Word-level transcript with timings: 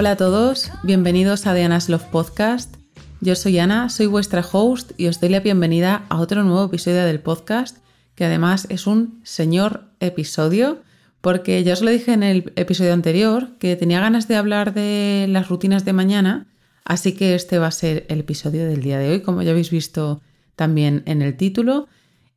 Hola 0.00 0.12
a 0.12 0.16
todos, 0.16 0.70
bienvenidos 0.82 1.46
a 1.46 1.52
Diana's 1.52 1.90
Love 1.90 2.04
Podcast. 2.04 2.74
Yo 3.20 3.34
soy 3.34 3.58
Ana, 3.58 3.90
soy 3.90 4.06
vuestra 4.06 4.40
host 4.40 4.92
y 4.96 5.08
os 5.08 5.20
doy 5.20 5.28
la 5.28 5.40
bienvenida 5.40 6.06
a 6.08 6.20
otro 6.20 6.42
nuevo 6.42 6.64
episodio 6.64 7.04
del 7.04 7.20
podcast, 7.20 7.76
que 8.14 8.24
además 8.24 8.66
es 8.70 8.86
un 8.86 9.20
señor 9.24 9.90
episodio, 10.00 10.80
porque 11.20 11.62
ya 11.64 11.74
os 11.74 11.82
lo 11.82 11.90
dije 11.90 12.14
en 12.14 12.22
el 12.22 12.50
episodio 12.56 12.94
anterior, 12.94 13.50
que 13.58 13.76
tenía 13.76 14.00
ganas 14.00 14.26
de 14.26 14.36
hablar 14.36 14.72
de 14.72 15.26
las 15.28 15.50
rutinas 15.50 15.84
de 15.84 15.92
mañana, 15.92 16.46
así 16.86 17.12
que 17.12 17.34
este 17.34 17.58
va 17.58 17.66
a 17.66 17.70
ser 17.70 18.06
el 18.08 18.20
episodio 18.20 18.66
del 18.66 18.80
día 18.80 18.98
de 18.98 19.10
hoy, 19.10 19.20
como 19.20 19.42
ya 19.42 19.50
habéis 19.50 19.70
visto 19.70 20.22
también 20.56 21.02
en 21.04 21.20
el 21.20 21.36
título, 21.36 21.88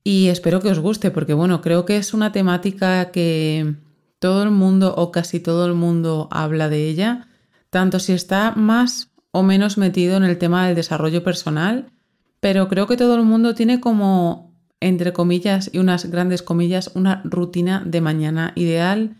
y 0.04 0.28
espero 0.28 0.60
que 0.60 0.68
os 0.68 0.80
guste, 0.80 1.12
porque 1.12 1.34
bueno, 1.34 1.62
creo 1.62 1.86
que 1.86 1.96
es 1.96 2.14
una 2.14 2.34
temática 2.34 3.10
que 3.12 3.76
todo 4.20 4.44
el 4.44 4.52
mundo 4.52 4.94
o 4.98 5.14
casi 5.14 5.40
todo 5.40 5.66
el 5.66 5.76
mundo 5.76 6.28
habla 6.30 6.68
de 6.68 6.90
ella, 6.90 7.30
tanto 7.74 8.00
si 8.00 8.14
está 8.14 8.54
más 8.56 9.12
o 9.32 9.44
menos 9.44 9.78
metido 9.78 10.16
en 10.16 10.24
el 10.24 10.38
tema 10.38 10.66
del 10.66 10.76
desarrollo 10.76 11.24
personal, 11.24 11.92
pero 12.40 12.70
creo 12.70 12.88
que 12.88 12.96
todo 12.96 13.16
el 13.16 13.24
mundo 13.24 13.56
tiene 13.56 13.82
como, 13.82 14.56
entre 14.80 15.12
comillas 15.12 15.70
y 15.74 15.80
unas 15.80 16.06
grandes 16.06 16.42
comillas, 16.42 16.92
una 16.94 17.22
rutina 17.26 17.84
de 17.86 18.00
mañana 18.00 18.54
ideal 18.56 19.18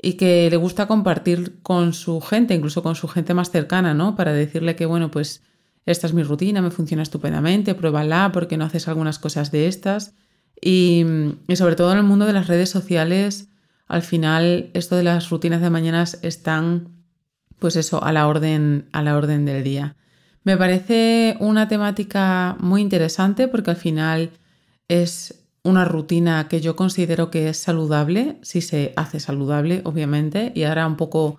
y 0.00 0.14
que 0.14 0.48
le 0.48 0.56
gusta 0.56 0.86
compartir 0.86 1.60
con 1.62 1.92
su 1.92 2.20
gente, 2.20 2.54
incluso 2.54 2.82
con 2.82 2.94
su 2.94 3.08
gente 3.08 3.34
más 3.34 3.50
cercana, 3.50 3.94
¿no? 3.94 4.14
Para 4.14 4.32
decirle 4.32 4.76
que, 4.76 4.86
bueno, 4.86 5.10
pues 5.10 5.42
esta 5.86 6.06
es 6.06 6.14
mi 6.14 6.22
rutina, 6.22 6.62
me 6.62 6.70
funciona 6.70 7.02
estupendamente, 7.02 7.74
pruébala 7.74 8.30
porque 8.32 8.56
no 8.56 8.64
haces 8.64 8.86
algunas 8.86 9.18
cosas 9.18 9.50
de 9.50 9.66
estas. 9.66 10.14
Y, 10.60 11.04
sobre 11.54 11.76
todo 11.76 11.92
en 11.92 11.98
el 11.98 12.04
mundo 12.04 12.26
de 12.26 12.32
las 12.32 12.46
redes 12.46 12.70
sociales, 12.70 13.48
al 13.86 14.02
final 14.02 14.70
esto 14.74 14.96
de 14.96 15.02
las 15.02 15.30
rutinas 15.30 15.62
de 15.62 15.70
mañanas 15.70 16.18
están, 16.22 16.97
pues 17.58 17.76
eso, 17.76 18.02
a 18.02 18.12
la 18.12 18.26
orden, 18.26 18.88
a 18.92 19.02
la 19.02 19.16
orden 19.16 19.44
del 19.44 19.64
día. 19.64 19.96
Me 20.44 20.56
parece 20.56 21.36
una 21.40 21.68
temática 21.68 22.56
muy 22.60 22.80
interesante 22.80 23.48
porque 23.48 23.70
al 23.70 23.76
final 23.76 24.30
es 24.88 25.44
una 25.62 25.84
rutina 25.84 26.48
que 26.48 26.60
yo 26.60 26.76
considero 26.76 27.30
que 27.30 27.48
es 27.48 27.58
saludable, 27.58 28.38
si 28.42 28.60
se 28.60 28.92
hace 28.96 29.20
saludable, 29.20 29.82
obviamente, 29.84 30.52
y 30.54 30.64
ahora 30.64 30.86
un 30.86 30.96
poco 30.96 31.38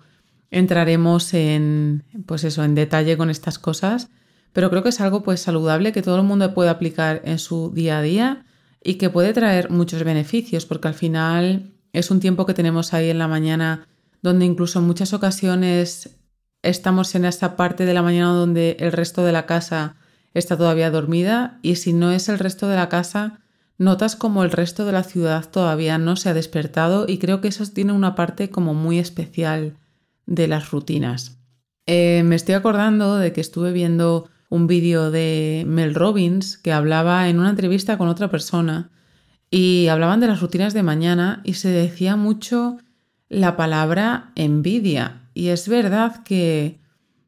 entraremos 0.50 1.34
en, 1.34 2.04
pues 2.26 2.44
eso, 2.44 2.62
en 2.64 2.74
detalle 2.74 3.16
con 3.16 3.30
estas 3.30 3.58
cosas, 3.58 4.10
pero 4.52 4.70
creo 4.70 4.82
que 4.82 4.88
es 4.90 5.00
algo 5.00 5.22
pues 5.22 5.40
saludable 5.40 5.92
que 5.92 6.02
todo 6.02 6.16
el 6.16 6.22
mundo 6.22 6.54
puede 6.54 6.70
aplicar 6.70 7.22
en 7.24 7.38
su 7.38 7.72
día 7.72 7.98
a 7.98 8.02
día 8.02 8.44
y 8.82 8.94
que 8.94 9.10
puede 9.10 9.32
traer 9.32 9.70
muchos 9.70 10.02
beneficios, 10.04 10.66
porque 10.66 10.88
al 10.88 10.94
final 10.94 11.72
es 11.92 12.10
un 12.10 12.20
tiempo 12.20 12.46
que 12.46 12.54
tenemos 12.54 12.94
ahí 12.94 13.10
en 13.10 13.18
la 13.18 13.28
mañana 13.28 13.88
donde 14.22 14.44
incluso 14.44 14.78
en 14.78 14.86
muchas 14.86 15.12
ocasiones 15.12 16.18
estamos 16.62 17.14
en 17.14 17.24
esta 17.24 17.56
parte 17.56 17.84
de 17.84 17.94
la 17.94 18.02
mañana 18.02 18.32
donde 18.32 18.76
el 18.80 18.92
resto 18.92 19.24
de 19.24 19.32
la 19.32 19.46
casa 19.46 19.96
está 20.34 20.56
todavía 20.56 20.90
dormida 20.90 21.58
y 21.62 21.76
si 21.76 21.92
no 21.92 22.10
es 22.10 22.28
el 22.28 22.38
resto 22.38 22.68
de 22.68 22.76
la 22.76 22.88
casa, 22.88 23.40
notas 23.78 24.16
como 24.16 24.44
el 24.44 24.50
resto 24.50 24.84
de 24.84 24.92
la 24.92 25.02
ciudad 25.02 25.48
todavía 25.50 25.98
no 25.98 26.16
se 26.16 26.28
ha 26.28 26.34
despertado 26.34 27.06
y 27.08 27.18
creo 27.18 27.40
que 27.40 27.48
eso 27.48 27.64
tiene 27.66 27.92
una 27.92 28.14
parte 28.14 28.50
como 28.50 28.74
muy 28.74 28.98
especial 28.98 29.76
de 30.26 30.48
las 30.48 30.70
rutinas. 30.70 31.38
Eh, 31.86 32.22
me 32.24 32.36
estoy 32.36 32.54
acordando 32.54 33.16
de 33.16 33.32
que 33.32 33.40
estuve 33.40 33.72
viendo 33.72 34.28
un 34.50 34.66
vídeo 34.66 35.10
de 35.10 35.64
Mel 35.66 35.94
Robbins 35.94 36.58
que 36.58 36.72
hablaba 36.72 37.28
en 37.28 37.38
una 37.38 37.50
entrevista 37.50 37.96
con 37.96 38.08
otra 38.08 38.30
persona 38.30 38.90
y 39.50 39.88
hablaban 39.88 40.20
de 40.20 40.26
las 40.26 40.40
rutinas 40.40 40.74
de 40.74 40.82
mañana 40.82 41.40
y 41.44 41.54
se 41.54 41.68
decía 41.68 42.16
mucho 42.16 42.78
la 43.30 43.56
palabra 43.56 44.32
envidia. 44.34 45.22
Y 45.32 45.48
es 45.48 45.68
verdad 45.68 46.22
que, 46.24 46.80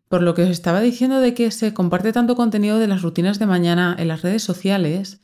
por 0.09 0.23
lo 0.23 0.35
que 0.35 0.43
os 0.43 0.51
estaba 0.51 0.83
diciendo 0.83 1.21
de 1.21 1.33
que 1.33 1.51
se 1.51 1.73
comparte 1.73 2.13
tanto 2.13 2.37
contenido 2.37 2.79
de 2.79 2.89
las 2.89 3.01
rutinas 3.01 3.39
de 3.39 3.47
mañana 3.47 3.97
en 3.99 4.09
las 4.09 4.21
redes 4.21 4.43
sociales 4.43 5.23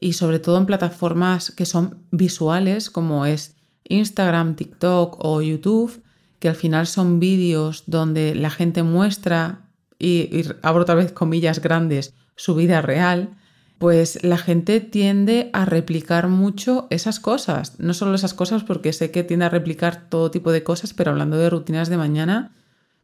y 0.00 0.14
sobre 0.14 0.38
todo 0.38 0.56
en 0.56 0.64
plataformas 0.64 1.50
que 1.50 1.66
son 1.66 2.06
visuales 2.10 2.88
como 2.88 3.26
es 3.26 3.56
Instagram, 3.84 4.54
TikTok 4.54 5.16
o 5.18 5.42
YouTube, 5.42 6.02
que 6.38 6.48
al 6.48 6.54
final 6.54 6.86
son 6.86 7.20
vídeos 7.20 7.82
donde 7.86 8.34
la 8.34 8.50
gente 8.50 8.82
muestra, 8.82 9.68
y, 9.98 10.44
abro 10.62 10.82
otra 10.82 10.94
vez 10.94 11.12
comillas 11.12 11.60
grandes, 11.60 12.14
su 12.36 12.54
vida 12.54 12.80
real, 12.80 13.36
pues 13.80 14.22
la 14.22 14.36
gente 14.36 14.80
tiende 14.80 15.48
a 15.54 15.64
replicar 15.64 16.28
mucho 16.28 16.86
esas 16.90 17.18
cosas. 17.18 17.80
No 17.80 17.94
solo 17.94 18.14
esas 18.14 18.34
cosas, 18.34 18.62
porque 18.62 18.92
sé 18.92 19.10
que 19.10 19.24
tiende 19.24 19.46
a 19.46 19.48
replicar 19.48 20.10
todo 20.10 20.30
tipo 20.30 20.52
de 20.52 20.62
cosas, 20.62 20.92
pero 20.92 21.12
hablando 21.12 21.38
de 21.38 21.48
rutinas 21.48 21.88
de 21.88 21.96
mañana, 21.96 22.52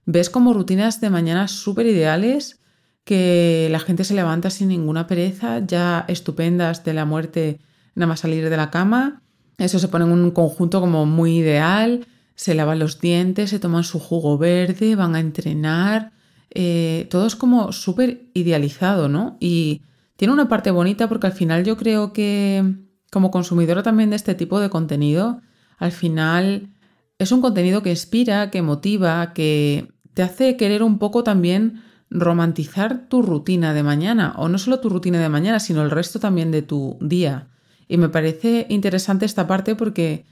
ves 0.05 0.29
como 0.29 0.53
rutinas 0.53 1.01
de 1.01 1.09
mañana 1.09 1.49
súper 1.49 1.87
ideales 1.87 2.61
que 3.05 3.69
la 3.71 3.79
gente 3.79 4.05
se 4.05 4.13
levanta 4.13 4.51
sin 4.51 4.69
ninguna 4.69 5.07
pereza, 5.07 5.65
ya 5.65 6.05
estupendas 6.09 6.85
de 6.85 6.93
la 6.93 7.07
muerte 7.07 7.59
nada 7.95 8.09
más 8.09 8.21
salir 8.21 8.51
de 8.51 8.57
la 8.59 8.71
cama. 8.71 9.23
Eso 9.57 9.79
se 9.79 9.89
pone 9.89 10.05
en 10.05 10.13
un 10.13 10.31
conjunto 10.31 10.81
como 10.81 11.07
muy 11.07 11.39
ideal, 11.39 12.07
se 12.35 12.55
lavan 12.55 12.81
los 12.81 13.01
dientes, 13.01 13.49
se 13.49 13.59
toman 13.61 13.85
su 13.85 13.99
jugo 13.99 14.37
verde, 14.37 14.95
van 14.95 15.15
a 15.15 15.21
entrenar. 15.21 16.13
Eh, 16.51 17.07
todo 17.09 17.27
es 17.27 17.35
como 17.35 17.73
súper 17.73 18.27
idealizado, 18.35 19.09
¿no? 19.09 19.39
Y 19.41 19.81
tiene 20.17 20.35
una 20.35 20.49
parte 20.49 20.71
bonita 20.71 21.09
porque 21.09 21.27
al 21.27 21.33
final 21.33 21.65
yo 21.65 21.77
creo 21.77 22.13
que 22.13 22.75
como 23.11 23.31
consumidora 23.31 23.83
también 23.83 24.11
de 24.11 24.17
este 24.17 24.35
tipo 24.35 24.61
de 24.61 24.71
contenido, 24.71 25.41
al 25.79 25.93
final 25.93 26.71
es 27.19 27.33
un 27.33 27.41
contenido 27.41 27.83
que 27.83 27.91
inspira, 27.91 28.51
que 28.51 28.63
motiva, 28.63 29.33
que 29.33 29.89
te 30.15 30.23
hace 30.23 30.57
querer 30.57 30.83
un 30.83 30.99
poco 30.99 31.23
también 31.23 31.83
romantizar 32.11 33.09
tu 33.09 33.23
rutina 33.23 33.75
de 33.75 33.83
mañana, 33.83 34.35
o 34.37 34.49
no 34.49 34.59
solo 34.59 34.81
tu 34.81 34.89
rutina 34.89 35.21
de 35.21 35.29
mañana, 35.29 35.61
sino 35.61 35.83
el 35.83 35.91
resto 35.91 36.21
también 36.21 36.51
de 36.51 36.63
tu 36.63 36.99
día. 37.01 37.49
Y 37.89 37.99
me 37.99 38.09
parece 38.09 38.67
interesante 38.69 39.27
esta 39.27 39.47
parte 39.47 39.75
porque 39.75 40.25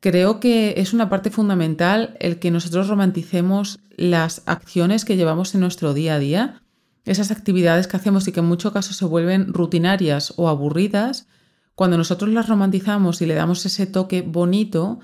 creo 0.00 0.40
que 0.40 0.74
es 0.76 0.92
una 0.92 1.08
parte 1.08 1.30
fundamental 1.30 2.16
el 2.20 2.38
que 2.38 2.50
nosotros 2.50 2.88
romanticemos 2.88 3.78
las 3.96 4.42
acciones 4.46 5.04
que 5.04 5.16
llevamos 5.16 5.54
en 5.54 5.60
nuestro 5.62 5.94
día 5.94 6.14
a 6.14 6.18
día 6.18 6.62
esas 7.06 7.30
actividades 7.30 7.86
que 7.86 7.96
hacemos 7.96 8.26
y 8.28 8.32
que 8.32 8.40
en 8.40 8.46
muchos 8.46 8.72
casos 8.72 8.96
se 8.96 9.04
vuelven 9.04 9.52
rutinarias 9.52 10.34
o 10.36 10.48
aburridas, 10.48 11.28
cuando 11.74 11.96
nosotros 11.96 12.30
las 12.30 12.48
romantizamos 12.48 13.22
y 13.22 13.26
le 13.26 13.34
damos 13.34 13.64
ese 13.64 13.86
toque 13.86 14.22
bonito, 14.22 14.98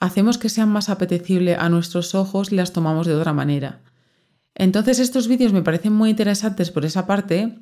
hacemos 0.00 0.38
que 0.38 0.48
sean 0.48 0.68
más 0.68 0.88
apetecibles 0.88 1.58
a 1.58 1.68
nuestros 1.68 2.14
ojos 2.14 2.52
y 2.52 2.56
las 2.56 2.72
tomamos 2.72 3.06
de 3.06 3.14
otra 3.14 3.32
manera. 3.32 3.80
Entonces 4.54 4.98
estos 4.98 5.28
vídeos 5.28 5.52
me 5.52 5.62
parecen 5.62 5.92
muy 5.92 6.10
interesantes 6.10 6.70
por 6.70 6.84
esa 6.84 7.06
parte, 7.06 7.58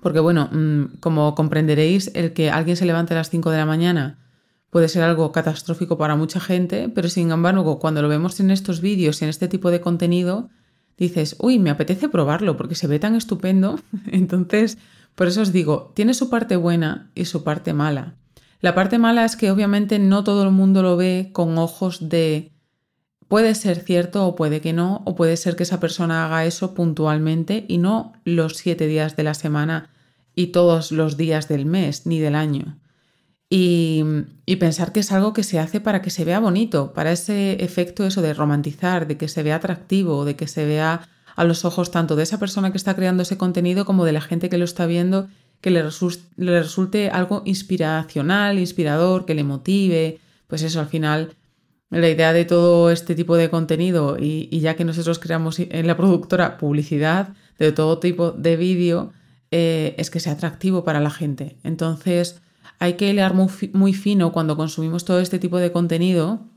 porque 0.00 0.20
bueno, 0.20 0.48
mm, 0.50 0.98
como 1.00 1.34
comprenderéis, 1.34 2.10
el 2.14 2.32
que 2.32 2.50
alguien 2.50 2.76
se 2.76 2.86
levante 2.86 3.14
a 3.14 3.18
las 3.18 3.30
5 3.30 3.50
de 3.50 3.58
la 3.58 3.66
mañana 3.66 4.18
puede 4.70 4.88
ser 4.88 5.02
algo 5.02 5.32
catastrófico 5.32 5.98
para 5.98 6.16
mucha 6.16 6.40
gente, 6.40 6.88
pero 6.88 7.10
sin 7.10 7.30
embargo, 7.30 7.78
cuando 7.78 8.00
lo 8.00 8.08
vemos 8.08 8.40
en 8.40 8.50
estos 8.50 8.80
vídeos 8.80 9.20
y 9.20 9.26
en 9.26 9.28
este 9.28 9.46
tipo 9.46 9.70
de 9.70 9.82
contenido, 9.82 10.48
dices, 10.98 11.36
uy, 11.38 11.58
me 11.58 11.70
apetece 11.70 12.08
probarlo 12.08 12.56
porque 12.56 12.74
se 12.74 12.86
ve 12.86 12.98
tan 12.98 13.14
estupendo. 13.14 13.80
Entonces, 14.10 14.78
por 15.14 15.26
eso 15.26 15.42
os 15.42 15.52
digo, 15.52 15.92
tiene 15.94 16.14
su 16.14 16.30
parte 16.30 16.56
buena 16.56 17.10
y 17.14 17.26
su 17.26 17.44
parte 17.44 17.72
mala. 17.72 18.14
La 18.60 18.74
parte 18.74 18.98
mala 18.98 19.24
es 19.24 19.36
que 19.36 19.50
obviamente 19.50 19.98
no 19.98 20.24
todo 20.24 20.44
el 20.44 20.50
mundo 20.50 20.82
lo 20.82 20.96
ve 20.96 21.30
con 21.32 21.58
ojos 21.58 22.08
de 22.08 22.52
puede 23.26 23.54
ser 23.54 23.80
cierto 23.80 24.26
o 24.26 24.36
puede 24.36 24.60
que 24.60 24.72
no, 24.72 25.02
o 25.04 25.14
puede 25.16 25.36
ser 25.36 25.56
que 25.56 25.62
esa 25.62 25.80
persona 25.80 26.26
haga 26.26 26.44
eso 26.44 26.74
puntualmente 26.74 27.64
y 27.66 27.78
no 27.78 28.12
los 28.24 28.56
siete 28.56 28.86
días 28.86 29.16
de 29.16 29.22
la 29.24 29.34
semana 29.34 29.90
y 30.34 30.48
todos 30.48 30.92
los 30.92 31.16
días 31.16 31.48
del 31.48 31.66
mes 31.66 32.06
ni 32.06 32.20
del 32.20 32.34
año 32.34 32.76
y, 33.54 34.56
pensar 34.56 34.92
que 34.92 35.00
es 35.00 35.12
algo 35.12 35.34
que 35.34 35.42
se 35.42 35.58
hace 35.58 35.78
para 35.80 36.00
que 36.00 36.08
se 36.08 36.24
vea 36.24 36.40
bonito, 36.40 36.94
para 36.94 37.12
ese 37.12 37.62
efecto 37.62 38.06
eso 38.06 38.22
de 38.22 38.32
romantizar, 38.32 39.06
de 39.06 39.18
que 39.18 39.28
se 39.28 39.42
vea 39.42 39.56
atractivo, 39.56 40.24
de 40.24 40.36
que 40.36 40.46
se 40.46 40.64
vea 40.64 41.06
a 41.36 41.44
los 41.44 41.66
ojos 41.66 41.90
tanto 41.90 42.16
de 42.16 42.22
esa 42.22 42.38
persona 42.38 42.70
que 42.70 42.78
está 42.78 42.94
creando 42.94 43.24
ese 43.24 43.36
contenido 43.36 43.84
como 43.84 44.06
de 44.06 44.12
la 44.12 44.22
gente 44.22 44.48
que 44.48 44.56
lo 44.56 44.64
está 44.64 44.86
viendo, 44.86 45.28
que 45.60 45.70
le, 45.70 45.82
resulte, 45.82 47.10
algo 47.10 47.42
inspiracional, 47.44 48.58
inspirador, 48.58 49.26
que 49.26 49.34
le 49.34 49.44
motive. 49.44 50.18
Pues 50.46 50.62
eso, 50.62 50.80
al 50.80 50.88
final, 50.88 51.34
la 51.90 52.08
idea 52.08 52.32
de 52.32 52.46
todo 52.46 52.90
este 52.90 53.14
tipo 53.14 53.36
de 53.36 53.50
contenido 53.50 54.16
y, 54.18 54.48
ya 54.60 54.76
que 54.76 54.86
nosotros 54.86 55.18
creamos 55.18 55.58
en 55.58 55.86
la 55.86 55.98
productora 55.98 56.56
publicidad 56.56 57.34
de 57.58 57.72
todo 57.72 57.98
tipo 57.98 58.32
de 58.32 58.56
vídeo, 58.56 59.12
eh, 59.50 59.94
es 59.98 60.10
que 60.10 60.20
sea 60.20 60.32
atractivo 60.32 60.84
para 60.84 61.00
la 61.00 61.10
gente. 61.10 61.56
Entonces, 61.64 62.40
hay 62.82 62.94
que 62.94 63.08
hilar 63.08 63.32
muy, 63.32 63.94
fino 63.94 64.32
cuando 64.32 64.56
consumimos 64.56 65.04
todo 65.04 65.20
este 65.20 65.38
tipo 65.38 65.58
de 65.58 65.70
contenido 65.70 66.48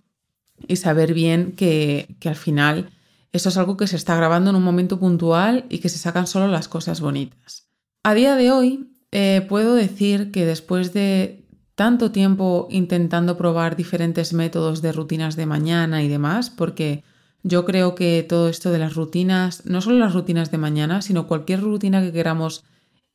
y 0.67 0.77
saber 0.77 1.13
bien 1.13 1.51
que, 1.51 2.17
al 2.25 2.35
final 2.35 2.89
eso 3.31 3.49
es 3.49 3.57
algo 3.57 3.77
que 3.77 3.85
se 3.85 3.95
está 3.95 4.15
grabando 4.15 4.49
en 4.49 4.55
un 4.55 4.63
momento 4.63 4.99
puntual 4.99 5.65
y 5.69 5.77
que 5.77 5.89
se 5.89 5.99
sacan 5.99 6.25
solo 6.25 6.47
las 6.47 6.67
cosas 6.67 6.99
bonitas. 6.99 7.69
A 8.03 8.15
día 8.15 8.35
de 8.35 8.49
hoy 8.51 8.89
eh, 9.11 9.45
puedo 9.47 9.75
decir 9.75 10.31
que 10.31 10.47
después 10.47 10.93
de 10.93 11.45
tanto 11.75 12.09
tiempo 12.09 12.67
intentando 12.71 13.37
probar 13.37 13.75
diferentes 13.75 14.33
métodos 14.33 14.81
de 14.81 14.93
rutinas 14.93 15.35
de 15.35 15.45
mañana 15.45 16.01
y 16.01 16.07
demás, 16.07 16.49
porque 16.49 17.03
Yo 17.43 17.63
creo 17.63 17.93
que 17.93 18.25
todo 18.27 18.49
esto 18.49 18.71
de 18.71 18.79
las 18.79 18.95
rutinas, 18.95 19.67
no 19.67 19.79
solo 19.79 19.99
las 19.99 20.15
rutinas 20.15 20.49
de 20.49 20.57
mañana, 20.57 21.03
sino 21.03 21.27
cualquier 21.27 21.61
rutina 21.61 22.01
que 22.01 22.11
queramos 22.11 22.63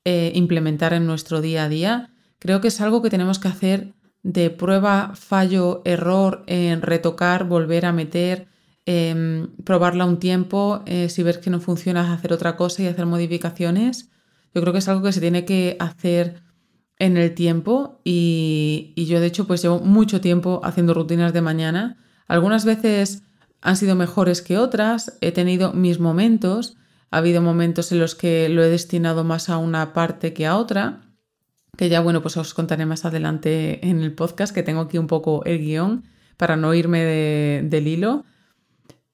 eh, 0.04 0.30
implementar 0.36 0.92
en 0.92 1.04
nuestro 1.04 1.40
día 1.40 1.64
a 1.64 1.68
día, 1.68 2.10
creo 2.40 2.60
que 2.60 2.68
es 2.68 2.80
algo 2.80 3.02
que 3.02 3.10
tenemos 3.10 3.38
que 3.38 3.46
hacer 3.46 3.94
de 4.22 4.50
prueba, 4.50 5.12
fallo, 5.14 5.82
error, 5.84 6.42
en 6.46 6.82
retocar, 6.82 7.44
volver 7.44 7.86
a 7.86 7.92
meter, 7.92 8.48
em, 8.86 9.48
probarla 9.64 10.04
un 10.04 10.18
tiempo, 10.18 10.82
eh, 10.86 11.08
si 11.08 11.22
ves 11.22 11.38
que 11.38 11.50
no 11.50 11.60
funciona, 11.60 12.12
hacer 12.12 12.32
otra 12.32 12.56
cosa 12.56 12.82
y 12.82 12.86
hacer 12.86 13.06
modificaciones. 13.06 14.10
Yo 14.52 14.60
creo 14.62 14.72
que 14.72 14.80
es 14.80 14.88
algo 14.88 15.02
que 15.02 15.12
se 15.12 15.20
tiene 15.20 15.44
que 15.44 15.76
hacer 15.78 16.42
en 16.98 17.16
el 17.16 17.34
tiempo 17.34 18.00
y, 18.04 18.92
y 18.96 19.06
yo 19.06 19.20
de 19.20 19.26
hecho 19.26 19.46
pues 19.46 19.62
llevo 19.62 19.80
mucho 19.80 20.20
tiempo 20.20 20.60
haciendo 20.64 20.92
rutinas 20.92 21.32
de 21.32 21.40
mañana. 21.40 21.98
Algunas 22.26 22.64
veces 22.64 23.22
han 23.62 23.76
sido 23.76 23.94
mejores 23.94 24.42
que 24.42 24.58
otras, 24.58 25.16
he 25.20 25.32
tenido 25.32 25.72
mis 25.72 25.98
momentos, 25.98 26.76
ha 27.10 27.18
habido 27.18 27.42
momentos 27.42 27.92
en 27.92 28.00
los 28.00 28.14
que 28.14 28.48
lo 28.48 28.62
he 28.62 28.68
destinado 28.68 29.24
más 29.24 29.48
a 29.48 29.58
una 29.58 29.92
parte 29.92 30.32
que 30.32 30.46
a 30.46 30.56
otra 30.56 31.09
que 31.80 31.88
ya 31.88 32.02
bueno, 32.02 32.20
pues 32.20 32.36
os 32.36 32.52
contaré 32.52 32.84
más 32.84 33.06
adelante 33.06 33.88
en 33.88 34.02
el 34.02 34.12
podcast, 34.12 34.54
que 34.54 34.62
tengo 34.62 34.82
aquí 34.82 34.98
un 34.98 35.06
poco 35.06 35.42
el 35.46 35.60
guion 35.60 36.04
para 36.36 36.54
no 36.54 36.74
irme 36.74 37.00
del 37.62 37.88
hilo. 37.88 38.26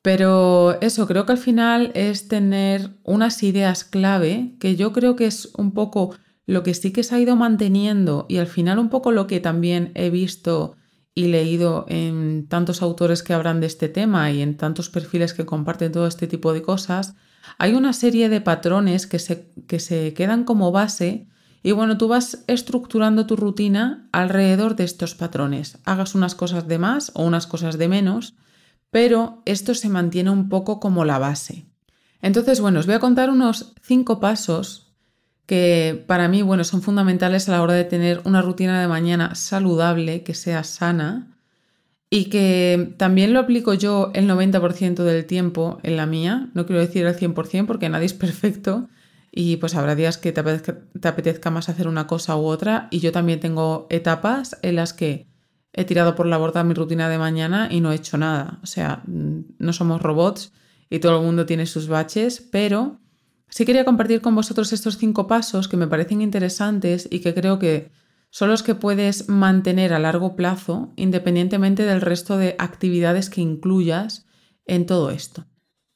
Pero 0.02 0.76
eso, 0.80 1.06
creo 1.06 1.26
que 1.26 1.30
al 1.30 1.38
final 1.38 1.92
es 1.94 2.26
tener 2.26 2.90
unas 3.04 3.44
ideas 3.44 3.84
clave, 3.84 4.56
que 4.58 4.74
yo 4.74 4.92
creo 4.92 5.14
que 5.14 5.26
es 5.26 5.52
un 5.56 5.74
poco 5.74 6.16
lo 6.44 6.64
que 6.64 6.74
sí 6.74 6.92
que 6.92 7.04
se 7.04 7.14
ha 7.14 7.20
ido 7.20 7.36
manteniendo 7.36 8.26
y 8.28 8.38
al 8.38 8.48
final 8.48 8.80
un 8.80 8.88
poco 8.88 9.12
lo 9.12 9.28
que 9.28 9.38
también 9.38 9.92
he 9.94 10.10
visto 10.10 10.74
y 11.14 11.28
leído 11.28 11.86
en 11.88 12.48
tantos 12.48 12.82
autores 12.82 13.22
que 13.22 13.32
hablan 13.32 13.60
de 13.60 13.68
este 13.68 13.88
tema 13.88 14.32
y 14.32 14.42
en 14.42 14.56
tantos 14.56 14.90
perfiles 14.90 15.34
que 15.34 15.46
comparten 15.46 15.92
todo 15.92 16.08
este 16.08 16.26
tipo 16.26 16.52
de 16.52 16.62
cosas, 16.62 17.14
hay 17.58 17.74
una 17.74 17.92
serie 17.92 18.28
de 18.28 18.40
patrones 18.40 19.06
que 19.06 19.20
se, 19.20 19.52
que 19.68 19.78
se 19.78 20.14
quedan 20.14 20.42
como 20.42 20.72
base 20.72 21.28
y 21.66 21.72
bueno, 21.72 21.98
tú 21.98 22.06
vas 22.06 22.44
estructurando 22.46 23.26
tu 23.26 23.34
rutina 23.34 24.08
alrededor 24.12 24.76
de 24.76 24.84
estos 24.84 25.16
patrones. 25.16 25.78
Hagas 25.84 26.14
unas 26.14 26.36
cosas 26.36 26.68
de 26.68 26.78
más 26.78 27.10
o 27.14 27.24
unas 27.24 27.48
cosas 27.48 27.76
de 27.76 27.88
menos, 27.88 28.36
pero 28.92 29.42
esto 29.46 29.74
se 29.74 29.88
mantiene 29.88 30.30
un 30.30 30.48
poco 30.48 30.78
como 30.78 31.04
la 31.04 31.18
base. 31.18 31.66
Entonces, 32.22 32.60
bueno, 32.60 32.78
os 32.78 32.86
voy 32.86 32.94
a 32.94 33.00
contar 33.00 33.30
unos 33.30 33.74
cinco 33.82 34.20
pasos 34.20 34.94
que 35.44 36.04
para 36.06 36.28
mí, 36.28 36.40
bueno, 36.40 36.62
son 36.62 36.82
fundamentales 36.82 37.48
a 37.48 37.52
la 37.52 37.62
hora 37.62 37.74
de 37.74 37.82
tener 37.82 38.20
una 38.22 38.42
rutina 38.42 38.80
de 38.80 38.86
mañana 38.86 39.34
saludable, 39.34 40.22
que 40.22 40.34
sea 40.34 40.62
sana 40.62 41.36
y 42.10 42.26
que 42.26 42.94
también 42.96 43.32
lo 43.32 43.40
aplico 43.40 43.74
yo 43.74 44.12
el 44.14 44.30
90% 44.30 45.02
del 45.02 45.26
tiempo 45.26 45.80
en 45.82 45.96
la 45.96 46.06
mía. 46.06 46.48
No 46.54 46.64
quiero 46.64 46.80
decir 46.80 47.04
el 47.04 47.16
100% 47.16 47.66
porque 47.66 47.88
nadie 47.88 48.06
es 48.06 48.14
perfecto, 48.14 48.88
y 49.38 49.58
pues 49.58 49.74
habrá 49.74 49.94
días 49.94 50.16
que 50.16 50.32
te 50.32 50.40
apetezca, 50.40 51.50
más 51.50 51.68
hacer 51.68 51.88
una 51.88 52.06
cosa 52.06 52.38
u 52.38 52.46
otra 52.46 52.88
y 52.90 53.00
yo 53.00 53.12
también 53.12 53.38
tengo 53.38 53.86
etapas 53.90 54.56
en 54.62 54.76
las 54.76 54.94
que 54.94 55.28
he 55.74 55.84
tirado 55.84 56.14
por 56.14 56.24
la 56.24 56.38
borda 56.38 56.64
mi 56.64 56.72
rutina 56.72 57.10
de 57.10 57.18
mañana 57.18 57.68
y 57.70 57.82
no 57.82 57.92
he 57.92 57.96
hecho 57.96 58.16
nada. 58.16 58.58
O 58.62 58.66
sea, 58.66 59.02
mm, 59.06 59.40
no 59.58 59.74
somos 59.74 60.00
robots 60.00 60.54
y 60.88 61.00
todo 61.00 61.18
el 61.18 61.22
mundo 61.22 61.44
tiene 61.44 61.66
sus 61.66 61.86
baches, 61.86 62.40
pero 62.50 62.98
sí 63.50 63.66
quería 63.66 63.84
compartir 63.84 64.22
con 64.22 64.34
vosotros 64.34 64.72
estos 64.72 64.96
cinco 64.96 65.26
pasos 65.26 65.68
que 65.68 65.76
me 65.76 65.86
parecen 65.86 66.22
interesantes 66.22 67.06
y 67.10 67.20
que 67.20 67.34
creo 67.34 67.58
que 67.58 67.90
son 68.30 68.48
los 68.48 68.62
que 68.62 68.74
puedes 68.74 69.28
mantener 69.28 69.92
a 69.92 69.98
largo 69.98 70.34
plazo 70.34 70.94
independientemente 70.96 71.82
del 71.82 72.00
resto 72.00 72.38
de 72.38 72.56
actividades 72.58 73.28
que 73.28 73.42
incluyas 73.42 74.24
en 74.64 74.86
todo 74.86 75.10
esto. 75.10 75.44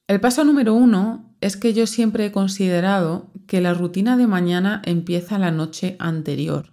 El 0.08 0.20
paso 0.20 0.44
número 0.44 0.74
uno 0.74 1.29
es 1.40 1.56
que 1.56 1.72
yo 1.72 1.86
siempre 1.86 2.26
he 2.26 2.32
considerado 2.32 3.30
que 3.46 3.60
la 3.60 3.74
rutina 3.74 4.16
de 4.16 4.26
mañana 4.26 4.82
empieza 4.84 5.38
la 5.38 5.50
noche 5.50 5.96
anterior. 5.98 6.72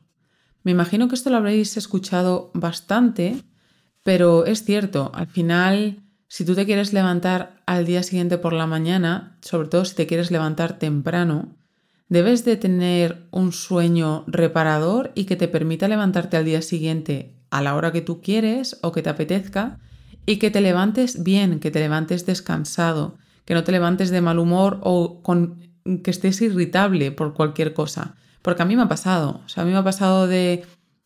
Me 0.64 0.72
imagino 0.72 1.08
que 1.08 1.16
esto 1.16 1.30
lo 1.30 1.38
habréis 1.38 1.78
escuchado 1.78 2.52
bastante, 2.54 3.42
pero 4.04 4.46
es 4.46 4.64
cierto, 4.64 5.12
al 5.14 5.28
final, 5.28 6.04
si 6.28 6.44
tú 6.44 6.56
te 6.56 6.66
quieres 6.66 6.92
levantar 6.92 7.62
al 7.66 7.86
día 7.86 8.04
siguiente 8.04 8.38
por 8.38 8.54
la 8.54 8.68
mañana, 8.68 9.38
sobre 9.42 9.70
todo 9.70 9.86
si 9.86 9.96
te 9.96 10.08
quieres 10.08 10.32
levantar 10.32 10.78
temprano, 10.78 11.56
debes 12.10 12.44
de 12.44 12.58
tener 12.58 13.28
un 13.32 13.54
sueño 13.54 14.26
reparador 14.28 15.12
y 15.16 15.26
que 15.26 15.36
te 15.36 15.48
permita 15.48 15.88
levantarte 15.88 16.38
al 16.38 16.46
día 16.46 16.62
siguiente 16.62 17.34
a 17.50 17.62
la 17.62 17.76
hora 17.76 17.94
que 17.94 18.02
tú 18.02 18.22
quieres 18.22 18.78
o 18.82 18.92
que 18.92 19.02
te 19.02 19.10
apetezca 19.10 19.80
y 20.26 20.38
que 20.38 20.52
te 20.52 20.60
levantes 20.60 21.24
bien, 21.24 21.62
que 21.62 21.72
te 21.72 21.80
levantes 21.80 22.26
descansado, 22.26 23.18
que 23.48 23.54
no 23.54 23.64
te 23.64 23.72
levantes 23.72 24.10
de 24.10 24.20
mal 24.20 24.40
humor 24.40 24.82
o 24.84 25.24
con 25.24 25.72
que 26.04 26.12
estés 26.12 26.42
irritable 26.42 27.14
por 27.14 27.34
cualquier 27.34 27.74
cosa. 27.74 28.16
Porque 28.42 28.62
a 28.62 28.66
mí 28.66 28.76
me 28.76 28.82
ha 28.82 28.90
pasado. 28.90 29.40
O 29.46 29.48
sea, 29.48 29.64
a 29.64 29.66
mí 29.66 29.72
me 29.72 29.78
ha 29.78 29.86
pasado 29.86 30.28
de 30.28 30.66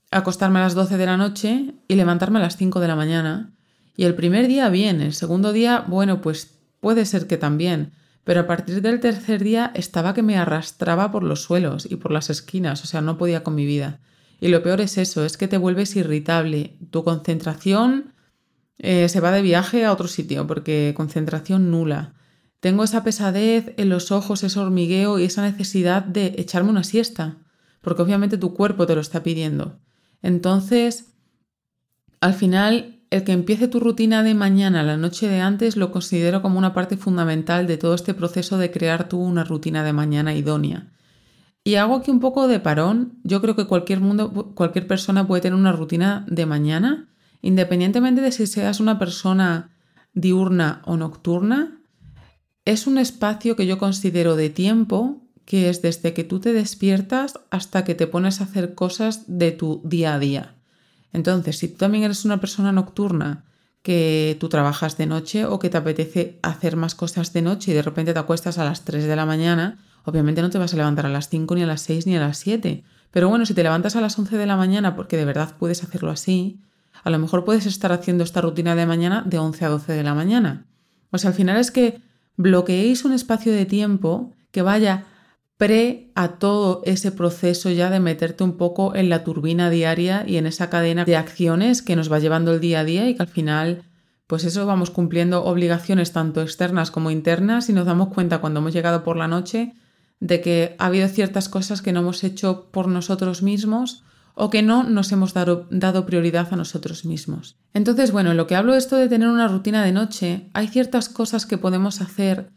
acostarme 0.09 0.57
a 0.57 0.63
las 0.63 0.73
12 0.73 0.97
de 0.97 1.05
la 1.05 1.17
noche 1.17 1.75
y 1.87 1.93
levantarme 1.93 2.39
a 2.39 2.41
las 2.41 2.57
5 2.57 2.79
de 2.79 2.87
la 2.87 2.95
mañana. 2.95 3.53
Y 3.95 4.05
el 4.05 4.15
primer 4.15 4.47
día 4.47 4.69
bien, 4.69 5.01
el 5.01 5.13
segundo 5.13 5.53
día, 5.53 5.85
bueno, 5.87 6.21
pues 6.21 6.57
puede 6.79 7.05
ser 7.05 7.27
que 7.27 7.37
también. 7.37 7.91
Pero 8.23 8.39
a 8.39 8.47
partir 8.47 8.81
del 8.81 8.99
tercer 8.99 9.43
día 9.43 9.71
estaba 9.75 10.15
que 10.15 10.23
me 10.23 10.35
arrastraba 10.35 11.11
por 11.11 11.21
los 11.21 11.43
suelos 11.43 11.87
y 11.87 11.97
por 11.97 12.11
las 12.11 12.31
esquinas, 12.31 12.83
o 12.83 12.87
sea, 12.87 13.01
no 13.01 13.19
podía 13.19 13.43
con 13.43 13.53
mi 13.53 13.67
vida. 13.67 13.99
Y 14.39 14.47
lo 14.47 14.63
peor 14.63 14.81
es 14.81 14.97
eso, 14.97 15.25
es 15.25 15.37
que 15.37 15.47
te 15.47 15.59
vuelves 15.59 15.95
irritable. 15.95 16.75
Tu 16.89 17.03
concentración 17.03 18.13
eh, 18.79 19.09
se 19.09 19.19
va 19.19 19.31
de 19.31 19.43
viaje 19.43 19.85
a 19.85 19.93
otro 19.93 20.07
sitio 20.07 20.47
porque 20.47 20.95
concentración 20.97 21.69
nula. 21.69 22.15
Tengo 22.61 22.83
esa 22.83 23.03
pesadez 23.03 23.73
en 23.77 23.89
los 23.89 24.11
ojos, 24.11 24.43
ese 24.43 24.59
hormigueo 24.59 25.17
y 25.19 25.23
esa 25.23 25.41
necesidad 25.41 26.03
de 26.03 26.35
echarme 26.37 26.69
una 26.69 26.83
siesta, 26.83 27.37
porque 27.81 28.03
obviamente 28.03 28.37
tu 28.37 28.53
cuerpo 28.53 28.85
te 28.85 28.93
lo 28.93 29.01
está 29.01 29.23
pidiendo. 29.23 29.79
Entonces, 30.21 31.15
al 32.19 32.35
final, 32.35 33.01
el 33.09 33.23
que 33.23 33.31
empiece 33.31 33.67
tu 33.67 33.79
rutina 33.79 34.21
de 34.21 34.35
mañana 34.35 34.83
la 34.83 34.95
noche 34.95 35.27
de 35.27 35.41
antes 35.41 35.75
lo 35.75 35.91
considero 35.91 36.43
como 36.43 36.59
una 36.59 36.73
parte 36.73 36.97
fundamental 36.97 37.65
de 37.65 37.77
todo 37.77 37.95
este 37.95 38.13
proceso 38.13 38.59
de 38.59 38.69
crear 38.69 39.09
tú 39.09 39.19
una 39.19 39.43
rutina 39.43 39.83
de 39.83 39.93
mañana 39.93 40.35
idónea. 40.35 40.91
Y 41.63 41.75
hago 41.75 41.95
aquí 41.95 42.11
un 42.11 42.19
poco 42.19 42.47
de 42.47 42.59
parón. 42.59 43.19
Yo 43.23 43.41
creo 43.41 43.55
que 43.55 43.65
cualquier 43.65 44.01
mundo, 44.01 44.53
cualquier 44.53 44.85
persona 44.85 45.27
puede 45.27 45.41
tener 45.41 45.57
una 45.57 45.71
rutina 45.71 46.25
de 46.27 46.45
mañana, 46.45 47.09
independientemente 47.41 48.21
de 48.21 48.31
si 48.31 48.45
seas 48.45 48.79
una 48.79 48.99
persona 48.99 49.71
diurna 50.13 50.83
o 50.85 50.95
nocturna, 50.95 51.80
es 52.65 52.87
un 52.87 52.97
espacio 52.97 53.55
que 53.55 53.65
yo 53.65 53.77
considero 53.77 54.35
de 54.35 54.49
tiempo 54.49 55.21
que 55.45 55.69
es 55.69 55.81
desde 55.81 56.13
que 56.13 56.23
tú 56.23 56.39
te 56.39 56.53
despiertas 56.53 57.39
hasta 57.49 57.83
que 57.83 57.95
te 57.95 58.07
pones 58.07 58.39
a 58.39 58.45
hacer 58.45 58.75
cosas 58.75 59.23
de 59.27 59.51
tu 59.51 59.81
día 59.83 60.13
a 60.13 60.19
día. 60.19 60.55
Entonces, 61.11 61.57
si 61.57 61.67
tú 61.67 61.77
también 61.77 62.03
eres 62.03 62.23
una 62.23 62.39
persona 62.39 62.71
nocturna, 62.71 63.45
que 63.81 64.37
tú 64.39 64.47
trabajas 64.47 64.97
de 64.97 65.07
noche 65.07 65.45
o 65.45 65.59
que 65.59 65.69
te 65.69 65.77
apetece 65.77 66.39
hacer 66.43 66.75
más 66.75 66.93
cosas 66.93 67.33
de 67.33 67.41
noche 67.41 67.71
y 67.71 67.73
de 67.73 67.81
repente 67.81 68.13
te 68.13 68.19
acuestas 68.19 68.59
a 68.59 68.63
las 68.63 68.85
3 68.85 69.05
de 69.05 69.15
la 69.15 69.25
mañana, 69.25 69.79
obviamente 70.05 70.41
no 70.41 70.51
te 70.51 70.59
vas 70.59 70.73
a 70.73 70.77
levantar 70.77 71.07
a 71.07 71.09
las 71.09 71.29
5 71.29 71.55
ni 71.55 71.63
a 71.63 71.67
las 71.67 71.81
6 71.81 72.05
ni 72.05 72.15
a 72.15 72.19
las 72.19 72.37
7. 72.37 72.83
Pero 73.09 73.27
bueno, 73.27 73.45
si 73.45 73.53
te 73.53 73.63
levantas 73.63 73.95
a 73.95 74.01
las 74.01 74.17
11 74.17 74.37
de 74.37 74.45
la 74.45 74.55
mañana 74.55 74.95
porque 74.95 75.17
de 75.17 75.25
verdad 75.25 75.55
puedes 75.57 75.83
hacerlo 75.83 76.11
así, 76.11 76.61
a 77.03 77.09
lo 77.09 77.17
mejor 77.17 77.43
puedes 77.43 77.65
estar 77.65 77.91
haciendo 77.91 78.23
esta 78.23 78.41
rutina 78.41 78.75
de 78.75 78.85
mañana 78.85 79.23
de 79.25 79.39
11 79.39 79.65
a 79.65 79.69
12 79.69 79.93
de 79.93 80.03
la 80.03 80.13
mañana. 80.13 80.67
O 81.09 81.17
sea, 81.17 81.31
al 81.31 81.35
final 81.35 81.57
es 81.57 81.71
que 81.71 81.99
bloqueéis 82.41 83.05
un 83.05 83.13
espacio 83.13 83.53
de 83.53 83.65
tiempo 83.65 84.33
que 84.51 84.61
vaya 84.61 85.05
pre 85.57 86.11
a 86.15 86.39
todo 86.39 86.81
ese 86.85 87.11
proceso 87.11 87.69
ya 87.69 87.91
de 87.91 87.99
meterte 87.99 88.43
un 88.43 88.57
poco 88.57 88.95
en 88.95 89.09
la 89.09 89.23
turbina 89.23 89.69
diaria 89.69 90.23
y 90.27 90.37
en 90.37 90.47
esa 90.47 90.71
cadena 90.71 91.05
de 91.05 91.15
acciones 91.15 91.83
que 91.83 91.95
nos 91.95 92.11
va 92.11 92.17
llevando 92.17 92.51
el 92.51 92.59
día 92.59 92.79
a 92.79 92.83
día 92.83 93.07
y 93.07 93.15
que 93.15 93.21
al 93.21 93.27
final, 93.27 93.83
pues 94.25 94.43
eso 94.43 94.65
vamos 94.65 94.89
cumpliendo 94.89 95.43
obligaciones 95.43 96.13
tanto 96.13 96.41
externas 96.41 96.89
como 96.89 97.11
internas 97.11 97.69
y 97.69 97.73
nos 97.73 97.85
damos 97.85 98.09
cuenta 98.09 98.39
cuando 98.39 98.59
hemos 98.59 98.73
llegado 98.73 99.03
por 99.03 99.17
la 99.17 99.27
noche 99.27 99.73
de 100.19 100.41
que 100.41 100.75
ha 100.79 100.87
habido 100.87 101.07
ciertas 101.07 101.47
cosas 101.47 101.83
que 101.83 101.91
no 101.91 101.99
hemos 101.99 102.23
hecho 102.23 102.69
por 102.71 102.87
nosotros 102.87 103.43
mismos 103.43 104.03
o 104.35 104.49
que 104.49 104.61
no 104.61 104.83
nos 104.83 105.11
hemos 105.11 105.33
dado, 105.33 105.67
dado, 105.69 106.05
prioridad 106.05 106.47
a 106.51 106.55
nosotros 106.55 107.05
mismos. 107.05 107.57
Entonces, 107.73 108.11
bueno, 108.11 108.31
en 108.31 108.37
lo 108.37 108.47
que 108.47 108.55
hablo 108.55 108.75
esto 108.75 108.95
de 108.95 109.09
tener 109.09 109.27
una 109.27 109.47
rutina 109.47 109.83
de 109.83 109.91
noche, 109.91 110.49
hay 110.53 110.67
ciertas 110.67 111.09
cosas 111.09 111.45
que 111.45 111.57
podemos 111.57 112.01
hacer 112.01 112.51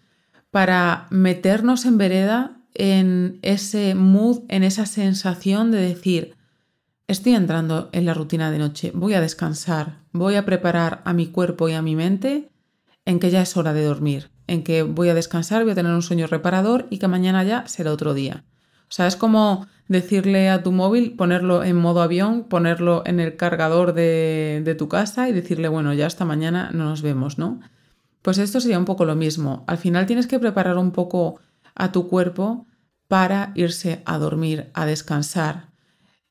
para 0.50 1.06
meternos 1.10 1.84
en 1.84 1.98
vereda 1.98 2.60
en 2.74 3.38
ese 3.42 3.94
mood, 3.94 4.42
en 4.48 4.64
esa 4.64 4.86
sensación 4.86 5.70
de 5.70 5.78
decir, 5.78 6.36
estoy 7.06 7.34
entrando 7.34 7.88
en 7.92 8.04
la 8.04 8.14
rutina 8.14 8.50
de 8.50 8.58
noche, 8.58 8.92
voy 8.94 9.14
a 9.14 9.20
descansar, 9.20 9.98
voy 10.12 10.34
a 10.34 10.44
preparar 10.44 11.02
a 11.04 11.12
mi 11.12 11.28
cuerpo 11.28 11.68
y 11.68 11.72
a 11.72 11.82
mi 11.82 11.96
mente 11.96 12.50
en 13.04 13.20
que 13.20 13.30
ya 13.30 13.42
es 13.42 13.56
hora 13.56 13.72
de 13.72 13.84
dormir, 13.84 14.30
en 14.46 14.62
que 14.64 14.82
voy 14.82 15.08
a 15.08 15.14
descansar, 15.14 15.62
voy 15.62 15.72
a 15.72 15.76
tener 15.76 15.92
un 15.92 16.02
sueño 16.02 16.26
reparador 16.26 16.86
y 16.90 16.98
que 16.98 17.08
mañana 17.08 17.44
ya 17.44 17.66
será 17.66 17.92
otro 17.92 18.14
día. 18.14 18.44
O 18.82 18.92
sea, 18.94 19.06
es 19.06 19.16
como 19.16 19.66
decirle 19.88 20.48
a 20.48 20.62
tu 20.62 20.72
móvil, 20.72 21.14
ponerlo 21.16 21.62
en 21.62 21.76
modo 21.76 22.02
avión, 22.02 22.44
ponerlo 22.44 23.02
en 23.06 23.20
el 23.20 23.36
cargador 23.36 23.92
de, 23.92 24.74
tu 24.78 24.88
casa 24.88 25.28
y 25.28 25.32
decirle, 25.32 25.68
bueno, 25.68 25.92
ya 25.92 26.06
hasta 26.06 26.24
mañana 26.24 26.70
no 26.72 26.84
nos 26.84 27.02
vemos, 27.02 27.38
¿no? 27.38 27.60
Pues 28.22 28.38
esto 28.38 28.60
sería 28.60 28.78
un 28.78 28.86
poco 28.86 29.04
lo 29.04 29.14
mismo. 29.14 29.64
Al 29.66 29.76
final 29.76 30.06
tienes 30.06 30.26
que 30.26 30.38
preparar 30.38 30.78
un 30.78 30.92
poco 30.92 31.40
a 31.74 31.92
tu 31.92 32.08
cuerpo 32.08 32.66
para 33.08 33.52
irse 33.54 34.02
a 34.06 34.18
dormir, 34.18 34.70
a 34.72 34.86
descansar. 34.86 35.68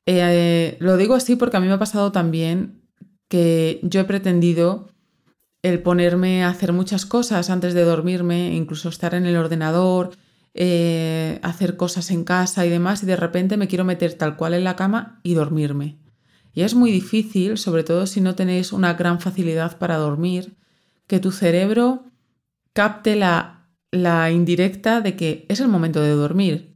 Eh, 0.06 0.76
lo 0.80 0.96
digo 0.96 1.14
así 1.14 1.36
porque 1.36 1.56
a 1.56 1.60
mí 1.60 1.68
me 1.68 1.74
ha 1.74 1.78
pasado 1.78 2.10
también 2.10 2.82
que 3.28 3.80
yo 3.82 4.00
he 4.00 4.04
pretendido 4.04 4.88
el 5.62 5.80
ponerme 5.80 6.44
a 6.44 6.50
hacer 6.50 6.72
muchas 6.72 7.06
cosas 7.06 7.48
antes 7.48 7.72
de 7.72 7.84
dormirme, 7.84 8.54
incluso 8.54 8.88
estar 8.88 9.14
en 9.14 9.24
el 9.24 9.36
ordenador, 9.36 10.10
eh, 10.54 11.40
hacer 11.42 11.76
cosas 11.76 12.10
en 12.10 12.24
casa 12.24 12.64
y 12.64 12.70
demás, 12.70 13.02
y 13.02 13.06
de 13.06 13.16
repente 13.16 13.56
me 13.56 13.68
quiero 13.68 13.84
meter 13.84 14.14
tal 14.14 14.36
cual 14.36 14.54
en 14.54 14.64
la 14.64 14.76
cama 14.76 15.20
y 15.22 15.34
dormirme. 15.34 15.98
Y 16.52 16.62
es 16.62 16.74
muy 16.74 16.90
difícil, 16.90 17.58
sobre 17.58 17.84
todo 17.84 18.06
si 18.06 18.20
no 18.20 18.34
tenéis 18.34 18.72
una 18.72 18.94
gran 18.94 19.20
facilidad 19.20 19.78
para 19.78 19.96
dormir, 19.96 20.56
que 21.06 21.20
tu 21.20 21.32
cerebro 21.32 22.04
capte 22.72 23.16
la, 23.16 23.68
la 23.90 24.30
indirecta 24.30 25.00
de 25.00 25.16
que 25.16 25.46
es 25.48 25.60
el 25.60 25.68
momento 25.68 26.00
de 26.00 26.10
dormir 26.10 26.74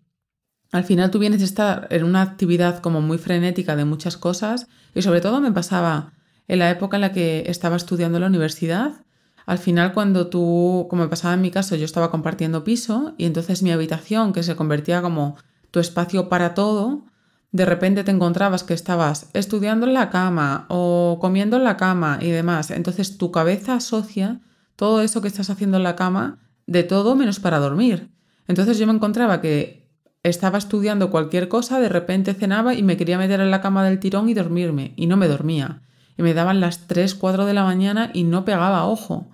al 0.70 0.84
final 0.84 1.10
tú 1.10 1.18
vienes 1.18 1.40
a 1.40 1.46
estar 1.46 1.88
en 1.90 2.04
una 2.04 2.22
actividad 2.22 2.80
como 2.80 3.00
muy 3.00 3.18
frenética 3.18 3.74
de 3.74 3.84
muchas 3.84 4.16
cosas 4.16 4.68
y 4.94 5.02
sobre 5.02 5.20
todo 5.20 5.40
me 5.40 5.52
pasaba 5.52 6.12
en 6.46 6.58
la 6.58 6.70
época 6.70 6.96
en 6.96 7.00
la 7.02 7.12
que 7.12 7.44
estaba 7.46 7.76
estudiando 7.76 8.18
en 8.18 8.22
la 8.22 8.28
universidad. 8.28 9.04
Al 9.48 9.56
final 9.56 9.94
cuando 9.94 10.26
tú, 10.26 10.86
como 10.90 11.04
me 11.04 11.08
pasaba 11.08 11.32
en 11.32 11.40
mi 11.40 11.50
caso, 11.50 11.74
yo 11.74 11.86
estaba 11.86 12.10
compartiendo 12.10 12.64
piso 12.64 13.14
y 13.16 13.24
entonces 13.24 13.62
mi 13.62 13.72
habitación, 13.72 14.34
que 14.34 14.42
se 14.42 14.56
convertía 14.56 15.00
como 15.00 15.36
tu 15.70 15.80
espacio 15.80 16.28
para 16.28 16.52
todo, 16.52 17.06
de 17.50 17.64
repente 17.64 18.04
te 18.04 18.10
encontrabas 18.10 18.62
que 18.62 18.74
estabas 18.74 19.30
estudiando 19.32 19.86
en 19.86 19.94
la 19.94 20.10
cama 20.10 20.66
o 20.68 21.16
comiendo 21.18 21.56
en 21.56 21.64
la 21.64 21.78
cama 21.78 22.18
y 22.20 22.28
demás. 22.28 22.70
Entonces 22.70 23.16
tu 23.16 23.32
cabeza 23.32 23.76
asocia 23.76 24.42
todo 24.76 25.00
eso 25.00 25.22
que 25.22 25.28
estás 25.28 25.48
haciendo 25.48 25.78
en 25.78 25.82
la 25.82 25.96
cama 25.96 26.40
de 26.66 26.82
todo 26.82 27.16
menos 27.16 27.40
para 27.40 27.58
dormir. 27.58 28.10
Entonces 28.48 28.78
yo 28.78 28.86
me 28.86 28.92
encontraba 28.92 29.40
que 29.40 29.88
estaba 30.22 30.58
estudiando 30.58 31.10
cualquier 31.10 31.48
cosa, 31.48 31.80
de 31.80 31.88
repente 31.88 32.34
cenaba 32.34 32.74
y 32.74 32.82
me 32.82 32.98
quería 32.98 33.16
meter 33.16 33.40
en 33.40 33.50
la 33.50 33.62
cama 33.62 33.82
del 33.82 33.98
tirón 33.98 34.28
y 34.28 34.34
dormirme, 34.34 34.92
y 34.96 35.06
no 35.06 35.16
me 35.16 35.26
dormía. 35.26 35.80
Y 36.18 36.22
me 36.22 36.34
daban 36.34 36.60
las 36.60 36.86
3, 36.86 37.14
4 37.14 37.46
de 37.46 37.54
la 37.54 37.64
mañana 37.64 38.10
y 38.12 38.24
no 38.24 38.44
pegaba 38.44 38.84
ojo. 38.84 39.30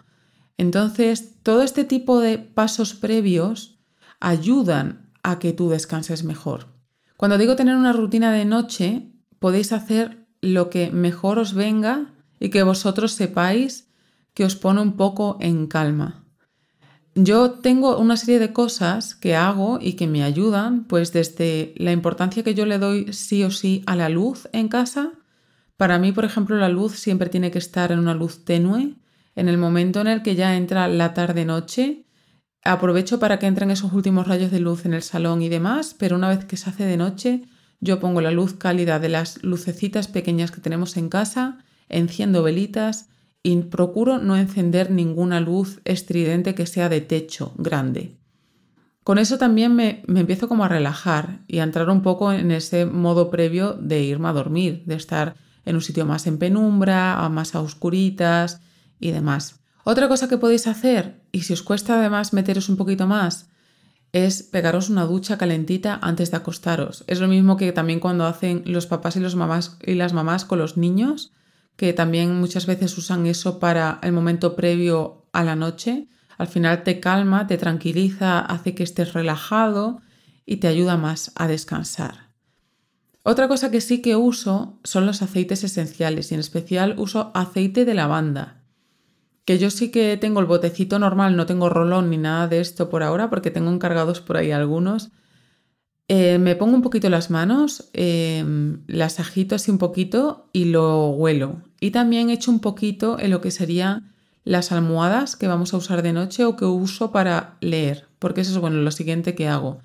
Entonces, 0.57 1.43
todo 1.43 1.63
este 1.63 1.85
tipo 1.85 2.21
de 2.21 2.39
pasos 2.39 2.95
previos 2.95 3.79
ayudan 4.21 5.11
a 5.23 5.39
que 5.39 5.53
tú 5.53 5.69
descanses 5.69 6.25
mejor. 6.25 6.67
Cuando 7.17 7.39
digo 7.39 7.57
tener 7.57 7.77
una 7.77 7.93
rutina 7.93 8.33
de 8.33 8.45
noche, 8.45 9.11
podéis 9.39 9.73
hacer 9.73 10.27
lo 10.41 10.71
que 10.71 10.91
mejor 10.91 11.39
os 11.39 11.55
venga 11.55 12.15
y 12.39 12.51
que 12.51 12.63
vosotros 12.63 13.13
sepáis 13.13 13.89
que 14.35 14.45
os 14.45 14.57
pone 14.57 14.81
un 14.81 14.97
poco 14.97 15.39
en 15.41 15.67
calma. 15.67 16.25
Yo 17.15 17.53
tengo 17.53 17.97
una 17.99 18.17
serie 18.17 18.41
de 18.41 18.53
cosas 18.53 19.15
que 19.15 19.37
hago 19.37 19.79
y 19.81 19.93
que 19.93 20.09
me 20.09 20.25
ayudan, 20.25 20.85
pues 20.85 21.13
desde 21.13 21.73
la 21.77 21.93
importancia 21.93 22.43
que 22.43 22.55
yo 22.55 22.67
le 22.67 22.79
doy 22.79 23.13
sí 23.13 23.45
o 23.45 23.53
sí 23.53 23.85
a 23.87 23.95
la 23.95 24.09
luz 24.09 24.49
en 24.53 24.67
casa. 24.67 25.13
Para 25.77 26.01
mí, 26.01 26.11
por 26.11 26.25
ejemplo, 26.25 26.57
la 26.57 26.69
luz 26.69 26.99
siempre 26.99 27.29
tiene 27.29 27.53
que 27.53 27.59
estar 27.59 27.93
en 27.93 28.01
una 28.01 28.15
luz 28.15 28.45
tenue. 28.45 28.97
En 29.37 29.49
el 29.49 29.59
momento 29.59 30.01
en 30.01 30.07
el 30.07 30.23
que 30.23 30.37
ya 30.37 30.57
entra 30.57 30.89
la 30.89 31.13
tarde-noche, 31.15 32.05
aprovecho 32.63 33.19
para 33.19 33.39
que 33.39 33.47
entren 33.47 33.71
esos 33.71 33.93
últimos 33.93 34.29
rayos 34.29 34.51
de 34.51 34.61
luz 34.61 34.87
en 34.87 34.95
el 34.95 35.03
salón 35.03 35.43
y 35.43 35.49
demás, 35.49 35.95
pero 35.99 36.17
una 36.17 36.29
vez 36.29 36.45
que 36.45 36.57
se 36.57 36.71
hace 36.71 36.85
de 36.85 36.97
noche, 36.97 37.43
yo 37.81 38.01
pongo 38.01 38.21
la 38.21 38.31
luz 38.31 38.55
cálida 38.55 38.99
de 38.99 39.09
las 39.09 39.43
lucecitas 39.43 40.09
pequeñas 40.09 40.51
que 40.51 40.61
tenemos 40.61 40.97
en 40.97 41.09
casa, 41.09 41.59
enciendo 41.89 42.43
velitas 42.43 43.09
y 43.43 43.57
procuro 43.57 44.19
no 44.19 44.37
encender 44.37 44.91
ninguna 44.91 45.41
luz 45.41 45.81
estridente 45.85 46.55
que 46.55 46.67
sea 46.67 46.89
de 46.89 47.03
techo 47.03 47.53
grande. 47.59 48.17
Con 49.03 49.19
eso 49.19 49.37
también 49.37 49.75
me, 49.75 50.03
empiezo 50.09 50.49
como 50.49 50.65
a 50.65 50.69
relajar 50.69 51.41
y 51.47 51.59
a 51.59 51.65
entrar 51.65 51.91
un 51.91 52.01
poco 52.01 52.33
en 52.33 52.51
ese 52.51 52.87
modo 52.87 53.31
previo 53.31 53.75
de 53.75 54.03
irme 54.03 54.29
a 54.29 54.33
dormir, 54.33 54.83
de 54.87 54.95
estar 54.95 55.35
en 55.67 55.75
un 55.75 55.83
sitio 55.83 56.07
más 56.07 56.27
en 56.27 56.39
penumbra, 56.39 57.29
más 57.29 57.55
a 57.55 57.61
oscuritas 57.61 58.63
y 58.99 59.11
demás. 59.11 59.61
Otra 59.85 60.09
cosa 60.09 60.29
que 60.29 60.39
podéis 60.39 60.67
hacer, 60.67 61.21
y 61.31 61.43
si 61.43 61.53
os 61.53 61.63
cuesta 61.63 61.99
además 61.99 62.33
meteros 62.33 62.69
un 62.69 62.77
poquito 62.77 63.07
más, 63.07 63.51
es 64.13 64.45
pegaros 64.45 64.91
una 64.91 65.05
ducha 65.05 65.37
calentita 65.37 65.99
antes 66.01 66.31
de 66.31 66.37
acostaros. 66.37 67.05
Es 67.09 67.21
lo 67.21 67.27
mismo 67.27 67.57
que 67.57 67.73
también 67.73 67.99
cuando 68.01 68.27
hacen 68.27 68.63
los 68.65 68.87
papás 68.87 69.17
y, 69.17 69.95
las 69.95 70.13
mamás 70.13 70.45
con 70.45 70.59
los 70.59 70.77
niños, 70.77 71.33
que 71.77 71.93
también 71.93 72.39
muchas 72.39 72.67
veces 72.67 72.97
usan 72.97 73.27
eso 73.27 73.59
para 73.59 73.99
el 74.03 74.13
momento 74.13 74.55
previo 74.55 75.27
a 75.33 75.43
la 75.43 75.57
noche. 75.57 76.09
Al 76.39 76.47
final 76.47 76.85
te 76.85 77.01
calma, 77.01 77.49
te 77.49 77.59
tranquiliza, 77.59 78.39
hace 78.39 78.75
que 78.75 78.85
estés 78.85 79.13
relajado 79.15 80.01
y 80.47 80.57
te 80.59 80.69
ayuda 80.69 80.97
más 80.97 81.33
a 81.35 81.49
descansar. 81.49 82.31
Otra 83.25 83.49
cosa 83.49 83.71
que 83.71 83.81
sí 83.81 84.01
que 84.01 84.17
uso 84.17 84.79
son 84.85 85.07
los 85.07 85.23
aceites 85.23 85.65
esenciales 85.65 86.31
y 86.31 86.35
en 86.35 86.41
especial 86.41 86.95
uso 86.99 87.33
aceite 87.35 87.85
de 87.85 87.95
lavanda. 87.95 88.64
Que 89.45 89.59
yo 89.59 89.71
sí 89.71 89.91
que 89.91 90.17
tengo 90.17 90.41
el 90.41 90.47
botecito 90.47 90.99
normal, 90.99 91.37
no 91.37 91.47
tengo 91.47 91.69
rolón 91.69 92.11
ni 92.11 92.17
nada 92.17 92.49
de 92.49 92.61
esto 92.61 92.89
por 92.89 93.03
ahora 93.03 93.31
porque 93.31 93.51
tengo 93.51 93.71
encargados 93.71 94.21
por 94.21 94.37
ahí 94.37 94.53
algunos 94.53 95.11
eh, 96.09 96.39
me 96.39 96.55
pongo 96.55 96.77
un 96.77 96.83
poquito 96.83 97.09
las 97.09 97.31
manos, 97.31 97.89
em, 97.95 98.83
las 98.87 99.21
agito 99.21 99.55
así 99.55 99.71
un 99.71 99.79
poquito 99.79 100.51
y 100.53 100.67
lo 100.67 101.09
huelo. 101.11 101.63
Y 101.81 101.93
también 101.93 102.29
echo 102.31 102.51
un 102.51 102.61
poquito 102.61 103.19
en 103.19 103.31
lo 103.31 103.41
que 103.41 103.51
serían 103.51 104.13
las 104.45 104.73
almohadas 104.73 105.37
que 105.37 105.49
vamos 105.49 105.73
a 105.73 105.79
usar 105.79 106.03
de 106.03 106.13
noche 106.13 106.45
o 106.45 106.57
que 106.57 106.67
uso 106.67 107.11
para 107.11 107.57
leer, 107.61 108.07
porque 108.19 108.43
eso 108.43 108.53
es 108.53 108.59
bueno, 108.59 108.77
lo 108.79 108.91
siguiente 108.91 109.35
que 109.35 109.49
hago. 109.49 109.79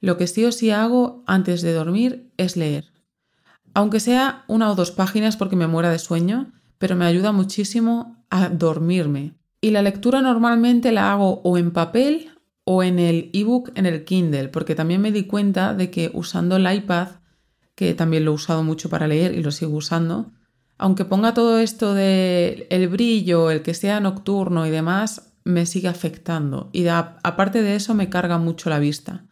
Lo 0.00 0.16
que 0.16 0.28
sí 0.28 0.44
o 0.44 0.52
sí 0.52 0.70
hago 0.70 1.24
antes 1.26 1.62
de 1.62 1.72
dormir 1.72 2.30
es 2.36 2.56
leer. 2.56 2.92
Aunque 3.74 3.98
sea 3.98 4.44
una 4.46 4.70
o 4.70 4.76
dos 4.76 4.92
páginas 4.92 5.36
porque 5.36 5.56
me 5.56 5.66
muera 5.66 5.90
de 5.90 5.98
sueño, 5.98 6.52
pero 6.78 6.94
me 6.94 7.06
ayuda 7.06 7.32
muchísimo 7.32 8.23
a 8.34 8.48
dormirme. 8.48 9.34
Y 9.60 9.70
la 9.70 9.80
lectura 9.80 10.20
normalmente 10.20 10.90
la 10.90 11.12
hago 11.12 11.40
o 11.44 11.56
en 11.56 11.70
papel 11.70 12.30
o 12.64 12.82
en 12.82 12.98
el 12.98 13.30
ebook 13.32 13.70
en 13.76 13.86
el 13.86 14.04
Kindle, 14.04 14.48
porque 14.48 14.74
también 14.74 15.00
me 15.00 15.12
di 15.12 15.24
cuenta 15.24 15.72
de 15.72 15.90
que 15.90 16.10
usando 16.12 16.56
el 16.56 16.70
iPad, 16.70 17.08
que 17.74 17.94
también 17.94 18.24
lo 18.24 18.32
he 18.32 18.34
usado 18.34 18.64
mucho 18.64 18.88
para 18.88 19.06
leer 19.06 19.34
y 19.34 19.42
lo 19.42 19.52
sigo 19.52 19.76
usando, 19.76 20.32
aunque 20.78 21.04
ponga 21.04 21.34
todo 21.34 21.58
esto 21.58 21.94
de 21.94 22.66
el 22.70 22.88
brillo, 22.88 23.50
el 23.50 23.62
que 23.62 23.74
sea 23.74 24.00
nocturno 24.00 24.66
y 24.66 24.70
demás, 24.70 25.32
me 25.44 25.66
sigue 25.66 25.88
afectando 25.88 26.70
y 26.72 26.86
aparte 26.88 27.62
de 27.62 27.76
eso 27.76 27.94
me 27.94 28.08
carga 28.08 28.38
mucho 28.38 28.70
la 28.70 28.80
vista. 28.80 29.26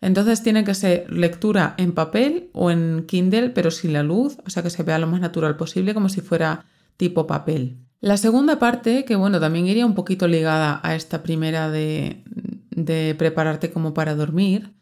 Entonces 0.00 0.42
tiene 0.42 0.64
que 0.64 0.74
ser 0.74 1.12
lectura 1.12 1.74
en 1.76 1.92
papel 1.92 2.50
o 2.52 2.70
en 2.70 3.04
Kindle, 3.06 3.50
pero 3.50 3.70
sin 3.70 3.92
la 3.92 4.02
luz, 4.02 4.38
o 4.46 4.50
sea 4.50 4.62
que 4.62 4.70
se 4.70 4.84
vea 4.84 4.98
lo 4.98 5.08
más 5.08 5.20
natural 5.20 5.56
posible, 5.56 5.92
como 5.92 6.08
si 6.08 6.20
fuera 6.20 6.64
tipo 6.96 7.26
papel. 7.26 7.78
La 8.00 8.16
segunda 8.16 8.58
parte, 8.58 9.04
que 9.04 9.16
bueno, 9.16 9.40
también 9.40 9.66
iría 9.66 9.86
un 9.86 9.94
poquito 9.94 10.28
ligada 10.28 10.80
a 10.82 10.94
esta 10.94 11.22
primera 11.22 11.70
de, 11.70 12.22
de 12.70 13.14
prepararte 13.16 13.70
como 13.70 13.94
para 13.94 14.14
dormir 14.14 14.74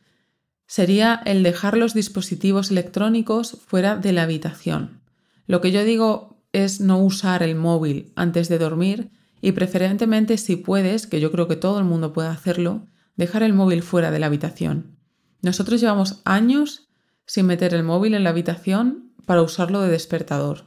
sería 0.67 1.23
el 1.25 1.43
dejar 1.43 1.77
los 1.77 1.95
dispositivos 1.95 2.71
electrónicos 2.71 3.59
fuera 3.67 3.97
de 3.97 4.13
la 4.13 4.25
habitación. 4.25 5.01
Lo 5.47 5.61
que 5.61 5.71
yo 5.71 5.85
digo 5.85 6.43
es 6.53 6.81
no 6.81 6.99
usar 6.99 7.43
el 7.43 7.55
móvil 7.55 8.13
antes 8.17 8.49
de 8.49 8.59
dormir 8.59 9.11
y 9.41 9.53
preferentemente 9.53 10.39
si 10.39 10.57
puedes, 10.57 11.07
que 11.07 11.21
yo 11.21 11.31
creo 11.31 11.47
que 11.47 11.57
todo 11.57 11.79
el 11.79 11.85
mundo 11.85 12.13
puede 12.13 12.29
hacerlo, 12.29 12.87
dejar 13.17 13.43
el 13.43 13.53
móvil 13.53 13.83
fuera 13.83 14.11
de 14.11 14.19
la 14.19 14.27
habitación. 14.27 14.97
Nosotros 15.43 15.81
llevamos 15.81 16.21
años 16.25 16.89
sin 17.27 17.47
meter 17.47 17.75
el 17.75 17.85
móvil 17.85 18.15
en 18.15 18.25
la 18.25 18.31
habitación 18.31 19.13
para 19.25 19.43
usarlo 19.43 19.81
de 19.83 19.91
despertador. 19.91 20.65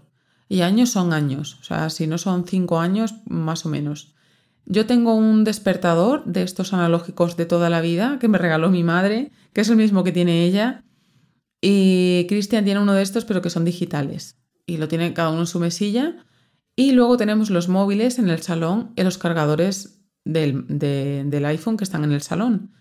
Y 0.51 0.61
años 0.61 0.89
son 0.89 1.13
años, 1.13 1.59
o 1.61 1.63
sea, 1.63 1.91
si 1.91 2.07
no 2.07 2.17
son 2.17 2.45
cinco 2.45 2.79
años, 2.79 3.13
más 3.27 3.67
o 3.67 3.69
menos. 3.69 4.15
Yo 4.65 4.87
tengo 4.87 5.13
un 5.13 5.43
despertador 5.43 6.25
de 6.25 6.41
estos 6.41 6.73
analógicos 6.73 7.37
de 7.37 7.45
toda 7.45 7.69
la 7.69 7.81
vida 7.81 8.17
que 8.19 8.27
me 8.27 8.39
regaló 8.39 8.71
mi 8.71 8.83
madre, 8.83 9.31
que 9.53 9.61
es 9.61 9.69
el 9.69 9.77
mismo 9.77 10.03
que 10.03 10.11
tiene 10.11 10.45
ella. 10.45 10.83
Y 11.61 12.25
Cristian 12.29 12.65
tiene 12.65 12.79
uno 12.79 12.93
de 12.93 13.03
estos, 13.03 13.25
pero 13.25 13.43
que 13.43 13.49
son 13.51 13.63
digitales. 13.63 14.39
Y 14.65 14.77
lo 14.77 14.87
tiene 14.87 15.13
cada 15.13 15.29
uno 15.29 15.41
en 15.41 15.47
su 15.47 15.59
mesilla. 15.59 16.25
Y 16.75 16.93
luego 16.93 17.17
tenemos 17.17 17.51
los 17.51 17.67
móviles 17.67 18.17
en 18.17 18.29
el 18.29 18.41
salón 18.41 18.91
y 18.95 19.03
los 19.03 19.17
cargadores 19.17 20.01
del, 20.23 21.45
iPhone 21.45 21.77
que 21.77 21.83
están 21.83 22.03
en 22.03 22.11
el 22.11 22.21
salón. 22.21 22.73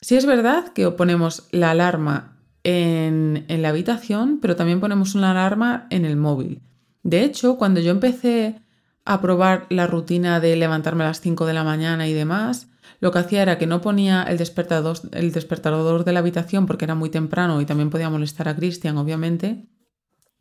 Sí 0.00 0.16
es 0.16 0.26
verdad 0.26 0.72
que 0.72 0.90
ponemos 0.90 1.48
la 1.52 1.72
alarma 1.72 2.38
en, 2.64 3.44
en 3.48 3.62
la 3.62 3.70
habitación, 3.70 4.38
pero 4.40 4.56
también 4.56 4.80
ponemos 4.80 5.14
una 5.14 5.32
alarma 5.32 5.86
en 5.90 6.04
el 6.04 6.16
móvil. 6.16 6.62
De 7.08 7.24
hecho, 7.24 7.56
cuando 7.56 7.80
yo 7.80 7.90
empecé 7.90 8.60
a 9.06 9.22
probar 9.22 9.64
la 9.70 9.86
rutina 9.86 10.40
de 10.40 10.54
levantarme 10.56 11.04
a 11.04 11.06
las 11.06 11.22
5 11.22 11.46
de 11.46 11.54
la 11.54 11.64
mañana 11.64 12.06
y 12.06 12.12
demás, 12.12 12.68
lo 13.00 13.12
que 13.12 13.20
hacía 13.20 13.40
era 13.40 13.56
que 13.56 13.66
no 13.66 13.80
ponía 13.80 14.24
el 14.24 14.36
despertador, 14.36 14.98
el 15.12 15.32
despertador 15.32 16.04
de 16.04 16.12
la 16.12 16.18
habitación 16.18 16.66
porque 16.66 16.84
era 16.84 16.94
muy 16.94 17.08
temprano 17.08 17.62
y 17.62 17.64
también 17.64 17.88
podía 17.88 18.10
molestar 18.10 18.46
a 18.46 18.54
Cristian, 18.54 18.98
obviamente. 18.98 19.64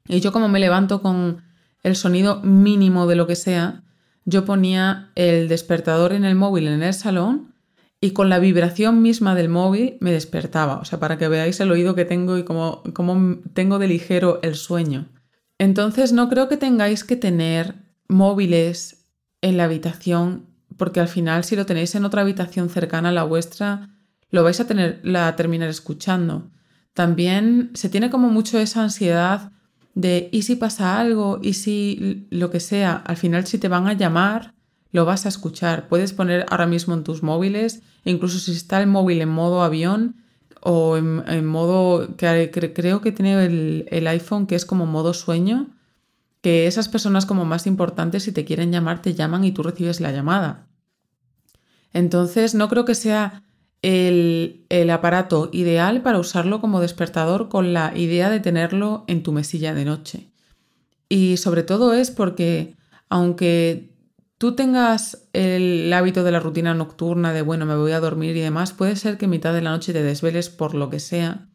Y 0.09 0.19
yo 0.19 0.33
como 0.33 0.49
me 0.49 0.59
levanto 0.59 1.01
con 1.01 1.41
el 1.83 1.95
sonido 1.95 2.41
mínimo 2.41 3.07
de 3.07 3.15
lo 3.15 3.27
que 3.27 3.37
sea, 3.37 3.85
yo 4.25 4.43
ponía 4.43 5.11
el 5.15 5.47
despertador 5.47 6.11
en 6.11 6.25
el 6.25 6.35
móvil 6.35 6.67
en 6.67 6.83
el 6.83 6.93
salón 6.93 7.55
y 8.01 8.11
con 8.11 8.27
la 8.27 8.39
vibración 8.39 9.01
misma 9.01 9.35
del 9.35 9.47
móvil 9.47 9.95
me 10.01 10.11
despertaba. 10.11 10.79
O 10.79 10.83
sea, 10.83 10.99
para 10.99 11.17
que 11.17 11.29
veáis 11.29 11.61
el 11.61 11.71
oído 11.71 11.95
que 11.95 12.03
tengo 12.03 12.37
y 12.37 12.43
cómo, 12.43 12.83
cómo 12.93 13.37
tengo 13.53 13.79
de 13.79 13.87
ligero 13.87 14.41
el 14.43 14.55
sueño. 14.55 15.07
Entonces 15.59 16.13
no 16.13 16.29
creo 16.29 16.47
que 16.47 16.57
tengáis 16.57 17.03
que 17.03 17.15
tener 17.15 17.75
móviles 18.07 19.05
en 19.41 19.57
la 19.57 19.65
habitación 19.65 20.45
porque 20.77 20.99
al 20.99 21.07
final 21.07 21.43
si 21.43 21.55
lo 21.55 21.65
tenéis 21.65 21.95
en 21.95 22.05
otra 22.05 22.21
habitación 22.21 22.69
cercana 22.69 23.09
a 23.09 23.11
la 23.11 23.23
vuestra, 23.23 23.89
lo 24.29 24.43
vais 24.43 24.59
a 24.59 24.67
tener 24.67 25.01
a 25.15 25.35
terminar 25.35 25.69
escuchando. 25.69 26.51
También 26.93 27.71
se 27.73 27.89
tiene 27.89 28.09
como 28.09 28.29
mucho 28.29 28.59
esa 28.59 28.83
ansiedad 28.83 29.51
de 29.95 30.29
¿y 30.31 30.43
si 30.43 30.55
pasa 30.55 30.99
algo? 30.99 31.39
¿y 31.41 31.53
si 31.53 32.27
lo 32.29 32.51
que 32.51 32.59
sea? 32.59 32.95
Al 33.05 33.17
final 33.17 33.45
si 33.47 33.57
te 33.57 33.67
van 33.67 33.87
a 33.87 33.93
llamar, 33.93 34.53
lo 34.91 35.05
vas 35.05 35.25
a 35.25 35.29
escuchar. 35.29 35.87
Puedes 35.87 36.13
poner 36.13 36.45
ahora 36.49 36.67
mismo 36.67 36.93
en 36.93 37.03
tus 37.03 37.23
móviles, 37.23 37.81
incluso 38.03 38.39
si 38.39 38.51
está 38.51 38.79
el 38.79 38.87
móvil 38.87 39.21
en 39.21 39.29
modo 39.29 39.63
avión 39.63 40.17
o 40.69 40.97
en, 40.97 41.45
modo, 41.45 42.17
que 42.17 42.51
creo 42.51 42.99
que 42.99 43.13
tiene 43.13 43.45
el, 43.45 43.87
el 43.89 44.05
iPhone 44.05 44.47
que 44.47 44.55
es 44.55 44.65
como 44.65 44.85
modo 44.85 45.13
sueño, 45.13 45.67
que 46.41 46.67
esas 46.67 46.89
personas 46.89 47.25
como 47.25 47.45
más 47.45 47.67
importantes 47.67 48.23
si 48.23 48.33
te 48.33 48.43
quieren 48.43 48.73
llamar 48.73 49.01
te 49.01 49.13
llaman 49.13 49.45
y 49.45 49.53
tú 49.53 49.63
recibes 49.63 50.01
la 50.01 50.11
llamada. 50.11 50.67
Entonces 51.93 52.53
no 52.53 52.67
creo 52.67 52.83
que 52.83 52.95
sea 52.95 53.43
el, 53.81 54.65
el, 54.67 54.89
aparato 54.89 55.49
ideal 55.53 56.01
para 56.01 56.19
usarlo 56.19 56.59
como 56.59 56.81
despertador 56.81 57.47
con 57.47 57.71
la 57.71 57.97
idea 57.97 58.29
de 58.29 58.41
tenerlo 58.41 59.05
en 59.07 59.23
tu 59.23 59.31
mesilla 59.31 59.73
de 59.73 59.85
noche. 59.85 60.27
Y 61.07 61.37
sobre 61.37 61.63
todo 61.63 61.93
es 61.93 62.11
porque 62.11 62.75
aunque 63.07 63.89
tú 64.37 64.55
tengas 64.55 65.27
el 65.33 65.91
hábito 65.93 66.23
de 66.23 66.31
la 66.31 66.39
rutina 66.39 66.73
nocturna 66.73 67.33
de, 67.33 67.41
bueno, 67.41 67.65
me 67.65 67.75
voy 67.75 67.91
a 67.91 67.99
dormir 67.99 68.35
y 68.37 68.41
demás, 68.41 68.73
puede 68.73 68.95
ser 68.95 69.17
que 69.17 69.27
mitad 69.27 69.53
de 69.53 69.61
la 69.61 69.71
noche 69.71 69.93
te 69.93 70.03
desveles 70.03 70.49
por 70.49 70.73
lo 70.73 70.89
que 70.89 70.99
sea. 70.99 71.47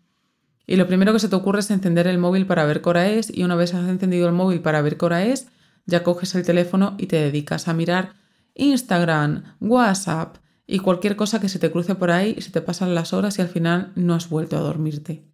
Y 0.67 0.77
lo 0.77 0.87
primero 0.87 1.12
que 1.12 1.19
se 1.19 1.29
te 1.29 1.37
ocurre 1.37 1.61
es 1.61 1.71
encender 1.71 2.07
el 2.07 2.19
móvil 2.19 2.47
para 2.47 2.65
ver 2.65 2.83
qué 2.83 2.89
hora 2.89 3.09
es 3.09 3.37
y 3.37 3.43
una 3.43 3.57
vez 3.57 3.75
has 3.75 3.89
encendido 3.89 4.27
el 4.29 4.35
móvil 4.35 4.61
para 4.61 4.83
ver 4.83 4.97
qué 4.97 5.05
hora 5.05 5.25
es, 5.25 5.49
ya 5.87 6.03
coges 6.03 6.35
el 6.35 6.45
teléfono 6.45 6.95
y 6.99 7.07
te 7.07 7.17
dedicas 7.17 7.69
a 7.69 7.75
mirar 7.75 8.15
Instagram, 8.55 9.57
WhatsApp 9.61 10.37
y 10.67 10.79
cualquier 10.79 11.17
cosa 11.17 11.41
que 11.41 11.49
se 11.49 11.59
te 11.59 11.71
cruce 11.71 11.95
por 11.95 12.11
ahí 12.11 12.35
y 12.37 12.43
se 12.43 12.51
te 12.51 12.62
pasan 12.62 12.95
las 12.95 13.12
horas 13.12 13.39
y 13.39 13.43
al 13.43 13.49
final 13.49 13.93
no 13.97 14.15
has 14.15 14.29
vuelto 14.29 14.57
a 14.57 14.61
dormirte. 14.61 15.25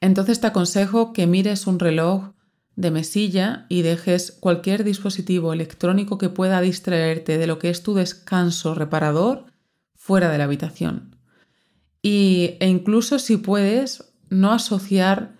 Entonces 0.00 0.40
te 0.40 0.46
aconsejo 0.46 1.12
que 1.12 1.26
mires 1.26 1.66
un 1.66 1.78
reloj 1.78 2.32
de 2.80 2.90
mesilla 2.90 3.66
y 3.68 3.82
dejes 3.82 4.32
cualquier 4.32 4.84
dispositivo 4.84 5.52
electrónico 5.52 6.16
que 6.16 6.30
pueda 6.30 6.62
distraerte 6.62 7.36
de 7.36 7.46
lo 7.46 7.58
que 7.58 7.68
es 7.68 7.82
tu 7.82 7.94
descanso 7.94 8.74
reparador 8.74 9.44
fuera 9.94 10.30
de 10.30 10.38
la 10.38 10.44
habitación. 10.44 11.16
Y, 12.02 12.56
e 12.60 12.68
incluso 12.68 13.18
si 13.18 13.36
puedes, 13.36 14.14
no 14.30 14.52
asociar 14.52 15.36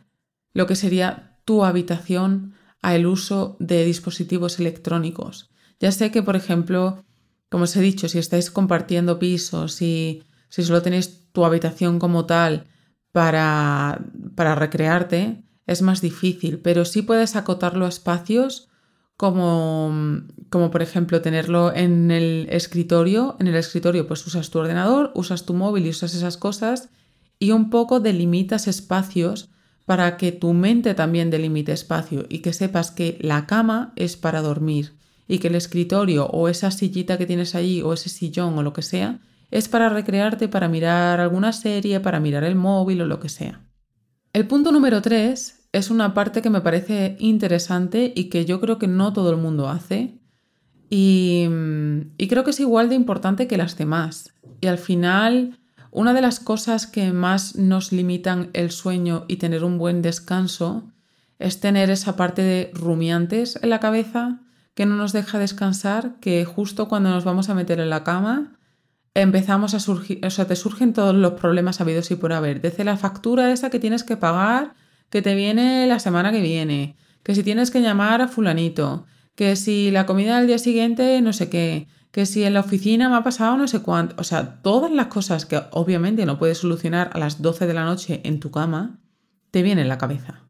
lo 0.52 0.66
que 0.66 0.76
sería 0.76 1.38
tu 1.47 1.64
habitación 1.64 2.52
al 2.82 3.06
uso 3.06 3.56
de 3.59 3.85
dispositivos 3.87 4.61
electrónicos. 4.61 5.50
Ya 5.78 5.92
sé 5.92 6.11
que, 6.11 6.23
por 6.23 6.37
ejemplo, 6.37 7.04
como 7.49 7.64
os 7.64 7.75
he 7.75 7.80
dicho, 7.80 8.09
si 8.09 8.18
estáis 8.18 8.50
compartiendo 8.50 9.18
pisos 9.18 9.80
y 9.80 10.25
si 10.50 10.62
solo 10.62 10.82
tenéis 10.82 11.30
tu 11.32 11.47
habitación 11.47 11.99
como 11.99 12.26
tal 12.26 12.66
para, 13.12 14.04
para 14.35 14.54
recrearte, 14.54 15.42
es 15.70 15.82
más 15.82 16.00
difícil, 16.00 16.58
pero 16.58 16.84
sí 16.84 17.02
puedes 17.02 17.36
acotarlo 17.36 17.86
a 17.86 17.90
espacios 17.90 18.68
como, 19.16 19.92
como 20.48 20.72
por 20.72 20.82
ejemplo 20.82 21.22
tenerlo 21.22 21.72
en 21.72 22.10
el 22.10 22.48
escritorio. 22.50 23.36
En 23.38 23.46
el 23.46 23.54
escritorio 23.54 24.08
pues 24.08 24.26
usas 24.26 24.50
tu 24.50 24.58
ordenador, 24.58 25.12
usas 25.14 25.46
tu 25.46 25.54
móvil 25.54 25.87
y 25.87 25.90
usas 25.90 26.12
esas 26.14 26.37
cosas 26.37 26.88
y 27.38 27.52
un 27.52 27.70
poco 27.70 28.00
delimitas 28.00 28.66
espacios 28.66 29.50
para 29.87 30.16
que 30.16 30.33
tu 30.33 30.54
mente 30.54 30.94
también 30.94 31.30
delimite 31.30 31.70
espacio 31.70 32.26
y 32.28 32.40
que 32.40 32.52
sepas 32.52 32.90
que 32.90 33.16
la 33.20 33.46
cama 33.46 33.92
es 33.94 34.16
para 34.16 34.42
dormir 34.42 34.94
y 35.28 35.38
que 35.38 35.48
el 35.48 35.54
escritorio 35.54 36.26
o 36.26 36.48
esa 36.48 36.72
sillita 36.72 37.16
que 37.16 37.26
tienes 37.26 37.54
allí 37.54 37.80
o 37.80 37.92
ese 37.92 38.09
sillón 38.09 38.59
o 38.59 38.64
lo 38.64 38.72
que 38.72 38.83
sea 38.83 39.20
es 39.52 39.68
para 39.68 39.88
recrearte, 39.88 40.48
para 40.48 40.68
mirar 40.68 41.20
alguna 41.20 41.52
serie, 41.52 42.00
para 42.00 42.18
mirar 42.18 42.42
el 42.42 42.56
móvil 42.56 43.02
o 43.02 43.06
lo 43.06 43.20
que 43.20 43.28
sea. 43.28 43.61
El 44.33 44.46
punto 44.46 44.72
número 44.72 45.02
3 45.02 45.60
es 45.72 45.90
una 45.90 46.14
parte 46.14 46.42
que 46.42 46.50
me 46.50 46.61
parece 46.61 47.16
interesante 47.18 48.12
y 48.14 48.24
que 48.24 48.44
yo 48.44 48.61
creo 48.61 48.78
que 48.78 48.88
no 48.88 49.12
todo 49.12 49.30
el 49.30 49.37
mundo 49.37 49.68
hace. 49.68 50.18
Y, 50.88 51.46
creo 52.28 52.42
que 52.42 52.50
es 52.50 52.61
igual 52.61 52.88
de 52.88 52.96
importante 52.96 53.46
que 53.46 53.56
las 53.56 53.76
demás. 53.76 54.35
Y 54.61 54.66
al 54.66 54.78
final, 54.78 55.61
una 55.92 56.12
de 56.12 56.20
las 56.20 56.40
cosas 56.40 56.87
que 56.87 57.12
más 57.12 57.54
nos 57.54 57.92
limitan 57.92 58.50
el 58.52 58.72
sueño 58.72 59.24
y 59.28 59.37
tener 59.37 59.62
un 59.62 59.78
buen 59.78 60.02
descanso 60.02 60.90
es 61.38 61.61
tener 61.61 61.90
esa 61.90 62.16
parte 62.16 62.42
de 62.42 62.70
rumiantes 62.74 63.59
en 63.62 63.70
la 63.70 63.80
cabeza 63.80 64.40
que 64.74 64.87
no 64.87 64.96
nos 64.96 65.12
deja 65.12 65.38
descansar, 65.38 66.16
que 66.20 66.44
justo 66.44 66.88
cuando 66.88 67.11
nos 67.11 67.24
vamos 67.24 67.48
a 67.48 67.54
meter 67.54 67.80
en 67.80 67.90
la 67.90 68.04
cama 68.04 68.56
empezamos 69.14 69.74
a 69.74 69.80
surgir, 69.80 70.24
o 70.24 70.30
sea, 70.30 70.46
te 70.46 70.54
surgen 70.56 70.92
todos 70.92 71.14
los 71.14 71.33
problemas 71.33 71.80
habidos 71.80 72.11
y 72.11 72.16
por 72.16 72.33
haber, 72.33 72.61
desde 72.61 72.85
la 72.85 72.96
factura 72.96 73.50
esa 73.50 73.70
que 73.70 73.80
tienes 73.80 74.04
que 74.04 74.16
pagar 74.16 74.74
que 75.11 75.23
te 75.23 75.35
viene 75.35 75.87
la 75.87 75.99
semana 75.99 76.33
que 76.33 76.40
viene, 76.40 76.96
que 77.23 77.35
si 77.35 77.42
tienes 77.42 77.70
que 77.70 77.83
llamar 77.83 78.23
a 78.23 78.29
fulanito, 78.29 79.07
que 79.35 79.57
si 79.57 79.90
la 79.90 80.07
comida 80.07 80.38
del 80.38 80.46
día 80.46 80.59
siguiente 80.59 81.20
no 81.20 81.33
sé 81.33 81.51
qué, 81.51 81.88
que 82.11 82.27
si 82.27 82.44
en 82.44 82.55
la 82.55 82.61
oficina 82.61 83.09
me 83.09 83.16
ha 83.16 83.23
pasado 83.23 83.57
no 83.57 83.68
sé 83.68 83.81
cuánto, 83.81 84.14
o 84.18 84.25
sea, 84.25 84.62
todas 84.62 84.90
las 84.90 85.07
cosas 85.07 85.46
que 85.46 85.62
obviamente 85.70 86.27
no 86.27 86.38
puedes 86.38 86.59
solucionar 86.59 87.11
a 87.12 87.18
las 87.18 87.40
12 87.42 87.66
de 87.66 87.75
la 87.75 87.85
noche 87.85 88.20
en 88.25 88.40
tu 88.40 88.51
cama, 88.51 89.01
te 89.51 89.62
viene 89.62 89.83
en 89.83 89.88
la 89.88 89.99
cabeza. 89.99 90.49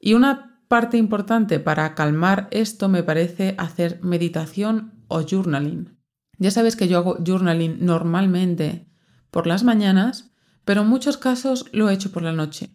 Y 0.00 0.14
una 0.14 0.60
parte 0.68 0.96
importante 0.96 1.60
para 1.60 1.94
calmar 1.94 2.48
esto 2.50 2.88
me 2.88 3.02
parece 3.02 3.54
hacer 3.58 4.00
meditación 4.02 4.92
o 5.08 5.22
journaling. 5.22 5.96
Ya 6.38 6.50
sabes 6.50 6.74
que 6.76 6.88
yo 6.88 6.98
hago 6.98 7.18
journaling 7.24 7.84
normalmente 7.84 8.88
por 9.30 9.46
las 9.46 9.62
mañanas, 9.62 10.32
pero 10.64 10.82
en 10.82 10.88
muchos 10.88 11.16
casos 11.16 11.66
lo 11.72 11.88
he 11.88 11.94
hecho 11.94 12.10
por 12.10 12.22
la 12.22 12.32
noche. 12.32 12.70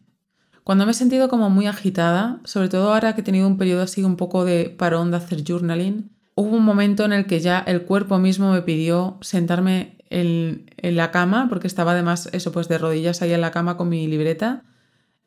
Cuando 0.70 0.86
me 0.86 0.92
he 0.92 0.94
sentido 0.94 1.30
como 1.30 1.50
muy 1.50 1.66
agitada, 1.66 2.42
sobre 2.44 2.70
todo 2.70 2.94
ahora 2.94 3.16
que 3.16 3.22
he 3.22 3.24
tenido 3.24 3.48
un 3.48 3.58
periodo 3.58 3.82
así 3.82 4.04
un 4.04 4.18
poco 4.18 4.46
de 4.46 4.70
parón 4.70 5.10
de 5.10 5.18
hacer 5.18 5.44
journaling, 5.44 6.12
hubo 6.36 6.58
un 6.58 6.64
momento 6.64 7.06
en 7.06 7.12
el 7.12 7.26
que 7.26 7.40
ya 7.40 7.58
el 7.58 7.86
cuerpo 7.86 8.20
mismo 8.20 8.52
me 8.52 8.62
pidió 8.62 9.18
sentarme 9.22 9.98
en, 10.12 10.70
la 10.84 11.10
cama, 11.10 11.48
porque 11.50 11.66
estaba 11.66 11.94
además 11.94 12.30
eso 12.34 12.52
pues 12.52 12.68
de 12.68 12.78
rodillas 12.78 13.24
ahí 13.24 13.34
en 13.34 13.42
la 13.42 13.50
cama 13.50 13.78
con 13.78 13.90
mi 13.90 14.06
libreta, 14.06 14.64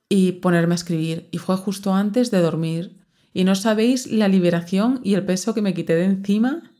y 0.08 0.30
ponerme 0.30 0.74
a 0.74 0.76
escribir. 0.76 1.28
Y 1.32 1.38
fue 1.38 1.56
justo 1.56 1.92
antes 1.92 2.30
de 2.30 2.40
dormir. 2.40 3.00
Y 3.34 3.42
no 3.42 3.56
sabéis 3.56 4.12
la 4.12 4.28
liberación 4.28 5.00
y 5.02 5.14
el 5.14 5.26
peso 5.26 5.54
que 5.54 5.62
me 5.62 5.74
quité 5.74 5.96
de 5.96 6.04
encima, 6.04 6.70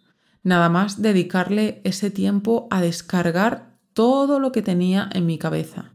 nada 0.45 0.69
más 0.69 1.03
dedicarle 1.03 1.81
ese 1.83 2.13
tiempo 2.13 2.69
a 2.71 2.81
descargar 2.81 3.75
todo 3.93 4.39
lo 4.39 4.53
que 4.53 4.63
tenía 4.63 5.11
en 5.13 5.27
mi 5.27 5.37
cabeza. 5.37 5.95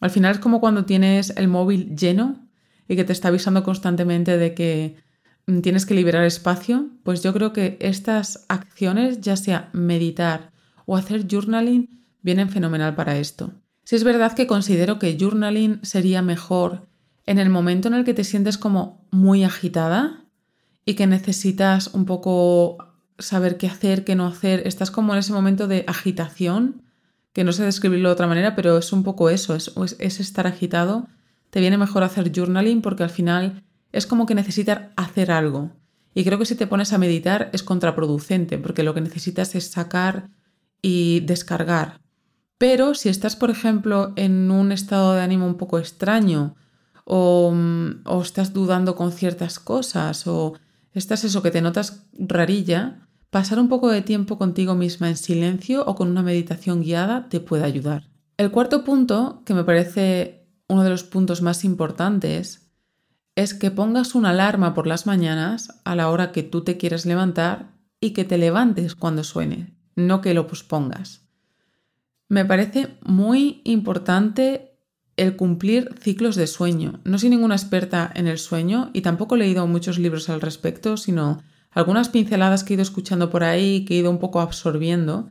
Al 0.00 0.10
final 0.10 0.32
es 0.32 0.38
como 0.38 0.60
cuando 0.60 0.84
tienes 0.84 1.30
el 1.36 1.48
móvil 1.48 1.96
lleno 1.96 2.46
y 2.88 2.96
que 2.96 3.04
te 3.04 3.12
está 3.12 3.28
avisando 3.28 3.62
constantemente 3.62 4.36
de 4.36 4.54
que 4.54 4.96
mm, 5.46 5.60
tienes 5.60 5.86
que 5.86 5.94
liberar 5.94 6.24
espacio, 6.24 6.88
pues 7.02 7.22
yo 7.22 7.32
creo 7.32 7.52
que 7.52 7.76
estas 7.80 8.44
acciones, 8.48 9.20
ya 9.20 9.36
sea 9.36 9.70
meditar 9.72 10.52
o 10.84 10.96
hacer 10.96 11.26
journaling, 11.30 12.04
vienen 12.22 12.50
fenomenal 12.50 12.94
para 12.94 13.18
esto. 13.18 13.52
Si 13.84 13.96
es 13.96 14.04
verdad 14.04 14.32
que 14.32 14.46
considero 14.46 14.98
que 14.98 15.16
journaling 15.18 15.80
sería 15.82 16.22
mejor 16.22 16.88
en 17.24 17.38
el 17.38 17.50
momento 17.50 17.88
en 17.88 17.94
el 17.94 18.04
que 18.04 18.14
te 18.14 18.24
sientes 18.24 18.58
como 18.58 19.06
muy 19.10 19.44
agitada 19.44 20.24
y 20.84 20.94
que 20.94 21.06
necesitas 21.06 21.88
un 21.88 22.04
poco 22.04 22.78
saber 23.18 23.56
qué 23.56 23.66
hacer, 23.66 24.04
qué 24.04 24.14
no 24.14 24.26
hacer, 24.26 24.66
estás 24.66 24.90
como 24.90 25.12
en 25.12 25.20
ese 25.20 25.32
momento 25.32 25.66
de 25.66 25.84
agitación 25.86 26.82
que 27.36 27.44
no 27.44 27.52
sé 27.52 27.64
describirlo 27.64 28.08
de 28.08 28.14
otra 28.14 28.26
manera, 28.26 28.56
pero 28.56 28.78
es 28.78 28.94
un 28.94 29.02
poco 29.02 29.28
eso, 29.28 29.54
es, 29.54 29.70
es 29.98 30.20
estar 30.20 30.46
agitado. 30.46 31.06
Te 31.50 31.60
viene 31.60 31.76
mejor 31.76 32.02
hacer 32.02 32.32
journaling 32.34 32.80
porque 32.80 33.02
al 33.02 33.10
final 33.10 33.62
es 33.92 34.06
como 34.06 34.24
que 34.24 34.34
necesitas 34.34 34.84
hacer 34.96 35.30
algo. 35.30 35.70
Y 36.14 36.24
creo 36.24 36.38
que 36.38 36.46
si 36.46 36.54
te 36.54 36.66
pones 36.66 36.94
a 36.94 36.98
meditar 36.98 37.50
es 37.52 37.62
contraproducente, 37.62 38.56
porque 38.56 38.82
lo 38.82 38.94
que 38.94 39.02
necesitas 39.02 39.54
es 39.54 39.66
sacar 39.70 40.30
y 40.80 41.20
descargar. 41.26 42.00
Pero 42.56 42.94
si 42.94 43.10
estás, 43.10 43.36
por 43.36 43.50
ejemplo, 43.50 44.14
en 44.16 44.50
un 44.50 44.72
estado 44.72 45.12
de 45.12 45.20
ánimo 45.20 45.44
un 45.46 45.58
poco 45.58 45.78
extraño, 45.78 46.56
o, 47.04 47.54
o 48.06 48.22
estás 48.22 48.54
dudando 48.54 48.96
con 48.96 49.12
ciertas 49.12 49.58
cosas, 49.58 50.26
o 50.26 50.54
estás 50.94 51.22
eso 51.22 51.42
que 51.42 51.50
te 51.50 51.60
notas 51.60 52.06
rarilla, 52.18 53.05
Pasar 53.30 53.58
un 53.58 53.68
poco 53.68 53.90
de 53.90 54.02
tiempo 54.02 54.38
contigo 54.38 54.74
misma 54.74 55.08
en 55.08 55.16
silencio 55.16 55.84
o 55.84 55.94
con 55.94 56.08
una 56.08 56.22
meditación 56.22 56.82
guiada 56.82 57.28
te 57.28 57.40
puede 57.40 57.64
ayudar. 57.64 58.08
El 58.36 58.50
cuarto 58.50 58.84
punto, 58.84 59.42
que 59.44 59.54
me 59.54 59.64
parece 59.64 60.46
uno 60.68 60.82
de 60.82 60.90
los 60.90 61.04
puntos 61.04 61.42
más 61.42 61.64
importantes, 61.64 62.70
es 63.34 63.54
que 63.54 63.70
pongas 63.70 64.14
una 64.14 64.30
alarma 64.30 64.74
por 64.74 64.86
las 64.86 65.06
mañanas 65.06 65.80
a 65.84 65.94
la 65.94 66.08
hora 66.08 66.32
que 66.32 66.42
tú 66.42 66.62
te 66.62 66.76
quieres 66.76 67.06
levantar 67.06 67.72
y 68.00 68.10
que 68.10 68.24
te 68.24 68.38
levantes 68.38 68.94
cuando 68.94 69.24
suene, 69.24 69.76
no 69.94 70.20
que 70.20 70.34
lo 70.34 70.46
pospongas. 70.46 71.28
Me 72.28 72.44
parece 72.44 72.98
muy 73.02 73.60
importante 73.64 74.78
el 75.16 75.36
cumplir 75.36 75.94
ciclos 76.00 76.36
de 76.36 76.46
sueño. 76.46 77.00
No 77.04 77.18
soy 77.18 77.30
ninguna 77.30 77.54
experta 77.54 78.10
en 78.14 78.26
el 78.26 78.38
sueño 78.38 78.90
y 78.92 79.00
tampoco 79.00 79.34
he 79.34 79.38
leído 79.38 79.66
muchos 79.66 79.98
libros 79.98 80.28
al 80.28 80.40
respecto, 80.40 80.96
sino 80.96 81.42
algunas 81.76 82.08
pinceladas 82.08 82.64
que 82.64 82.72
he 82.72 82.76
ido 82.76 82.82
escuchando 82.82 83.28
por 83.28 83.44
ahí 83.44 83.84
que 83.84 83.94
he 83.94 83.98
ido 83.98 84.10
un 84.10 84.18
poco 84.18 84.40
absorbiendo. 84.40 85.28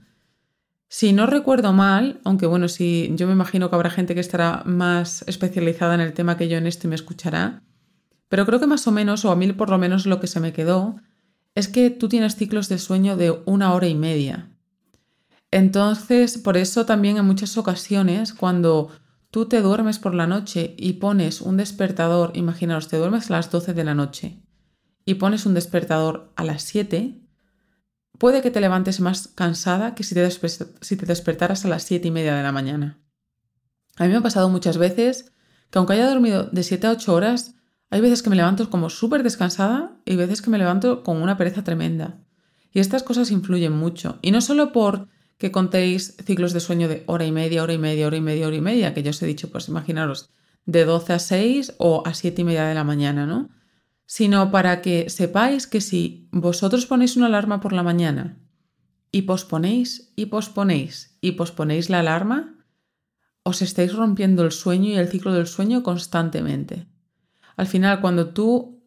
Si 0.88 1.12
no 1.12 1.25
recuerdo 1.25 1.73
mal, 1.73 2.21
aunque 2.23 2.45
bueno, 2.45 2.67
si 2.67 3.12
yo 3.15 3.25
me 3.25 3.34
imagino 3.34 3.67
que 3.67 3.75
habrá 3.75 3.89
gente 3.89 4.13
que 4.13 4.19
estará 4.19 4.62
más 4.63 5.23
especializada 5.27 5.95
en 5.95 6.01
el 6.01 6.13
tema 6.13 6.38
que 6.38 6.47
yo 6.47 6.60
en 6.60 6.67
esto 6.67 6.86
y 6.86 6.91
me 6.91 6.95
escuchará, 6.95 7.63
pero 8.29 8.45
creo 8.45 8.60
que 8.60 8.67
más 8.67 8.86
o 8.86 8.91
menos, 8.91 9.25
o 9.25 9.31
a 9.31 9.36
mí 9.36 9.51
por 9.53 9.71
lo 9.71 9.79
menos 9.79 10.05
lo 10.05 10.19
que 10.19 10.27
se 10.27 10.39
me 10.39 10.53
quedó, 10.53 10.97
es 11.55 11.67
que 11.67 11.89
tú 11.89 12.10
tienes 12.10 12.36
ciclos 12.36 12.69
de 12.69 12.77
sueño 12.77 13.17
de 13.17 13.31
una 13.45 13.73
hora 13.73 13.88
y 13.88 13.95
media. 13.95 14.51
Entonces, 15.49 16.38
por 16.38 16.58
eso 16.58 16.86
también 16.86 17.17
en 17.17 17.25
muchas 17.25 17.58
ocasiones, 17.58 18.36
cuando 18.36 18.91
tú 19.31 19.47
te 19.47 19.62
duermes 19.62 19.97
por 19.97 20.13
la 20.13 20.27
noche 20.27 20.75
y 20.77 20.93
pones 20.93 21.41
un 21.41 21.58
despertador, 21.58 22.34
imaginaos, 22.36 22.88
te 22.88 22.97
duermes 22.97 23.31
a 23.31 23.34
las 23.34 23.49
12 23.49 23.73
de 23.73 23.84
la 23.84 23.95
noche 23.95 24.44
y 25.05 25.15
pones 25.15 25.45
un 25.45 25.53
despertador 25.53 26.33
a 26.35 26.43
las 26.43 26.63
7, 26.63 27.21
puede 28.17 28.41
que 28.41 28.51
te 28.51 28.61
levantes 28.61 28.99
más 28.99 29.27
cansada 29.29 29.95
que 29.95 30.03
si 30.03 30.15
te, 30.15 30.29
si 30.29 30.97
te 30.97 31.05
despertaras 31.05 31.63
a 31.63 31.69
las 31.69 31.83
7 31.83 32.07
y 32.07 32.11
media 32.11 32.35
de 32.35 32.43
la 32.43 32.51
mañana. 32.51 32.99
A 33.97 34.05
mí 34.05 34.09
me 34.09 34.17
ha 34.17 34.21
pasado 34.21 34.49
muchas 34.49 34.77
veces 34.77 35.31
que 35.69 35.77
aunque 35.77 35.93
haya 35.93 36.09
dormido 36.09 36.43
de 36.51 36.63
7 36.63 36.87
a 36.87 36.91
8 36.91 37.13
horas, 37.13 37.55
hay 37.89 38.01
veces 38.01 38.23
que 38.23 38.29
me 38.29 38.35
levanto 38.35 38.69
como 38.69 38.89
súper 38.89 39.23
descansada 39.23 40.01
y 40.05 40.15
veces 40.15 40.41
que 40.41 40.49
me 40.49 40.57
levanto 40.57 41.03
con 41.03 41.21
una 41.21 41.37
pereza 41.37 41.63
tremenda. 41.63 42.19
Y 42.71 42.79
estas 42.79 43.03
cosas 43.03 43.31
influyen 43.31 43.71
mucho. 43.71 44.19
Y 44.21 44.31
no 44.31 44.41
solo 44.41 44.71
por 44.71 45.07
que 45.37 45.51
contéis 45.51 46.15
ciclos 46.25 46.53
de 46.53 46.59
sueño 46.59 46.87
de 46.87 47.03
hora 47.07 47.25
y 47.25 47.31
media, 47.31 47.63
hora 47.63 47.73
y 47.73 47.77
media, 47.77 48.07
hora 48.07 48.17
y 48.17 48.21
media, 48.21 48.47
hora 48.47 48.55
y 48.55 48.61
media, 48.61 48.93
que 48.93 49.03
yo 49.03 49.11
os 49.11 49.21
he 49.21 49.25
dicho, 49.25 49.49
pues 49.49 49.67
imaginaros, 49.67 50.29
de 50.65 50.85
12 50.85 51.13
a 51.13 51.19
6 51.19 51.75
o 51.77 52.03
a 52.05 52.13
7 52.13 52.41
y 52.41 52.45
media 52.45 52.65
de 52.65 52.73
la 52.73 52.83
mañana, 52.83 53.25
¿no? 53.25 53.49
Sino 54.05 54.51
para 54.51 54.81
que 54.81 55.09
sepáis 55.09 55.67
que 55.67 55.81
si 55.81 56.29
vosotros 56.31 56.85
ponéis 56.85 57.17
una 57.17 57.25
alarma 57.27 57.59
por 57.59 57.73
la 57.73 57.83
mañana 57.83 58.37
y 59.11 59.23
posponéis 59.23 60.13
y 60.15 60.27
posponéis 60.27 61.17
y 61.21 61.33
posponéis 61.33 61.89
la 61.89 61.99
alarma, 61.99 62.65
os 63.43 63.61
estáis 63.61 63.93
rompiendo 63.93 64.43
el 64.43 64.51
sueño 64.51 64.89
y 64.89 64.95
el 64.95 65.07
ciclo 65.07 65.33
del 65.33 65.47
sueño 65.47 65.83
constantemente. 65.83 66.87
Al 67.55 67.67
final, 67.67 68.01
cuando 68.01 68.29
tú 68.29 68.83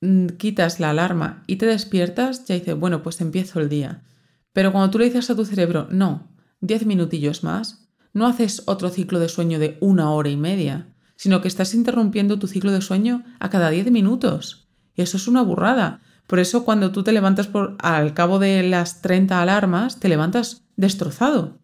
mm, 0.00 0.26
quitas 0.38 0.78
la 0.78 0.90
alarma 0.90 1.42
y 1.46 1.56
te 1.56 1.66
despiertas, 1.66 2.44
ya 2.44 2.54
dices, 2.54 2.78
bueno, 2.78 3.02
pues 3.02 3.20
empiezo 3.20 3.60
el 3.60 3.68
día. 3.68 4.04
Pero 4.52 4.72
cuando 4.72 4.90
tú 4.90 4.98
le 4.98 5.06
dices 5.06 5.30
a 5.30 5.36
tu 5.36 5.44
cerebro, 5.44 5.88
no, 5.90 6.28
diez 6.60 6.86
minutillos 6.86 7.42
más, 7.42 7.88
no 8.12 8.26
haces 8.26 8.62
otro 8.66 8.90
ciclo 8.90 9.18
de 9.18 9.28
sueño 9.28 9.58
de 9.58 9.76
una 9.80 10.12
hora 10.12 10.28
y 10.28 10.36
media, 10.36 10.93
sino 11.16 11.40
que 11.40 11.48
estás 11.48 11.74
interrumpiendo 11.74 12.38
tu 12.38 12.46
ciclo 12.46 12.72
de 12.72 12.80
sueño 12.80 13.24
a 13.38 13.50
cada 13.50 13.70
10 13.70 13.90
minutos. 13.90 14.68
Y 14.94 15.02
eso 15.02 15.16
es 15.16 15.28
una 15.28 15.42
burrada. 15.42 16.00
Por 16.26 16.38
eso 16.38 16.64
cuando 16.64 16.92
tú 16.92 17.02
te 17.02 17.12
levantas 17.12 17.46
por, 17.46 17.76
al 17.80 18.14
cabo 18.14 18.38
de 18.38 18.62
las 18.62 19.02
30 19.02 19.40
alarmas, 19.40 20.00
te 20.00 20.08
levantas 20.08 20.64
destrozado. 20.76 21.58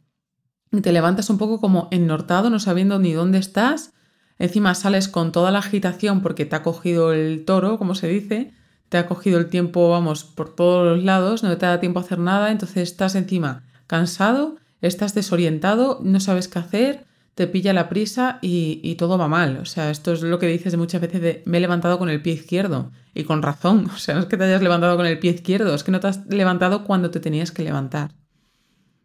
Y 0.73 0.81
te 0.81 0.93
levantas 0.93 1.31
un 1.31 1.39
poco 1.39 1.61
como 1.61 1.89
ennortado, 1.91 2.51
no 2.51 2.61
sabiendo 2.61 2.99
ni 2.99 3.13
dónde 3.13 3.39
estás. 3.39 3.93
Encima 4.39 4.75
sales 4.75 5.09
con 5.09 5.33
toda 5.33 5.51
la 5.51 5.59
agitación 5.59 6.23
porque 6.23 6.47
te 6.47 6.57
ha 6.57 6.63
cogido 6.63 7.13
el 7.13 7.45
toro, 7.45 7.79
como 7.79 7.95
se 7.95 8.09
dice, 8.09 8.55
te 8.89 8.99
ha 8.99 9.07
cogido 9.07 9.39
el 9.39 9.49
tiempo, 9.49 9.91
vamos, 9.91 10.25
por 10.25 10.55
todos 10.55 10.97
los 10.97 11.05
lados, 11.05 11.43
no 11.43 11.57
te 11.57 11.67
da 11.67 11.81
tiempo 11.81 11.99
a 11.99 12.03
hacer 12.03 12.19
nada, 12.19 12.51
entonces 12.51 12.91
estás 12.91 13.15
encima 13.15 13.65
cansado, 13.87 14.57
estás 14.83 15.15
desorientado, 15.15 15.99
no 16.05 16.21
sabes 16.21 16.47
qué 16.47 16.61
hacer, 16.61 17.07
te 17.41 17.47
pilla 17.47 17.73
la 17.73 17.89
prisa 17.89 18.39
y, 18.43 18.95
todo 18.97 19.17
va 19.17 19.27
mal. 19.27 19.57
O 19.63 19.65
sea, 19.65 19.91
esto 19.91 20.13
es 20.13 20.21
lo 20.21 20.39
que 20.39 20.47
dices 20.47 20.77
muchas 20.77 21.01
veces 21.01 21.23
de 21.23 21.43
me 21.47 21.57
he 21.57 21.61
levantado 21.63 21.99
con 21.99 22.11
el 22.11 22.21
pie 22.21 22.35
izquierdo. 22.35 22.93
Y 23.15 23.25
con 23.25 23.41
razón. 23.41 23.89
O 23.95 23.97
sea, 23.97 24.15
no 24.15 24.21
es 24.21 24.27
que 24.27 24.37
te 24.37 24.45
hayas 24.45 24.61
levantado 24.61 24.99
con 24.99 25.07
el 25.07 25.19
pie 25.19 25.31
izquierdo, 25.31 25.75
es 25.75 25.83
que 25.83 25.91
no 25.91 26.01
te 26.01 26.09
has 26.09 26.27
levantado 26.27 26.85
cuando 26.85 27.11
te 27.11 27.19
tenías 27.19 27.51
que 27.51 27.63
levantar. 27.65 28.13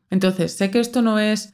Entonces, 0.10 0.52
sé 0.52 0.69
que 0.69 0.82
esto 0.82 1.02
no 1.02 1.17
es 1.17 1.54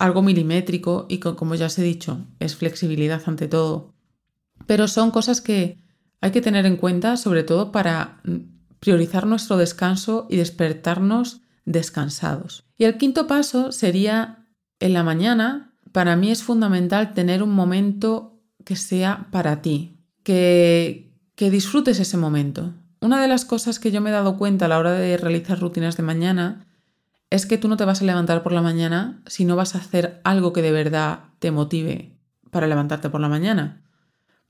algo 0.00 0.20
milimétrico 0.20 1.06
y 1.08 1.18
como 1.18 1.54
ya 1.54 1.66
os 1.66 1.78
he 1.78 1.84
dicho, 1.84 2.26
es 2.40 2.56
flexibilidad 2.56 3.22
ante 3.24 3.46
todo. 3.46 3.94
Pero 4.66 4.88
son 4.88 5.12
cosas 5.12 5.40
que 5.40 5.78
hay 6.20 6.32
que 6.32 6.40
tener 6.40 6.66
en 6.66 6.76
cuenta, 6.76 7.16
sobre 7.18 7.44
todo 7.44 7.70
para 7.70 8.20
priorizar 8.80 9.28
nuestro 9.28 9.58
descanso 9.58 10.26
y 10.28 10.38
despertarnos 10.38 11.42
descansados. 11.66 12.64
Y 12.76 12.82
el 12.82 12.98
quinto 12.98 13.28
paso 13.28 13.70
sería 13.70 14.44
en 14.80 14.92
la 14.92 15.04
mañana 15.04 15.75
para 15.92 16.16
mí 16.16 16.30
es 16.30 16.42
fundamental 16.42 17.14
tener 17.14 17.42
un 17.42 17.54
momento 17.54 18.40
que 18.64 18.76
sea 18.76 19.28
para 19.30 19.62
ti, 19.62 19.98
que, 20.22 21.12
que 21.34 21.50
disfrutes 21.50 22.00
ese 22.00 22.16
momento. 22.16 22.74
Una 23.00 23.20
de 23.20 23.28
las 23.28 23.44
cosas 23.44 23.78
que 23.78 23.90
yo 23.90 24.00
me 24.00 24.10
he 24.10 24.12
dado 24.12 24.36
cuenta 24.36 24.64
a 24.64 24.68
la 24.68 24.78
hora 24.78 24.92
de 24.92 25.16
realizar 25.16 25.60
rutinas 25.60 25.96
de 25.96 26.02
mañana 26.02 26.66
es 27.30 27.46
que 27.46 27.58
tú 27.58 27.68
no 27.68 27.76
te 27.76 27.84
vas 27.84 28.02
a 28.02 28.04
levantar 28.04 28.42
por 28.42 28.52
la 28.52 28.62
mañana 28.62 29.22
si 29.26 29.44
no 29.44 29.56
vas 29.56 29.74
a 29.74 29.78
hacer 29.78 30.20
algo 30.24 30.52
que 30.52 30.62
de 30.62 30.72
verdad 30.72 31.20
te 31.38 31.50
motive 31.50 32.16
para 32.50 32.66
levantarte 32.66 33.10
por 33.10 33.20
la 33.20 33.28
mañana. 33.28 33.82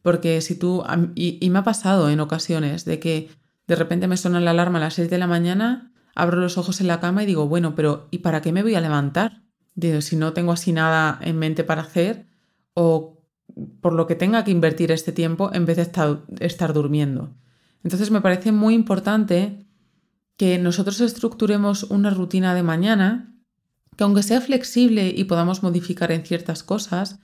Porque 0.02 0.40
si 0.40 0.56
tú, 0.56 0.84
y, 1.14 1.38
y 1.40 1.50
me 1.50 1.58
ha 1.58 1.64
pasado 1.64 2.10
en 2.10 2.20
ocasiones 2.20 2.84
de 2.84 3.00
que 3.00 3.30
de 3.66 3.74
repente 3.74 4.08
me 4.08 4.16
suena 4.16 4.40
la 4.40 4.52
alarma 4.52 4.78
a 4.78 4.82
las 4.82 4.94
6 4.94 5.10
de 5.10 5.18
la 5.18 5.26
mañana, 5.26 5.92
abro 6.14 6.40
los 6.40 6.58
ojos 6.58 6.80
en 6.80 6.86
la 6.86 7.00
cama 7.00 7.22
y 7.22 7.26
digo, 7.26 7.48
bueno, 7.48 7.74
pero 7.74 8.08
¿y 8.10 8.18
para 8.18 8.40
qué 8.40 8.52
me 8.52 8.62
voy 8.62 8.74
a 8.74 8.80
levantar? 8.80 9.42
Si 10.00 10.16
no 10.16 10.32
tengo 10.32 10.52
así 10.52 10.72
nada 10.72 11.18
en 11.22 11.38
mente 11.38 11.64
para 11.64 11.82
hacer 11.82 12.26
o 12.74 13.22
por 13.80 13.92
lo 13.92 14.06
que 14.06 14.14
tenga 14.14 14.44
que 14.44 14.50
invertir 14.50 14.90
este 14.90 15.12
tiempo 15.12 15.50
en 15.52 15.66
vez 15.66 15.76
de 15.76 15.82
estar, 15.82 16.22
estar 16.40 16.72
durmiendo. 16.72 17.34
Entonces 17.82 18.10
me 18.10 18.20
parece 18.20 18.52
muy 18.52 18.74
importante 18.74 19.66
que 20.36 20.58
nosotros 20.58 21.00
estructuremos 21.00 21.84
una 21.84 22.10
rutina 22.10 22.54
de 22.54 22.62
mañana 22.62 23.32
que 23.96 24.04
aunque 24.04 24.22
sea 24.22 24.40
flexible 24.40 25.12
y 25.16 25.24
podamos 25.24 25.62
modificar 25.62 26.12
en 26.12 26.24
ciertas 26.24 26.62
cosas, 26.62 27.18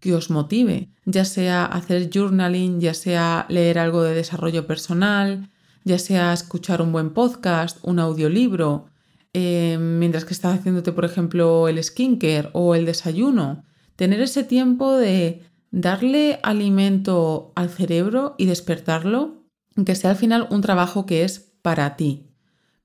que 0.00 0.14
os 0.14 0.30
motive, 0.30 0.90
ya 1.06 1.24
sea 1.24 1.64
hacer 1.64 2.10
journaling, 2.12 2.80
ya 2.80 2.94
sea 2.94 3.46
leer 3.48 3.78
algo 3.78 4.02
de 4.02 4.14
desarrollo 4.14 4.66
personal, 4.66 5.50
ya 5.84 5.98
sea 5.98 6.32
escuchar 6.32 6.82
un 6.82 6.92
buen 6.92 7.10
podcast, 7.10 7.78
un 7.82 7.98
audiolibro, 7.98 8.86
eh, 9.32 9.78
mientras 9.78 10.24
que 10.24 10.34
estás 10.34 10.58
haciéndote, 10.58 10.92
por 10.92 11.04
ejemplo, 11.04 11.68
el 11.68 11.82
skincare 11.82 12.50
o 12.52 12.74
el 12.74 12.86
desayuno. 12.86 13.64
Tener 13.96 14.20
ese 14.20 14.44
tiempo 14.44 14.96
de 14.96 15.42
darle 15.70 16.40
alimento 16.42 17.52
al 17.54 17.68
cerebro 17.68 18.34
y 18.38 18.46
despertarlo, 18.46 19.44
que 19.84 19.94
sea 19.94 20.10
al 20.10 20.16
final 20.16 20.46
un 20.50 20.60
trabajo 20.60 21.06
que 21.06 21.24
es 21.24 21.40
para 21.62 21.96
ti. 21.96 22.30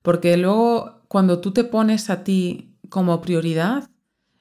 Porque 0.02 0.36
luego, 0.36 1.02
cuando 1.08 1.40
tú 1.40 1.52
te 1.52 1.64
pones 1.64 2.10
a 2.10 2.24
ti 2.24 2.76
como 2.90 3.20
prioridad, 3.20 3.90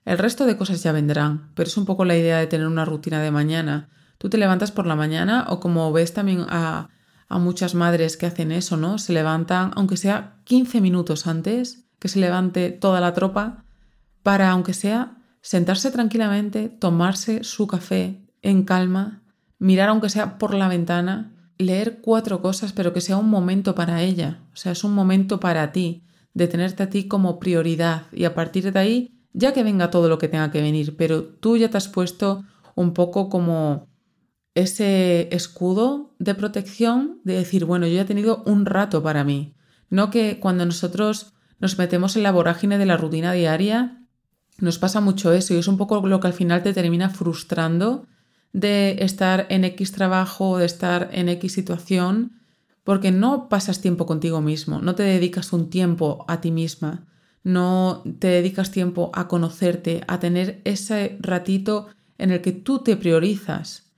el 0.06 0.18
resto 0.18 0.46
de 0.46 0.58
cosas 0.58 0.84
ya 0.84 0.92
vendrán. 0.92 1.52
Pero 1.56 1.68
es 1.68 1.78
un 1.78 1.86
poco 1.86 2.06
la 2.06 2.18
idea 2.18 2.38
de 2.39 2.48
tener 2.48 2.68
una 2.68 2.86
rutina 2.86 3.22
de 3.22 3.32
mañana. 3.32 3.89
Tú 4.18 4.30
te 4.30 4.38
levantas 4.38 4.72
por 4.72 4.86
la 4.86 4.96
mañana 4.96 5.46
o 5.50 5.60
como 5.60 5.92
ves 5.94 6.13
también 6.13 6.46
a, 6.50 6.89
a 7.28 7.39
muchas 7.39 7.76
madres 7.76 8.18
que 8.18 8.26
hacen 8.26 8.52
eso, 8.52 8.78
¿no? 8.78 8.98
Se 8.98 9.13
levantan, 9.13 9.72
aunque 9.76 9.98
sea 9.98 10.42
15 10.44 10.82
minutos 10.82 11.28
antes, 11.28 11.83
que 12.04 12.10
se 12.10 12.20
levante 12.20 12.70
toda 12.70 13.00
la 13.00 13.13
tropa 13.13 13.63
para, 14.24 14.52
aunque 14.52 14.74
sea, 14.74 15.24
sentarse 15.39 15.89
tranquilamente, 15.89 16.68
tomarse 16.68 17.46
su 17.46 17.66
café 17.66 18.22
en 18.42 18.66
calma, 18.66 19.24
mirar 19.58 19.88
aunque 19.88 20.10
sea 20.10 20.38
por 20.38 20.54
la 20.54 20.68
ventana, 20.68 21.32
leer 21.58 22.02
cuatro 22.02 22.42
cosas, 22.42 22.74
pero 22.74 22.92
que 22.92 23.00
sea 23.00 23.16
un 23.16 23.30
momento 23.30 23.74
para 23.74 24.02
ella, 24.02 24.42
o 24.52 24.58
sea, 24.58 24.74
es 24.74 24.84
un 24.84 24.94
momento 24.94 25.39
para 25.39 25.72
ti, 25.72 26.04
de 26.34 26.50
tenerte 26.50 26.84
a 26.84 26.89
ti 26.89 27.08
como 27.08 27.39
prioridad. 27.39 28.08
Y 28.12 28.26
a 28.26 28.36
partir 28.36 28.74
de 28.74 28.78
ahí, 28.78 29.22
ya 29.32 29.54
que 29.54 29.63
venga 29.63 29.89
todo 29.89 30.10
lo 30.10 30.18
que 30.18 30.28
tenga 30.28 30.52
que 30.52 30.62
venir, 30.62 30.98
pero 30.98 31.24
tú 31.24 31.56
ya 31.56 31.70
te 31.70 31.78
has 31.78 31.88
puesto 31.88 32.44
un 32.76 32.94
poco 32.94 33.30
como 33.30 33.88
ese 34.56 35.34
escudo 35.34 36.16
de 36.20 36.36
protección 36.36 37.22
de 37.24 37.36
decir, 37.36 37.63
bueno, 37.63 37.88
yo 37.88 37.94
ya 37.94 38.02
he 38.02 38.06
tenido 38.06 38.44
un 38.46 38.66
rato 38.66 39.02
para 39.02 39.24
mí, 39.24 39.56
no 39.89 40.10
que 40.10 40.42
cuando 40.42 40.66
nosotros 40.66 41.34
nos 41.63 41.78
metemos 41.78 42.17
en 42.17 42.23
la 42.23 42.34
vorágine 42.34 42.78
de 42.78 42.86
la 42.86 42.97
rutina 42.97 43.32
diaria, 43.32 44.04
nos 44.58 44.80
pasa 44.80 44.99
mucho 44.99 45.32
eso 45.32 45.54
y 45.54 45.58
es 45.60 45.69
un 45.69 45.78
poco 45.78 46.06
lo 46.06 46.19
que 46.19 46.28
al 46.28 46.34
final 46.34 46.62
te 46.62 46.73
termina 46.73 47.10
frustrando 47.10 48.06
de 48.52 48.97
estar 48.99 49.47
en 49.49 49.63
X 49.63 49.93
trabajo, 49.93 50.58
de 50.58 50.65
estar 50.65 51.10
en 51.13 51.30
X 51.30 51.54
situación, 51.54 52.34
porque 52.84 53.13
no 53.13 53.47
pasas 53.47 53.80
tiempo 53.80 54.06
contigo 54.06 54.41
mismo, 54.41 54.82
no 54.82 54.93
te 54.93 55.04
dedicas 55.04 55.54
un 55.54 55.69
tiempo 55.69 56.26
a 56.28 56.41
ti 56.41 56.52
misma, 56.52 57.06
no 57.45 58.04
te 58.19 58.28
dedicas 58.28 58.69
tiempo 58.69 59.10
a 59.13 59.30
conocerte, 59.30 60.04
a 60.10 60.19
tener 60.19 60.60
ese 60.65 61.17
ratito 61.21 61.88
en 62.17 62.32
el 62.32 62.41
que 62.41 62.52
tú 62.52 62.80
te 62.80 62.97
priorizas. 62.97 63.89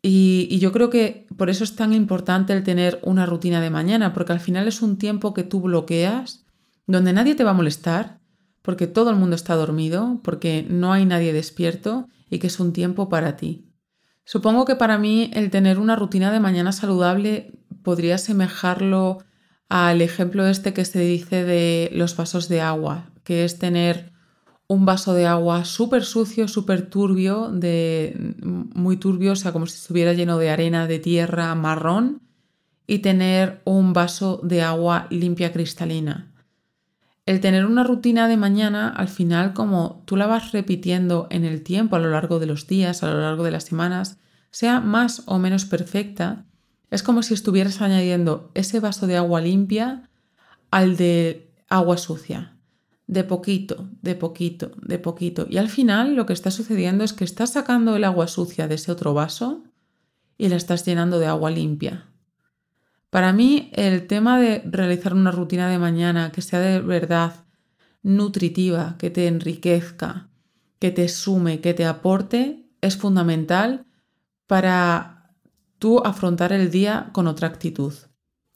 Y, 0.00 0.48
y, 0.50 0.58
yo 0.58 0.72
creo 0.72 0.88
que 0.88 1.26
por 1.36 1.50
eso 1.50 1.64
es 1.64 1.76
tan 1.76 1.92
importante 1.92 2.54
el 2.54 2.62
tener 2.62 2.98
una 3.02 3.26
rutina 3.26 3.60
de 3.60 3.68
mañana, 3.68 4.14
porque 4.14 4.32
al 4.32 4.40
final 4.40 4.68
es 4.68 4.80
un 4.80 4.96
tiempo 4.96 5.34
que 5.34 5.44
tú 5.44 5.60
bloqueas 5.60 6.43
donde 6.86 7.12
nadie 7.12 7.34
te 7.34 7.44
va 7.44 7.50
a 7.50 7.54
molestar, 7.54 8.20
porque 8.62 8.86
todo 8.86 9.10
el 9.10 9.16
mundo 9.16 9.36
está 9.36 9.54
dormido, 9.54 10.20
porque 10.22 10.66
no 10.68 10.92
hay 10.92 11.04
nadie 11.04 11.32
despierto 11.32 12.08
y 12.30 12.38
que 12.38 12.46
es 12.46 12.60
un 12.60 12.72
tiempo 12.72 13.08
para 13.08 13.36
ti. 13.36 13.70
Supongo 14.24 14.64
que 14.64 14.76
para 14.76 14.98
mí 14.98 15.30
el 15.34 15.50
tener 15.50 15.78
una 15.78 15.96
rutina 15.96 16.32
de 16.32 16.40
mañana 16.40 16.72
saludable 16.72 17.58
podría 17.82 18.14
asemejarlo 18.14 19.18
al 19.68 20.00
ejemplo 20.00 20.46
este 20.46 20.72
que 20.72 20.84
se 20.84 21.00
dice 21.00 21.44
de 21.44 21.90
los 21.92 22.16
vasos 22.16 22.48
de 22.48 22.60
agua, 22.60 23.10
que 23.22 23.44
es 23.44 23.58
tener 23.58 24.12
un 24.66 24.86
vaso 24.86 25.12
de 25.12 25.26
agua 25.26 25.66
súper 25.66 26.04
sucio, 26.04 26.48
súper 26.48 26.88
turbio, 26.88 27.52
muy 28.42 28.96
turbio, 28.96 29.32
o 29.32 29.36
sea, 29.36 29.52
como 29.52 29.66
si 29.66 29.76
estuviera 29.76 30.14
lleno 30.14 30.38
de 30.38 30.48
arena, 30.48 30.86
de 30.86 30.98
tierra 30.98 31.54
marrón, 31.54 32.22
y 32.86 33.00
tener 33.00 33.60
un 33.64 33.92
vaso 33.92 34.40
de 34.42 34.62
agua 34.62 35.06
limpia 35.10 35.52
cristalina. 35.52 36.33
El 37.26 37.40
tener 37.40 37.64
una 37.64 37.84
rutina 37.84 38.28
de 38.28 38.36
mañana, 38.36 38.88
al 38.88 39.08
final, 39.08 39.54
como 39.54 40.02
tú 40.04 40.16
la 40.16 40.26
vas 40.26 40.52
repitiendo 40.52 41.26
en 41.30 41.44
el 41.44 41.62
tiempo, 41.62 41.96
a 41.96 41.98
lo 41.98 42.10
largo 42.10 42.38
de 42.38 42.46
los 42.46 42.66
días, 42.66 43.02
a 43.02 43.10
lo 43.10 43.20
largo 43.20 43.44
de 43.44 43.50
las 43.50 43.64
semanas, 43.64 44.18
sea 44.50 44.80
más 44.80 45.22
o 45.26 45.38
menos 45.38 45.64
perfecta, 45.64 46.44
es 46.90 47.02
como 47.02 47.22
si 47.22 47.32
estuvieras 47.34 47.80
añadiendo 47.80 48.50
ese 48.54 48.78
vaso 48.78 49.06
de 49.06 49.16
agua 49.16 49.40
limpia 49.40 50.10
al 50.70 50.96
de 50.96 51.50
agua 51.68 51.96
sucia. 51.96 52.56
De 53.06 53.24
poquito, 53.24 53.88
de 54.00 54.14
poquito, 54.14 54.72
de 54.80 54.98
poquito. 54.98 55.46
Y 55.48 55.56
al 55.56 55.68
final 55.68 56.14
lo 56.14 56.26
que 56.26 56.32
está 56.32 56.50
sucediendo 56.50 57.04
es 57.04 57.12
que 57.12 57.24
estás 57.24 57.52
sacando 57.52 57.96
el 57.96 58.04
agua 58.04 58.28
sucia 58.28 58.68
de 58.68 58.76
ese 58.76 58.92
otro 58.92 59.12
vaso 59.14 59.64
y 60.38 60.48
la 60.48 60.56
estás 60.56 60.84
llenando 60.86 61.18
de 61.18 61.26
agua 61.26 61.50
limpia. 61.50 62.06
Para 63.14 63.32
mí, 63.32 63.70
el 63.74 64.08
tema 64.08 64.40
de 64.40 64.60
realizar 64.64 65.14
una 65.14 65.30
rutina 65.30 65.70
de 65.70 65.78
mañana 65.78 66.32
que 66.32 66.42
sea 66.42 66.58
de 66.58 66.80
verdad 66.80 67.44
nutritiva, 68.02 68.96
que 68.98 69.08
te 69.08 69.28
enriquezca, 69.28 70.30
que 70.80 70.90
te 70.90 71.08
sume, 71.08 71.60
que 71.60 71.74
te 71.74 71.84
aporte, 71.86 72.66
es 72.80 72.96
fundamental 72.96 73.86
para 74.48 75.32
tú 75.78 76.00
afrontar 76.04 76.52
el 76.52 76.72
día 76.72 77.10
con 77.12 77.28
otra 77.28 77.46
actitud. 77.46 77.94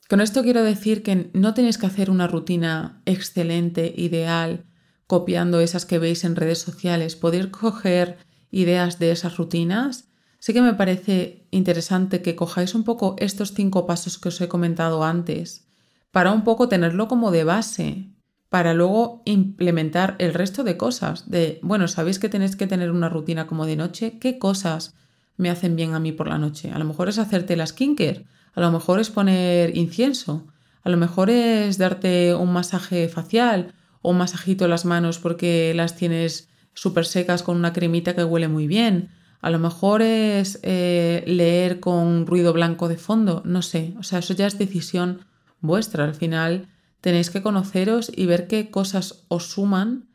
Con 0.09 0.21
esto 0.21 0.43
quiero 0.43 0.65
decir 0.65 1.05
que 1.05 1.31
no 1.35 1.55
tenéis 1.55 1.79
que 1.79 1.87
hacer 1.87 2.11
una 2.11 2.27
rutina 2.27 3.01
excelente, 3.07 3.95
ideal, 3.97 4.65
copiando 5.07 5.61
esas 5.61 5.87
que 5.87 6.01
veis 6.01 6.25
en 6.25 6.35
redes 6.35 6.59
sociales. 6.59 7.15
Poder 7.15 7.53
coger 7.53 8.19
ideas 8.51 8.99
de 8.99 9.13
esas 9.13 9.37
rutinas 9.37 10.09
Sí 10.39 10.53
que 10.53 10.63
me 10.63 10.75
parece 10.75 11.38
interesante 11.51 12.23
que 12.23 12.37
cojáis 12.37 12.75
un 12.75 12.85
poco 12.85 13.17
estos 13.19 13.53
cinco 13.53 13.87
pasos 13.87 14.19
que 14.19 14.29
os 14.29 14.41
he 14.41 14.49
comentado 14.49 15.05
antes, 15.05 15.69
para 16.11 16.33
un 16.33 16.45
poco 16.45 16.69
tenerlo 16.69 17.09
como 17.09 17.31
de 17.31 17.45
base, 17.45 18.11
para 18.49 18.75
luego 18.75 19.23
implementar 19.25 20.17
el 20.19 20.35
resto 20.35 20.65
de 20.65 20.77
cosas. 20.77 21.31
De, 21.31 21.61
bueno, 21.63 21.89
sabéis 21.89 22.19
que 22.19 22.29
tenéis 22.29 22.57
que 22.57 22.67
tener 22.67 22.91
una 22.91 23.09
rutina 23.09 23.47
como 23.47 23.67
de 23.67 23.77
noche, 23.77 24.19
¿qué 24.19 24.39
cosas 24.39 24.95
me 25.37 25.51
hacen 25.51 25.77
bien 25.77 25.95
a 25.95 26.01
mí 26.01 26.13
por 26.13 26.29
la 26.29 26.39
noche? 26.39 26.71
A 26.71 26.79
lo 26.79 26.85
mejor 26.85 27.09
es 27.09 27.19
hacerte 27.19 27.57
la 27.57 27.67
skincare, 27.67 28.27
a 28.55 28.61
lo 28.61 28.73
mejor 28.73 29.01
es 29.01 29.11
poner 29.11 29.77
incienso, 29.77 30.47
a 30.83 30.91
lo 30.91 30.97
mejor 30.97 31.31
es 31.31 31.79
darte 31.79 32.35
un 32.35 32.53
masaje 32.53 33.09
facial 33.09 33.75
o 34.01 34.11
un 34.11 34.19
masajito 34.19 34.65
en 34.65 34.71
las 34.71 34.85
manos 34.85 35.19
porque 35.19 35.73
las 35.75 35.97
tienes 35.97 36.49
súper 36.73 37.05
secas 37.05 37.43
con 37.43 37.57
una 37.57 37.73
cremita 37.73 38.15
que 38.15 38.25
huele 38.25 38.49
muy 38.49 38.67
bien 38.67 39.11
a 39.41 39.51
lo 39.51 39.59
mejor 39.59 40.03
es 40.03 40.59
eh, 40.63 41.23
leer 41.27 41.81
con 41.81 42.27
ruido 42.27 42.53
blanco 42.53 42.89
de 42.89 42.97
fondo, 42.97 43.43
no 43.45 43.63
sé, 43.63 43.95
o 43.99 44.03
sea, 44.03 44.19
eso 44.19 44.35
ya 44.35 44.47
es 44.47 44.59
decisión 44.59 45.21
vuestra. 45.61 46.05
Al 46.05 46.15
final 46.15 46.69
tenéis 47.01 47.31
que 47.31 47.43
conoceros 47.43 48.11
y 48.15 48.27
ver 48.27 48.49
qué 48.49 48.71
cosas 48.71 49.25
os 49.29 49.51
suman 49.51 50.09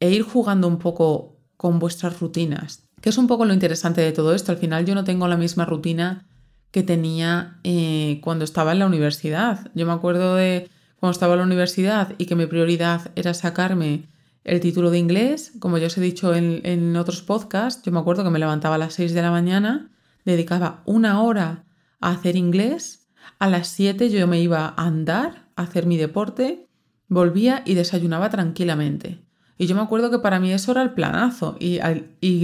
e 0.00 0.10
ir 0.10 0.22
jugando 0.22 0.68
un 0.68 0.78
poco 0.78 1.38
con 1.56 1.78
vuestras 1.78 2.20
rutinas, 2.20 2.88
que 3.00 3.08
es 3.08 3.18
un 3.18 3.26
poco 3.26 3.44
lo 3.44 3.54
interesante 3.54 4.00
de 4.00 4.12
todo 4.12 4.34
esto. 4.34 4.52
Al 4.52 4.58
final 4.58 4.84
yo 4.84 4.94
no 4.94 5.04
tengo 5.04 5.28
la 5.28 5.36
misma 5.36 5.64
rutina 5.64 6.26
que 6.70 6.82
tenía 6.82 7.58
eh, 7.64 8.20
cuando 8.22 8.44
estaba 8.44 8.72
en 8.72 8.80
la 8.80 8.86
universidad. 8.86 9.70
Yo 9.74 9.86
me 9.86 9.92
acuerdo 9.92 10.34
de 10.34 10.68
cuando 11.00 11.12
estaba 11.12 11.34
en 11.34 11.40
la 11.40 11.46
universidad 11.46 12.14
y 12.18 12.26
que 12.26 12.36
mi 12.36 12.46
prioridad 12.46 13.10
era 13.16 13.32
sacarme 13.32 14.08
el 14.44 14.60
título 14.60 14.90
de 14.90 14.98
inglés, 14.98 15.52
como 15.58 15.78
ya 15.78 15.88
os 15.88 15.98
he 15.98 16.00
dicho 16.00 16.34
en, 16.34 16.96
otros 16.96 17.22
podcasts, 17.22 17.82
yo 17.84 17.92
me 17.92 17.98
acuerdo 17.98 18.24
que 18.24 18.30
me 18.30 18.38
levantaba 18.38 18.76
a 18.76 18.78
las 18.78 18.94
6 18.94 19.12
de 19.12 19.22
la 19.22 19.30
mañana, 19.30 19.90
dedicaba 20.24 20.82
una 20.86 21.22
hora 21.22 21.64
a 22.00 22.10
hacer 22.10 22.36
inglés, 22.36 23.08
a 23.38 23.48
las 23.48 23.68
7 23.68 24.10
yo 24.10 24.26
me 24.26 24.40
iba 24.40 24.74
a 24.76 24.86
andar, 24.86 25.48
a 25.56 25.62
hacer 25.62 25.86
mi 25.86 25.96
deporte, 25.96 26.68
volvía 27.08 27.62
y 27.64 27.74
desayunaba 27.74 28.30
tranquilamente. 28.30 29.24
Y 29.58 29.66
yo 29.66 29.74
me 29.74 29.82
acuerdo 29.82 30.10
que 30.10 30.20
para 30.20 30.38
mí 30.38 30.52
eso 30.52 30.70
era 30.70 30.82
el 30.82 30.92
planazo. 30.92 31.56
Y, 31.58 31.80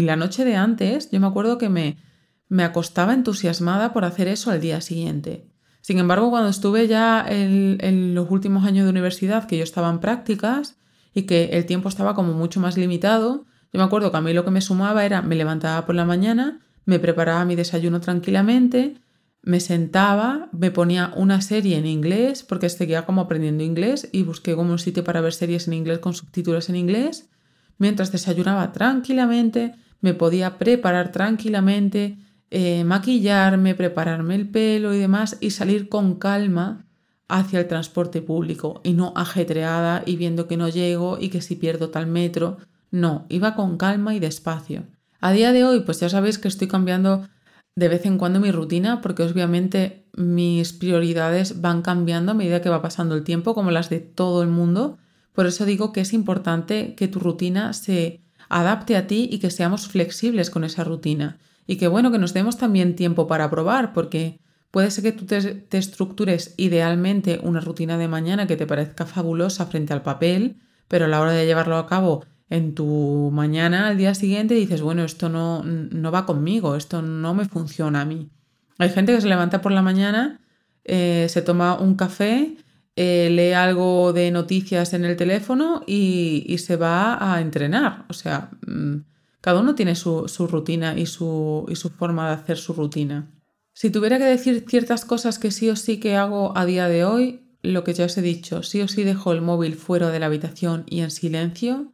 la 0.02 0.16
noche 0.16 0.44
de 0.44 0.57
antes, 0.57 1.11
yo 1.12 1.20
me 1.20 1.28
acuerdo 1.28 1.59
que 1.59 1.68
me, 1.68 1.96
me 2.48 2.64
acostaba 2.64 3.14
entusiasmada 3.14 3.92
por 3.92 4.04
hacer 4.04 4.26
eso 4.26 4.50
al 4.50 4.61
día 4.61 4.80
siguiente. 4.80 5.48
Sin 5.80 5.98
embargo, 5.98 6.30
cuando 6.30 6.48
estuve 6.48 6.88
ya 6.88 7.24
en, 7.28 8.14
los 8.14 8.30
últimos 8.30 8.64
años 8.64 8.85
de 8.85 8.90
universidad, 8.90 9.46
que 9.46 9.59
yo 9.59 9.64
estaba 9.64 9.90
en 9.90 10.00
prácticas, 10.00 10.78
y 11.14 11.22
que 11.22 11.50
el 11.53 11.64
tiempo 11.64 11.88
estaba 11.88 12.14
como 12.14 12.33
mucho 12.33 12.61
más 12.61 12.77
limitado. 12.77 13.46
Yo 13.72 13.79
me 13.79 13.85
acuerdo 13.85 14.11
que 14.11 14.16
a 14.16 14.20
mí 14.20 14.33
lo 14.33 14.44
que 14.44 14.50
me 14.50 14.61
sumaba 14.61 15.05
era 15.05 15.22
me 15.22 15.37
levantaba 15.37 15.87
por 15.87 15.94
la 15.94 16.05
mañana, 16.05 16.61
me 16.85 16.98
preparaba 16.98 17.44
mi 17.44 17.55
desayuno 17.55 18.00
tranquilamente, 18.00 18.96
me 19.42 19.61
sentaba, 19.61 20.48
me 20.53 20.70
ponía 20.70 21.12
una 21.16 21.40
serie 21.40 21.77
en 21.77 21.87
inglés 21.87 22.42
porque 22.42 22.68
seguía 22.68 23.07
como 23.07 23.20
aprendiendo 23.20 23.62
inglés 23.62 24.09
y 24.11 24.22
busqué 24.22 24.55
como 24.55 24.72
un 24.72 24.79
sitio 24.79 25.05
para 25.05 25.20
ver 25.20 25.33
series 25.33 25.68
en 25.68 25.74
inglés 25.74 25.98
con 25.98 26.14
subtítulos 26.14 26.68
en 26.68 26.77
inglés. 26.77 27.29
Mientras 27.79 28.11
desayunaba 28.11 28.72
tranquilamente, 28.72 29.74
me 30.00 30.14
podía 30.14 30.59
preparar 30.59 31.12
tranquilamente, 31.12 32.18
eh, 32.50 32.85
maquillarme, 32.85 33.74
prepararme 33.74 34.35
el 34.35 34.48
pelo 34.48 34.94
y 34.94 34.98
demás 34.98 35.37
y 35.40 35.50
salir 35.50 35.88
con 35.88 36.16
calma 36.16 36.84
hacia 37.29 37.61
el 37.61 37.69
transporte 37.69 38.23
público 38.23 38.81
y 38.85 38.93
no 38.93 39.13
ajetreada 39.17 40.03
y 40.07 40.17
viendo 40.17 40.47
que 40.47 40.57
no 40.57 40.69
llego 40.69 41.19
y 41.21 41.29
que 41.29 41.41
si 41.41 41.57
pierdo 41.57 41.91
tal 41.91 42.07
metro. 42.07 42.59
No, 42.91 43.27
iba 43.29 43.55
con 43.55 43.77
calma 43.77 44.15
y 44.15 44.21
despacio. 44.21 44.85
A 45.21 45.33
día 45.33 45.53
de 45.53 45.65
hoy, 45.65 45.81
pues 45.81 46.01
ya 46.01 46.09
sabéis 46.09 46.39
que 46.39 46.49
estoy 46.49 46.69
cambiando 46.69 47.29
de 47.77 47.89
vez 47.89 48.07
en 48.07 48.19
cuando 48.19 48.41
mi 48.41 48.53
rutina 48.53 49.01
porque 49.01 49.23
obviamente 49.23 50.07
mis 50.17 50.73
prioridades 50.73 51.61
van 51.61 51.83
cambiando 51.83 52.33
a 52.33 52.35
medida 52.35 52.63
que 52.63 52.69
va 52.69 52.83
pasando 52.83 53.15
el 53.15 53.25
tiempo, 53.25 53.55
como 53.55 53.71
las 53.71 53.91
de 53.91 54.01
todo 54.01 54.43
el 54.43 54.49
mundo. 54.49 54.99
Por 55.33 55.47
eso 55.47 55.65
digo 55.65 55.93
que 55.93 56.01
es 56.01 56.13
importante 56.13 56.95
que 56.95 57.09
tu 57.09 57.19
rutina 57.19 57.73
se 57.73 58.21
adapte 58.49 58.97
a 58.97 59.07
ti 59.07 59.29
y 59.31 59.39
que 59.39 59.51
seamos 59.51 59.89
flexibles 59.89 60.51
con 60.51 60.63
esa 60.63 60.85
rutina. 60.85 61.39
Y 61.67 61.77
que 61.77 61.89
bueno, 61.89 62.13
que 62.13 62.19
nos 62.19 62.35
demos 62.35 62.59
también 62.59 62.95
tiempo 62.95 63.27
para 63.27 63.51
probar, 63.51 63.93
porque 63.93 64.39
Puede 64.75 64.91
ser 64.91 65.05
que 65.05 65.13
tú 65.13 65.25
te, 65.25 65.79
estructures 65.79 66.53
idealmente 66.57 67.39
una 67.41 67.61
rutina 67.61 67.97
de 67.97 68.09
mañana 68.09 68.49
que 68.49 68.57
te 68.57 68.67
parezca 68.67 69.07
fabulosa 69.07 69.67
frente 69.67 69.93
al 69.93 70.03
papel, 70.03 70.57
pero 70.89 71.05
a 71.05 71.09
la 71.09 71.21
hora 71.21 71.31
de 71.31 71.47
llevarlo 71.47 71.77
a 71.77 71.87
cabo 71.87 72.25
en 72.51 72.75
tu 72.75 73.31
mañana 73.33 73.87
al 73.87 73.97
día 73.97 74.17
siguiente 74.17 74.55
dices, 74.55 74.83
bueno, 74.83 75.05
esto 75.05 75.29
no, 75.29 75.63
no 75.63 76.11
va 76.11 76.27
conmigo, 76.27 76.75
esto 76.75 77.03
no 77.03 77.35
me 77.35 77.45
funciona 77.45 78.01
a 78.01 78.05
mí. 78.05 78.33
Hay 78.79 78.89
gente 78.89 79.15
que 79.15 79.21
se 79.21 79.29
levanta 79.29 79.61
por 79.61 79.71
la 79.71 79.81
mañana, 79.81 80.41
eh, 80.83 81.29
se 81.29 81.41
toma 81.41 81.79
un 81.79 81.95
café, 81.95 82.57
eh, 82.97 83.29
lee 83.31 83.53
algo 83.53 84.13
de 84.13 84.33
noticias 84.33 84.93
en 84.93 85.05
el 85.05 85.15
teléfono 85.15 85.85
y, 85.87 86.57
se 86.59 86.75
va 86.75 87.33
a 87.33 87.41
entrenar. 87.41 88.07
O 88.09 88.13
sea, 88.13 88.51
mm, 88.67 88.97
cada 89.41 89.61
uno 89.61 89.77
tiene 89.77 89.95
su, 89.95 90.27
rutina 90.51 90.99
y 90.99 91.07
su, 91.07 91.65
y 91.69 91.77
su 91.77 91.91
forma 91.91 92.27
de 92.27 92.35
hacer 92.35 92.57
su 92.57 92.73
rutina. 92.73 93.31
Si 93.75 93.91
tuviera 93.91 94.19
que 94.19 94.25
decir 94.25 94.65
ciertas 94.69 95.05
cosas 95.05 95.41
que 95.41 95.51
sí 95.51 95.69
o 95.69 95.75
sí 95.75 95.99
que 95.99 96.17
hago 96.17 96.57
a 96.57 96.65
día 96.65 96.87
de 96.87 97.05
hoy, 97.05 97.45
lo 97.61 97.83
que 97.83 97.93
ya 97.93 98.05
os 98.05 98.17
he 98.17 98.23
dicho, 98.23 98.63
sí 98.63 98.81
o 98.81 98.89
sí 98.89 99.03
dejo 99.03 99.33
el 99.33 99.43
móvil 99.43 99.75
fuera 99.75 100.11
de 100.11 100.21
la 100.21 100.27
habitación 100.27 100.85
y 100.87 101.01
en 101.01 101.11
silencio, 101.11 101.93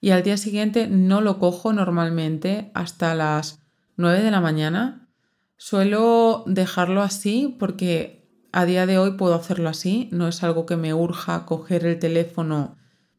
y 0.00 0.10
al 0.10 0.22
día 0.22 0.36
siguiente 0.36 0.86
no 0.86 1.20
lo 1.20 1.40
cojo 1.40 1.72
normalmente 1.72 2.70
hasta 2.74 3.12
las 3.16 3.58
9 3.96 4.22
de 4.22 4.30
la 4.30 4.40
mañana. 4.40 5.08
Suelo 5.56 6.44
dejarlo 6.46 7.02
así 7.02 7.56
porque 7.58 8.30
a 8.52 8.64
día 8.64 8.86
de 8.86 8.98
hoy 8.98 9.12
puedo 9.12 9.34
hacerlo 9.34 9.68
así, 9.68 10.08
no 10.12 10.28
es 10.28 10.44
algo 10.44 10.64
que 10.64 10.76
me 10.76 10.94
urja 10.94 11.44
coger 11.44 11.84
el 11.86 11.98
teléfono 11.98 12.76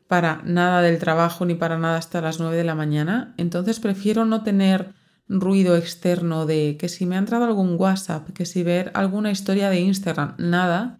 para 0.07 0.41
nada 0.45 0.81
del 0.81 0.97
trabajo 0.97 1.45
ni 1.45 1.55
para 1.55 1.77
nada 1.77 1.97
hasta 1.97 2.21
las 2.21 2.39
9 2.39 2.55
de 2.55 2.63
la 2.63 2.75
mañana, 2.75 3.33
entonces 3.35 3.81
prefiero 3.81 4.23
no 4.23 4.43
tener 4.43 4.93
ruido 5.29 5.75
externo 5.75 6.45
de 6.45 6.77
que 6.79 6.89
si 6.89 7.05
me 7.05 7.15
ha 7.15 7.19
entrado 7.19 7.45
algún 7.45 7.75
WhatsApp, 7.77 8.29
que 8.29 8.45
si 8.45 8.63
ver 8.63 8.91
alguna 8.93 9.31
historia 9.31 9.69
de 9.69 9.79
Instagram, 9.79 10.35
nada 10.37 10.99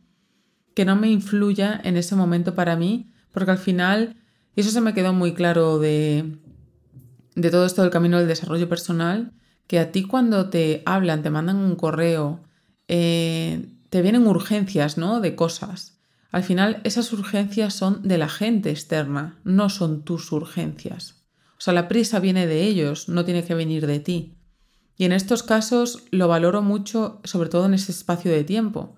que 0.76 0.86
no 0.86 0.96
me 0.96 1.10
influya 1.10 1.80
en 1.84 1.98
ese 1.98 2.16
momento 2.16 2.54
para 2.54 2.76
mí, 2.76 3.12
porque 3.32 3.52
al 3.52 3.58
final, 3.58 4.16
y 4.56 4.62
eso 4.62 4.70
se 4.70 4.82
me 4.82 4.94
quedó 4.94 5.12
muy 5.12 5.34
claro 5.34 5.80
de, 5.80 6.38
de 7.36 7.50
todo 7.50 7.66
esto 7.66 7.82
del 7.82 7.92
camino 7.92 8.20
del 8.20 8.28
desarrollo 8.28 8.70
personal, 8.70 9.32
que 9.66 9.80
a 9.80 9.92
ti 9.92 10.04
cuando 10.04 10.50
te 10.50 10.84
hablan, 10.86 11.24
te 11.24 11.30
mandan 11.30 11.58
un 11.58 11.76
correo, 11.76 12.42
eh, 12.88 13.68
te 13.90 14.02
vienen 14.02 14.28
urgencias, 14.28 14.98
¿no? 14.98 15.20
De 15.20 15.36
cosas. 15.36 16.00
Al 16.32 16.44
final, 16.44 16.82
esas 16.84 17.12
urgencias 17.14 17.74
son 17.74 18.08
de 18.08 18.18
la 18.18 18.30
gente 18.30 18.70
externa, 18.70 19.40
no 19.44 19.70
son 19.70 20.04
tus 20.04 20.32
urgencias. 20.32 21.17
O 21.58 21.62
sea, 21.62 21.74
la 21.74 21.88
prisa 21.88 22.20
viene 22.20 22.46
de 22.48 22.64
ellos, 22.64 23.10
no 23.10 23.26
tiene 23.26 23.44
que 23.44 23.56
venir 23.56 23.88
de 23.88 24.00
ti. 24.00 24.38
Y 24.96 25.06
en 25.06 25.12
estos 25.12 25.44
casos 25.44 26.06
lo 26.12 26.28
valoro 26.28 26.62
mucho, 26.62 27.22
sobre 27.24 27.50
todo 27.50 27.66
en 27.66 27.74
ese 27.74 27.92
espacio 27.92 28.32
de 28.32 28.44
tiempo. 28.44 28.96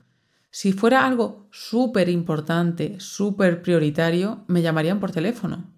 Si 0.52 0.74
fuera 0.74 1.06
algo 1.06 1.48
súper 1.52 2.10
importante, 2.10 3.00
súper 3.00 3.62
prioritario, 3.62 4.44
me 4.48 4.62
llamarían 4.62 5.00
por 5.00 5.12
teléfono. 5.12 5.72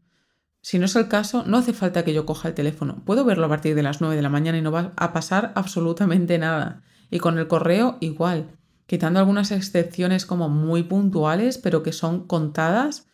Si 0.62 0.78
no 0.78 0.86
es 0.86 0.96
el 0.96 1.08
caso, 1.08 1.44
no 1.46 1.58
hace 1.58 1.74
falta 1.74 2.06
que 2.06 2.14
yo 2.14 2.26
coja 2.26 2.48
el 2.48 2.54
teléfono. 2.54 3.04
Puedo 3.04 3.26
verlo 3.26 3.48
a 3.48 3.50
partir 3.50 3.76
de 3.76 3.84
las 3.84 4.00
9 4.00 4.16
de 4.16 4.22
la 4.22 4.30
mañana 4.30 4.60
y 4.60 4.62
no 4.62 4.72
va 4.72 4.94
a 4.96 5.12
pasar 5.12 5.52
absolutamente 5.56 6.38
nada. 6.38 6.84
Y 7.10 7.18
con 7.18 7.38
el 7.40 7.48
correo 7.48 7.98
igual, 8.00 8.58
quitando 8.86 9.20
algunas 9.20 9.52
excepciones 9.52 10.26
como 10.26 10.50
muy 10.50 10.84
puntuales, 10.84 11.58
pero 11.58 11.82
que 11.82 11.94
son 11.94 12.28
contadas, 12.28 13.08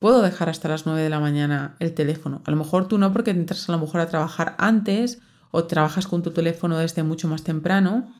puedo 0.00 0.22
dejar 0.22 0.48
hasta 0.48 0.68
las 0.68 0.86
9 0.86 1.00
de 1.00 1.10
la 1.10 1.20
mañana 1.20 1.76
el 1.78 1.94
teléfono. 1.94 2.42
A 2.44 2.50
lo 2.50 2.56
mejor 2.56 2.88
tú 2.88 2.98
no 2.98 3.12
porque 3.12 3.30
entras 3.30 3.68
a 3.68 3.72
lo 3.72 3.78
mejor 3.78 4.00
a 4.00 4.08
trabajar 4.08 4.56
antes 4.58 5.20
o 5.52 5.64
trabajas 5.64 6.08
con 6.08 6.24
tu 6.24 6.32
teléfono 6.32 6.78
desde 6.78 7.04
mucho 7.04 7.28
más 7.28 7.44
temprano, 7.44 8.12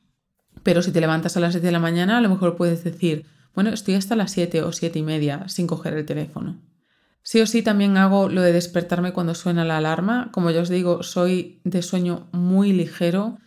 pero 0.62 0.82
si 0.82 0.92
te 0.92 1.00
levantas 1.00 1.36
a 1.36 1.40
las 1.40 1.54
7 1.54 1.66
de 1.66 1.72
la 1.72 1.80
mañana, 1.80 2.18
a 2.18 2.20
lo 2.20 2.28
mejor 2.28 2.56
puedes 2.56 2.84
decir, 2.84 3.26
bueno, 3.54 3.70
estoy 3.70 3.94
hasta 3.94 4.14
las 4.14 4.30
7 4.30 4.62
o 4.62 4.72
7 4.72 4.98
y 4.98 5.02
media 5.02 5.48
sin 5.48 5.66
coger 5.66 5.94
el 5.94 6.04
teléfono. 6.04 6.60
Sí 7.22 7.40
o 7.40 7.46
sí 7.46 7.62
también 7.62 7.96
hago 7.96 8.28
lo 8.28 8.42
de 8.42 8.52
despertarme 8.52 9.12
cuando 9.12 9.34
suena 9.34 9.64
la 9.64 9.78
alarma. 9.78 10.30
Como 10.32 10.50
ya 10.50 10.60
os 10.60 10.68
digo, 10.68 11.02
soy 11.02 11.60
de 11.64 11.82
sueño 11.82 12.28
muy 12.32 12.72
ligero 12.72 13.38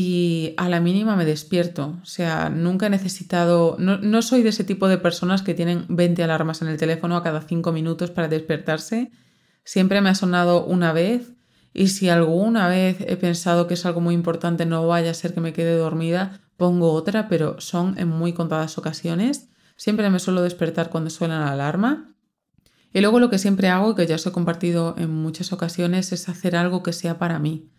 y 0.00 0.54
a 0.58 0.68
la 0.68 0.78
mínima 0.78 1.16
me 1.16 1.24
despierto. 1.24 1.98
O 2.00 2.06
sea, 2.06 2.50
nunca 2.50 2.86
he 2.86 2.90
necesitado, 2.90 3.74
no, 3.80 3.98
no, 3.98 4.22
soy 4.22 4.44
de 4.44 4.50
ese 4.50 4.62
tipo 4.62 4.86
de 4.86 4.96
personas 4.96 5.42
que 5.42 5.54
tienen 5.54 5.86
20 5.88 6.22
alarmas 6.22 6.62
en 6.62 6.68
el 6.68 6.78
teléfono 6.78 7.16
a 7.16 7.24
cada 7.24 7.40
5 7.40 7.72
minutos 7.72 8.12
para 8.12 8.28
despertarse. 8.28 9.10
Siempre 9.64 10.00
me 10.00 10.08
ha 10.08 10.14
sonado 10.14 10.64
una 10.64 10.92
vez 10.92 11.32
y 11.74 11.88
si 11.88 12.08
alguna 12.10 12.68
vez 12.68 12.98
he 13.00 13.16
pensado 13.16 13.66
que 13.66 13.74
es 13.74 13.84
algo 13.86 14.00
muy 14.00 14.14
importante, 14.14 14.66
no 14.66 14.86
vaya 14.86 15.10
a 15.10 15.14
ser 15.14 15.34
que 15.34 15.40
me 15.40 15.52
quede 15.52 15.76
dormida, 15.76 16.42
pongo 16.56 16.92
otra, 16.92 17.26
pero 17.26 17.60
son 17.60 17.98
en 17.98 18.06
muy 18.06 18.32
contadas 18.32 18.78
ocasiones. 18.78 19.48
Siempre 19.74 20.10
me 20.10 20.20
suelo 20.20 20.42
despertar 20.42 20.90
cuando 20.90 21.10
suena 21.10 21.40
la 21.40 21.50
alarma. 21.50 22.14
Y 22.92 23.00
luego 23.00 23.18
lo 23.18 23.30
que 23.30 23.38
siempre 23.38 23.66
hago, 23.66 23.96
que 23.96 24.06
ya 24.06 24.14
os 24.14 24.24
he 24.24 24.30
compartido 24.30 24.94
en 24.96 25.10
muchas 25.10 25.52
ocasiones, 25.52 26.12
es 26.12 26.28
hacer 26.28 26.54
algo 26.54 26.84
que 26.84 26.92
sea 26.92 27.18
para 27.18 27.40
mí. 27.40 27.72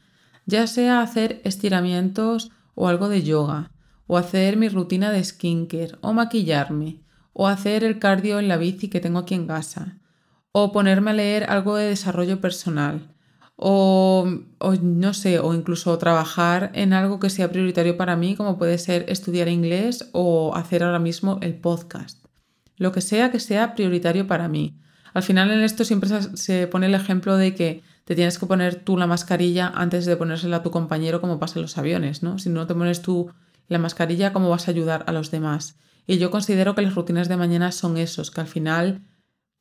Ya 0.50 0.66
sea 0.66 1.02
hacer 1.02 1.42
estiramientos 1.44 2.50
o 2.74 2.88
algo 2.88 3.08
de 3.08 3.22
yoga, 3.22 3.70
o 4.08 4.18
hacer 4.18 4.58
mi 4.58 4.68
rutina 4.68 5.12
de 5.12 5.24
skincare, 5.24 6.00
o 6.02 6.12
maquillarme, 6.12 7.02
o 7.34 7.48
hacer 7.48 7.84
el 7.84 8.00
cardio 8.00 8.40
en 8.40 8.48
la 8.48 8.58
bici 8.58 8.88
que 8.88 9.00
tengo 9.00 9.20
aquí 9.20 9.36
en 9.36 9.46
casa, 9.46 10.00
o 10.52 10.72
ponerme 10.72 11.12
a 11.12 11.14
leer 11.14 11.44
algo 11.52 11.76
de 11.76 11.86
desarrollo 11.86 12.42
personal, 12.42 13.14
o, 13.58 14.28
o, 14.58 14.74
no 14.74 15.14
sé, 15.14 15.38
o 15.38 15.54
incluso 15.54 15.96
trabajar 16.00 16.72
en 16.74 16.94
algo 16.94 17.20
que 17.20 17.30
sea 17.30 17.52
prioritario 17.52 17.96
para 17.96 18.16
mí, 18.16 18.36
como 18.36 18.58
puede 18.58 18.80
ser 18.80 19.06
estudiar 19.08 19.50
inglés 19.50 20.10
o 20.14 20.56
hacer 20.56 20.82
ahora 20.82 20.98
mismo 20.98 21.38
el 21.44 21.54
podcast. 21.54 22.26
Lo 22.76 22.92
que 22.92 23.02
sea 23.02 23.30
que 23.30 23.40
sea 23.40 23.76
prioritario 23.76 24.26
para 24.26 24.48
mí. 24.48 24.80
Al 25.14 25.22
final 25.22 25.52
en 25.52 25.62
esto 25.62 25.86
siempre 25.86 26.10
se 26.10 26.66
pone 26.66 26.88
el 26.88 26.96
ejemplo 26.96 27.38
de 27.38 27.54
que 27.54 27.84
te 28.10 28.16
tienes 28.16 28.40
que 28.40 28.48
poner 28.48 28.74
tú 28.74 28.98
la 28.98 29.06
mascarilla 29.06 29.68
antes 29.68 30.08
de 30.08 30.18
ponérsela 30.18 30.58
a 30.58 30.64
tu 30.64 30.72
compañero 30.72 31.22
como 31.22 31.38
pasa 31.38 31.60
en 31.60 31.62
los 31.62 31.78
aviones, 31.78 32.24
¿no? 32.24 32.40
Si 32.40 32.50
no 32.50 32.66
te 32.66 32.74
pones 32.74 33.04
tú 33.04 33.30
la 33.68 33.78
mascarilla, 33.78 34.34
¿cómo 34.34 34.50
vas 34.50 34.68
a 34.68 34.72
ayudar 34.72 35.04
a 35.06 35.12
los 35.12 35.30
demás? 35.30 35.78
Y 36.08 36.18
yo 36.18 36.32
considero 36.32 36.74
que 36.74 36.82
las 36.82 36.96
rutinas 36.96 37.30
de 37.30 37.38
mañana 37.38 37.72
son 37.72 37.98
esos, 37.98 38.32
que 38.32 38.42
al 38.42 38.48
final 38.48 39.04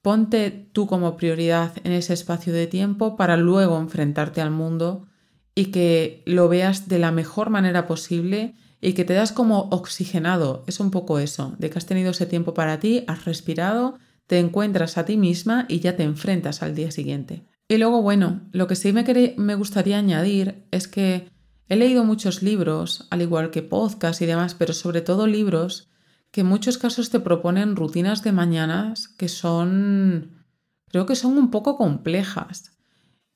ponte 0.01 0.51
tú 0.73 0.87
como 0.87 1.19
prioridad 1.19 1.75
en 1.85 1.93
ese 1.93 2.15
espacio 2.15 2.55
de 2.55 2.67
tiempo 2.67 3.17
para 3.17 3.37
luego 3.37 3.79
enfrentarte 3.79 4.41
al 4.41 4.51
mundo 4.51 5.09
y 5.55 5.67
que 5.67 6.23
lo 6.25 6.49
veas 6.49 6.89
de 6.89 6.99
la 6.99 7.13
mejor 7.13 7.51
manera 7.51 7.87
posible 7.87 8.55
y 8.81 8.95
que 8.95 9.05
te 9.05 9.13
das 9.13 9.31
como 9.31 9.69
oxigenado. 9.73 10.65
Es 10.67 10.81
un 10.81 10.91
poco 10.91 11.19
eso, 11.19 11.55
de 11.59 11.69
que 11.69 11.77
has 11.77 11.85
tenido 11.85 12.13
ese 12.13 12.25
tiempo 12.25 12.55
para 12.55 12.81
ti, 12.81 13.05
has 13.09 13.27
respirado 13.27 13.99
te 14.27 14.39
encuentras 14.39 14.99
a 14.99 15.05
ti 15.05 15.17
misma 15.17 15.65
y 15.69 15.81
ya 15.81 15.97
te 15.97 16.05
enfrentas 16.05 16.63
al 16.63 16.75
día 16.75 16.91
siguiente. 16.91 17.45
Y 17.69 17.77
luego, 17.77 18.01
bueno, 18.01 18.41
lo 18.53 18.67
que 18.67 18.77
sí 18.77 18.95
me, 18.95 19.55
gustaría 19.55 19.99
añadir 19.99 20.67
es 20.71 20.89
que 20.89 21.29
he 21.69 21.77
leído 21.77 22.03
muchos 22.03 22.43
libros, 22.43 23.07
al 23.11 23.21
igual 23.21 23.51
que 23.51 23.63
podcasts 23.63 24.23
y 24.23 24.27
demás, 24.27 24.55
pero 24.55 24.73
sobre 24.73 25.03
todo 25.03 25.27
libros 25.27 25.91
que 26.31 26.41
en 26.41 26.47
muchos 26.47 26.79
casos 26.79 27.11
te 27.11 27.21
proponen 27.21 27.77
rutinas 27.77 28.23
de 28.23 28.33
mañanas 28.33 29.09
que 29.09 29.29
son, 29.29 30.45
creo 30.89 31.05
que 31.05 31.15
son 31.15 31.37
un 31.37 31.51
poco 31.51 31.77
complejas. 31.77 32.73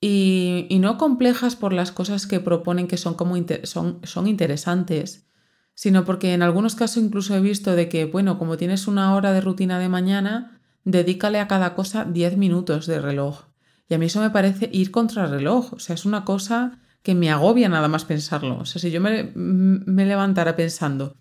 Y, 0.01 0.67
no 0.81 0.99
complejas 0.99 1.55
por 1.55 1.73
las 1.75 1.93
cosas 1.93 2.27
que 2.27 2.41
proponen 2.41 2.89
que 2.89 2.97
son, 2.97 3.15
como 3.15 3.37
son, 3.65 4.01
son 4.03 4.27
interesantes, 4.27 5.29
sino 5.75 6.05
porque 6.05 6.33
en 6.33 6.43
algunos 6.43 6.75
casos 6.75 7.03
incluso 7.03 7.37
he 7.37 7.41
visto 7.41 7.77
de 7.77 7.89
que, 7.89 8.07
bueno, 8.07 8.39
como 8.39 8.57
tienes 8.57 8.89
una 8.89 9.15
hora 9.15 9.33
de 9.33 9.43
rutina 9.43 9.79
de 9.79 9.89
mañana, 9.89 10.61
dedícale 10.85 11.39
a 11.39 11.49
cada 11.49 11.75
cosa 11.75 12.05
10 12.05 12.37
minutos 12.37 12.87
de 12.87 13.01
reloj. 13.01 13.52
Y 13.93 13.95
a 13.95 13.99
mí 13.99 14.07
eso 14.07 14.23
me 14.23 14.31
parece 14.31 14.71
ir 14.73 14.91
contra 14.91 15.25
el 15.25 15.31
reloj. 15.31 15.75
O 15.75 15.79
sea, 15.79 15.93
es 15.93 16.07
una 16.07 16.25
cosa 16.25 16.79
que 17.03 17.15
me 17.15 17.31
agobia 17.31 17.69
nada 17.69 17.89
más 17.89 18.07
pensarlo. 18.07 18.57
O 18.61 18.65
sea, 18.65 18.81
si 18.81 18.91
yo 18.91 19.03
me, 19.03 19.33
me 19.35 20.07
levantara 20.07 20.57
pensando, 20.57 21.19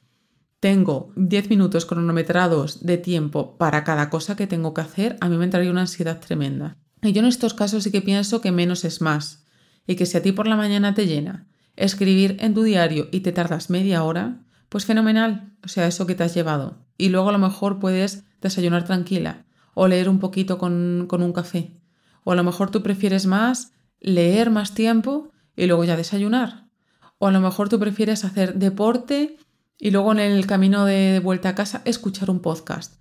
tengo 0.62 1.12
10 1.18 1.50
minutos 1.50 1.86
cronometrados 1.86 2.86
de 2.86 2.98
tiempo 2.98 3.58
para 3.58 3.84
cada 3.84 4.10
cosa 4.10 4.38
que 4.38 4.48
tengo 4.48 4.74
que 4.74 4.80
hacer, 4.80 5.18
a 5.20 5.28
mí 5.28 5.36
me 5.36 5.44
entraría 5.44 5.70
una 5.70 5.82
ansiedad 5.82 6.22
tremenda. 6.22 6.78
Y 7.02 7.12
yo 7.12 7.20
en 7.20 7.26
estos 7.26 7.54
casos 7.54 7.84
sí 7.84 7.92
que 7.92 8.02
pienso 8.02 8.40
que 8.40 8.54
menos 8.54 8.86
es 8.86 9.02
más. 9.02 9.44
Y 9.86 9.98
que 9.98 10.06
si 10.06 10.16
a 10.16 10.22
ti 10.22 10.32
por 10.32 10.48
la 10.48 10.56
mañana 10.56 10.94
te 10.94 11.08
llena 11.08 11.50
escribir 11.76 12.38
en 12.40 12.54
tu 12.54 12.64
diario 12.64 13.10
y 13.12 13.20
te 13.20 13.34
tardas 13.34 13.70
media 13.70 14.06
hora, 14.06 14.46
pues 14.70 14.86
fenomenal. 14.86 15.58
O 15.62 15.68
sea, 15.68 15.88
eso 15.88 16.08
que 16.08 16.16
te 16.16 16.24
has 16.24 16.34
llevado. 16.34 16.86
Y 16.98 17.10
luego 17.10 17.28
a 17.28 17.34
lo 17.34 17.38
mejor 17.38 17.80
puedes 17.80 18.24
desayunar 18.40 18.86
tranquila 18.86 19.46
o 19.74 19.90
leer 19.90 20.08
un 20.08 20.20
poquito 20.20 20.58
con, 20.58 21.10
un 21.12 21.34
café. 21.34 21.81
O 22.24 22.32
a 22.32 22.36
lo 22.36 22.44
mejor 22.44 22.72
tú 22.72 22.84
prefieres 22.84 23.26
más 23.26 23.74
leer 24.00 24.50
más 24.50 24.74
tiempo 24.74 25.32
y 25.56 25.68
luego 25.68 25.84
ya 25.84 25.96
desayunar. 25.96 26.68
O 27.18 27.28
a 27.28 27.32
lo 27.32 27.40
mejor 27.40 27.70
tú 27.70 27.80
prefieres 27.80 28.26
hacer 28.26 28.56
deporte 28.56 29.38
y 29.78 29.92
luego 29.92 30.12
en 30.12 30.20
el 30.20 30.46
camino 30.48 30.86
de 30.86 31.20
vuelta 31.24 31.50
a 31.50 31.56
casa 31.56 31.82
escuchar 31.86 32.30
un 32.30 32.40
podcast. 32.40 32.96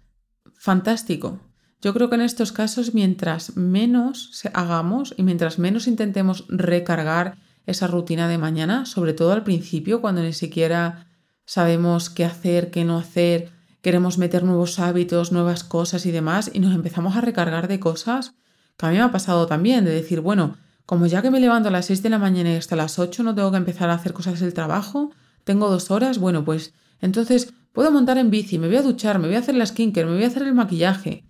Fantástico. 0.54 1.40
Yo 1.83 1.94
creo 1.94 2.11
que 2.11 2.16
en 2.16 2.20
estos 2.20 2.52
casos, 2.52 2.92
mientras 2.92 3.56
menos 3.56 4.42
hagamos 4.52 5.14
y 5.16 5.22
mientras 5.22 5.59
menos 5.59 5.87
intentemos 5.87 6.44
recargar 6.48 7.38
esa 7.64 7.87
rutina 7.87 8.28
de 8.28 8.37
mañana, 8.37 8.85
sobre 8.85 9.14
todo 9.14 9.33
al 9.33 9.44
principio, 9.44 10.02
cuando 10.02 10.22
ni 10.22 10.35
siquiera 10.35 11.06
sabemos 11.46 12.11
qué 12.11 12.26
hacer, 12.26 12.70
qué 12.70 12.85
no 12.85 12.98
hacer, 12.98 13.52
queremos 13.80 14.18
meter 14.18 14.44
nuevos 14.44 14.78
hábitos, 14.78 15.33
nuevas 15.33 15.64
cosas 15.64 16.04
y 16.04 16.11
demás, 16.11 16.50
y 16.52 16.61
nos 16.61 16.74
empezamos 16.74 17.16
a 17.16 17.22
recargar 17.22 17.68
de 17.68 17.80
cosas 17.80 18.35
que 18.80 18.86
a 18.86 18.90
mí 18.90 18.96
me 18.96 19.02
ha 19.02 19.12
pasado 19.12 19.46
también, 19.46 19.84
de 19.84 19.90
decir, 19.90 20.20
bueno, 20.20 20.56
como 20.86 21.06
ya 21.06 21.20
que 21.20 21.30
me 21.30 21.38
levanto 21.38 21.68
a 21.68 21.72
las 21.72 21.86
6 21.86 22.02
de 22.02 22.08
la 22.08 22.18
mañana 22.18 22.52
y 22.52 22.56
hasta 22.56 22.76
las 22.76 22.98
8 22.98 23.22
no 23.22 23.34
tengo 23.34 23.50
que 23.50 23.58
empezar 23.58 23.90
a 23.90 23.94
hacer 23.94 24.14
cosas 24.14 24.40
del 24.40 24.54
trabajo, 24.54 25.10
tengo 25.44 25.68
dos 25.68 25.90
horas, 25.90 26.18
bueno, 26.18 26.44
pues 26.44 26.72
entonces 27.00 27.52
puedo 27.72 27.90
montar 27.90 28.16
en 28.16 28.30
bici, 28.30 28.58
me 28.58 28.68
voy 28.68 28.76
a 28.76 28.82
duchar, 28.82 29.18
me 29.18 29.26
voy 29.26 29.36
a 29.36 29.40
hacer 29.40 29.54
la 29.54 29.66
skincare, 29.66 30.06
me 30.06 30.14
voy 30.14 30.24
a 30.24 30.28
hacer 30.28 30.42
el 30.44 30.54
maquillaje. 30.54 31.24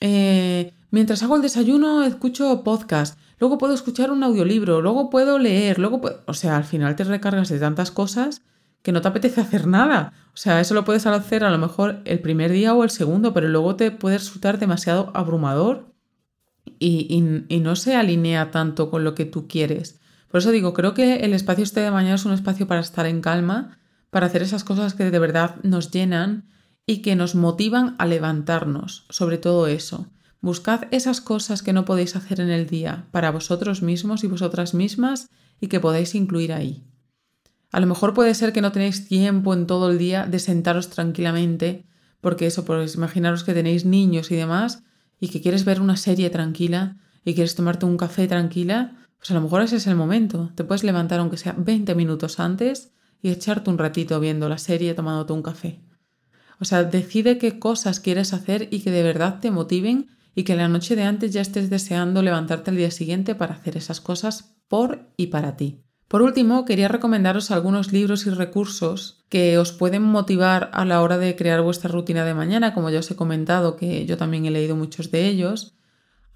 Eh, 0.00 0.72
mientras 0.90 1.22
hago 1.22 1.36
el 1.36 1.42
desayuno 1.42 2.02
escucho 2.04 2.64
podcast, 2.64 3.18
luego 3.38 3.56
puedo 3.56 3.72
escuchar 3.72 4.10
un 4.10 4.24
audiolibro, 4.24 4.82
luego 4.82 5.08
puedo 5.08 5.38
leer, 5.38 5.78
luego 5.78 6.00
puedo... 6.00 6.22
O 6.26 6.34
sea, 6.34 6.56
al 6.56 6.64
final 6.64 6.96
te 6.96 7.04
recargas 7.04 7.48
de 7.48 7.60
tantas 7.60 7.92
cosas 7.92 8.42
que 8.82 8.92
no 8.92 9.00
te 9.00 9.08
apetece 9.08 9.40
hacer 9.46 9.68
nada. 9.68 10.12
O 10.34 10.36
sea, 10.36 10.60
eso 10.60 10.74
lo 10.74 10.84
puedes 10.84 11.06
hacer 11.06 11.44
a 11.44 11.50
lo 11.50 11.58
mejor 11.58 12.02
el 12.04 12.18
primer 12.18 12.50
día 12.50 12.74
o 12.74 12.82
el 12.82 12.90
segundo, 12.90 13.32
pero 13.32 13.48
luego 13.48 13.76
te 13.76 13.92
puede 13.92 14.18
resultar 14.18 14.58
demasiado 14.58 15.12
abrumador 15.14 15.95
y, 16.78 17.20
no 17.60 17.76
se 17.76 17.96
alinea 17.96 18.50
tanto 18.50 18.90
con 18.90 19.04
lo 19.04 19.14
que 19.14 19.24
tú 19.24 19.48
quieres. 19.48 20.00
Por 20.28 20.40
eso 20.40 20.50
digo, 20.50 20.74
creo 20.74 20.94
que 20.94 21.16
el 21.16 21.32
espacio 21.32 21.64
este 21.64 21.80
de 21.80 21.90
mañana 21.90 22.16
es 22.16 22.24
un 22.24 22.32
espacio 22.32 22.66
para 22.66 22.80
estar 22.80 23.06
en 23.06 23.20
calma, 23.20 23.78
para 24.10 24.26
hacer 24.26 24.42
esas 24.42 24.64
cosas 24.64 24.94
que 24.94 25.10
de 25.10 25.18
verdad 25.18 25.56
nos 25.62 25.90
llenan 25.90 26.48
y 26.86 26.98
que 26.98 27.16
nos 27.16 27.34
motivan 27.34 27.96
a 27.98 28.06
levantarnos, 28.06 29.06
sobre 29.10 29.38
todo 29.38 29.66
eso. 29.66 30.08
Buscad 30.40 30.84
esas 30.90 31.20
cosas 31.20 31.62
que 31.62 31.72
no 31.72 31.84
podéis 31.84 32.14
hacer 32.14 32.40
en 32.40 32.50
el 32.50 32.66
día 32.66 33.06
para 33.10 33.30
vosotros 33.30 33.82
mismos 33.82 34.22
y 34.22 34.28
vosotras 34.28 34.74
mismas 34.74 35.28
y 35.60 35.68
que 35.68 35.80
podáis 35.80 36.14
incluir 36.14 36.52
ahí. 36.52 36.84
A 37.72 37.80
lo 37.80 37.86
mejor 37.86 38.14
puede 38.14 38.34
ser 38.34 38.52
que 38.52 38.60
no 38.60 38.72
tenéis 38.72 39.08
tiempo 39.08 39.52
en 39.54 39.66
todo 39.66 39.90
el 39.90 39.98
día 39.98 40.26
de 40.26 40.38
sentaros 40.38 40.88
tranquilamente, 40.88 41.84
porque 42.20 42.46
eso, 42.46 42.64
pues 42.64 42.94
imaginaros 42.94 43.44
que 43.44 43.54
tenéis 43.54 43.84
niños 43.84 44.30
y 44.30 44.36
demás, 44.36 44.84
y 45.20 45.28
que 45.28 45.40
quieres 45.40 45.64
ver 45.64 45.80
una 45.80 45.96
serie 45.96 46.30
tranquila 46.30 46.96
y 47.24 47.34
quieres 47.34 47.54
tomarte 47.54 47.86
un 47.86 47.96
café 47.96 48.26
tranquila, 48.26 48.96
pues 49.18 49.30
a 49.30 49.34
lo 49.34 49.40
mejor 49.40 49.62
ese 49.62 49.76
es 49.76 49.86
el 49.86 49.96
momento. 49.96 50.52
Te 50.54 50.64
puedes 50.64 50.84
levantar 50.84 51.20
aunque 51.20 51.36
sea 51.36 51.54
20 51.56 51.94
minutos 51.94 52.38
antes 52.38 52.92
y 53.22 53.30
echarte 53.30 53.70
un 53.70 53.78
ratito 53.78 54.20
viendo 54.20 54.48
la 54.48 54.58
serie 54.58 54.94
tomándote 54.94 55.32
un 55.32 55.42
café. 55.42 55.80
O 56.60 56.64
sea, 56.64 56.84
decide 56.84 57.38
qué 57.38 57.58
cosas 57.58 58.00
quieres 58.00 58.32
hacer 58.32 58.68
y 58.70 58.80
que 58.80 58.90
de 58.90 59.02
verdad 59.02 59.40
te 59.40 59.50
motiven 59.50 60.08
y 60.34 60.44
que 60.44 60.56
la 60.56 60.68
noche 60.68 60.96
de 60.96 61.02
antes 61.02 61.32
ya 61.32 61.40
estés 61.40 61.70
deseando 61.70 62.22
levantarte 62.22 62.70
al 62.70 62.76
día 62.76 62.90
siguiente 62.90 63.34
para 63.34 63.54
hacer 63.54 63.76
esas 63.76 64.00
cosas 64.00 64.56
por 64.68 65.10
y 65.16 65.28
para 65.28 65.56
ti. 65.56 65.85
Por 66.08 66.22
último, 66.22 66.64
quería 66.64 66.86
recomendaros 66.86 67.50
algunos 67.50 67.92
libros 67.92 68.26
y 68.26 68.30
recursos 68.30 69.24
que 69.28 69.58
os 69.58 69.72
pueden 69.72 70.02
motivar 70.02 70.70
a 70.72 70.84
la 70.84 71.02
hora 71.02 71.18
de 71.18 71.34
crear 71.34 71.62
vuestra 71.62 71.90
rutina 71.90 72.24
de 72.24 72.34
mañana, 72.34 72.74
como 72.74 72.90
ya 72.90 73.00
os 73.00 73.10
he 73.10 73.16
comentado, 73.16 73.76
que 73.76 74.06
yo 74.06 74.16
también 74.16 74.46
he 74.46 74.52
leído 74.52 74.76
muchos 74.76 75.10
de 75.10 75.26
ellos. 75.26 75.74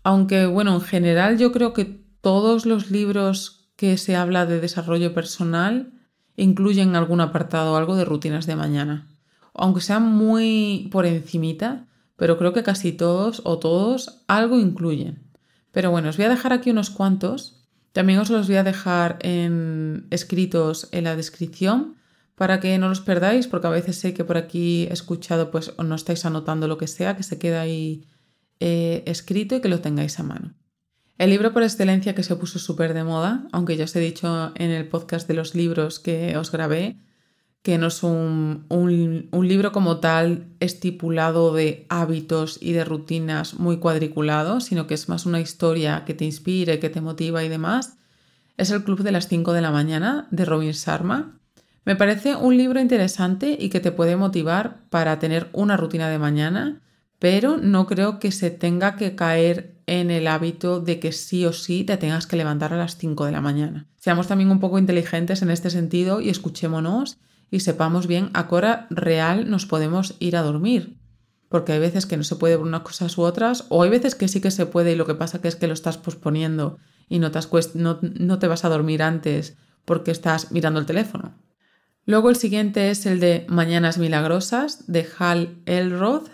Aunque, 0.02 0.46
bueno, 0.46 0.74
en 0.74 0.80
general 0.80 1.38
yo 1.38 1.52
creo 1.52 1.72
que 1.72 2.02
todos 2.20 2.66
los 2.66 2.90
libros 2.90 3.70
que 3.76 3.96
se 3.96 4.16
habla 4.16 4.44
de 4.44 4.60
desarrollo 4.60 5.14
personal 5.14 5.92
incluyen 6.36 6.96
algún 6.96 7.20
apartado, 7.20 7.76
algo 7.76 7.94
de 7.94 8.04
rutinas 8.04 8.46
de 8.46 8.56
mañana. 8.56 9.06
Aunque 9.54 9.82
sean 9.82 10.02
muy 10.02 10.88
por 10.90 11.06
encimita, 11.06 11.86
pero 12.16 12.38
creo 12.38 12.52
que 12.52 12.64
casi 12.64 12.92
todos 12.92 13.40
o 13.44 13.58
todos 13.58 14.22
algo 14.26 14.58
incluyen. 14.58 15.30
Pero 15.70 15.92
bueno, 15.92 16.08
os 16.08 16.16
voy 16.16 16.26
a 16.26 16.30
dejar 16.30 16.52
aquí 16.52 16.70
unos 16.70 16.90
cuantos 16.90 17.59
también 17.92 18.18
os 18.18 18.30
los 18.30 18.46
voy 18.46 18.56
a 18.56 18.64
dejar 18.64 19.18
en, 19.20 20.06
escritos 20.10 20.88
en 20.92 21.04
la 21.04 21.16
descripción 21.16 21.96
para 22.34 22.60
que 22.60 22.78
no 22.78 22.88
los 22.88 23.00
perdáis, 23.00 23.48
porque 23.48 23.66
a 23.66 23.70
veces 23.70 23.96
sé 23.96 24.14
que 24.14 24.24
por 24.24 24.36
aquí 24.36 24.86
he 24.88 24.92
escuchado, 24.92 25.50
pues 25.50 25.72
o 25.76 25.82
no 25.82 25.94
estáis 25.94 26.24
anotando 26.24 26.68
lo 26.68 26.78
que 26.78 26.86
sea, 26.86 27.16
que 27.16 27.22
se 27.22 27.38
queda 27.38 27.60
ahí 27.60 28.06
eh, 28.60 29.02
escrito 29.06 29.56
y 29.56 29.60
que 29.60 29.68
lo 29.68 29.80
tengáis 29.80 30.18
a 30.18 30.22
mano. 30.22 30.54
El 31.18 31.28
libro 31.28 31.52
por 31.52 31.62
excelencia 31.62 32.14
que 32.14 32.22
se 32.22 32.36
puso 32.36 32.58
súper 32.58 32.94
de 32.94 33.04
moda, 33.04 33.46
aunque 33.52 33.76
ya 33.76 33.84
os 33.84 33.94
he 33.94 34.00
dicho 34.00 34.52
en 34.54 34.70
el 34.70 34.88
podcast 34.88 35.28
de 35.28 35.34
los 35.34 35.54
libros 35.54 35.98
que 35.98 36.34
os 36.38 36.50
grabé, 36.50 36.96
que 37.62 37.76
no 37.76 37.88
es 37.88 38.02
un, 38.02 38.64
un, 38.70 39.48
libro 39.48 39.72
como 39.72 39.98
tal 39.98 40.46
estipulado 40.60 41.52
de 41.52 41.86
hábitos 41.90 42.58
y 42.60 42.72
de 42.72 42.84
rutinas 42.84 43.54
muy 43.54 43.78
cuadriculado, 43.78 44.60
sino 44.60 44.86
que 44.86 44.94
es 44.94 45.10
más 45.10 45.26
una 45.26 45.40
historia 45.40 46.04
que 46.06 46.14
te 46.14 46.24
inspire, 46.24 46.78
que 46.78 46.88
te 46.88 47.02
motiva 47.02 47.44
y 47.44 47.50
demás. 47.50 47.98
Es 48.56 48.70
El 48.70 48.82
Club 48.82 49.02
de 49.02 49.12
las 49.12 49.28
5 49.28 49.52
de 49.52 49.60
la 49.60 49.70
mañana 49.70 50.26
de 50.30 50.46
Robin 50.46 50.72
Sharma. 50.72 51.38
Me 51.84 51.96
parece 51.96 52.34
un 52.34 52.56
libro 52.56 52.80
interesante 52.80 53.56
y 53.58 53.68
que 53.68 53.80
te 53.80 53.92
puede 53.92 54.16
motivar 54.16 54.84
para 54.88 55.18
tener 55.18 55.48
una 55.52 55.76
rutina 55.76 56.08
de 56.08 56.18
mañana, 56.18 56.80
pero 57.18 57.58
no 57.58 57.86
creo 57.86 58.18
que 58.18 58.32
se 58.32 58.50
tenga 58.50 58.96
que 58.96 59.14
caer 59.14 59.76
en 59.86 60.10
el 60.10 60.28
hábito 60.28 60.80
de 60.80 60.98
que 60.98 61.12
sí 61.12 61.44
o 61.44 61.52
sí 61.52 61.84
te 61.84 61.98
tengas 61.98 62.26
que 62.26 62.36
levantar 62.36 62.72
a 62.72 62.78
las 62.78 62.96
5 62.96 63.26
de 63.26 63.32
la 63.32 63.40
mañana. 63.42 63.86
Seamos 63.98 64.28
también 64.28 64.50
un 64.50 64.60
poco 64.60 64.78
inteligentes 64.78 65.42
en 65.42 65.50
este 65.50 65.68
sentido 65.68 66.22
y 66.22 66.30
escuchémonos 66.30 67.18
y 67.50 67.60
sepamos 67.60 68.06
bien 68.06 68.30
a 68.32 68.48
qué 68.48 68.54
hora 68.54 68.86
real 68.90 69.50
nos 69.50 69.66
podemos 69.66 70.14
ir 70.18 70.36
a 70.36 70.42
dormir. 70.42 70.96
Porque 71.48 71.72
hay 71.72 71.80
veces 71.80 72.06
que 72.06 72.16
no 72.16 72.22
se 72.22 72.36
puede 72.36 72.56
por 72.56 72.66
unas 72.66 72.82
cosas 72.82 73.18
u 73.18 73.22
otras, 73.22 73.66
o 73.68 73.82
hay 73.82 73.90
veces 73.90 74.14
que 74.14 74.28
sí 74.28 74.40
que 74.40 74.52
se 74.52 74.66
puede 74.66 74.92
y 74.92 74.96
lo 74.96 75.06
que 75.06 75.14
pasa 75.14 75.40
que 75.40 75.48
es 75.48 75.56
que 75.56 75.66
lo 75.66 75.74
estás 75.74 75.98
posponiendo 75.98 76.78
y 77.08 77.18
no 77.18 77.30
te, 77.32 78.46
vas 78.46 78.64
a 78.64 78.68
dormir 78.68 79.02
antes 79.02 79.56
porque 79.84 80.12
estás 80.12 80.52
mirando 80.52 80.78
el 80.78 80.86
teléfono. 80.86 81.34
Luego 82.06 82.30
el 82.30 82.36
siguiente 82.36 82.90
es 82.90 83.04
el 83.04 83.18
de 83.18 83.46
Mañanas 83.48 83.98
Milagrosas 83.98 84.86
de 84.86 85.06
Hal 85.18 85.60
Elrod, 85.66 86.28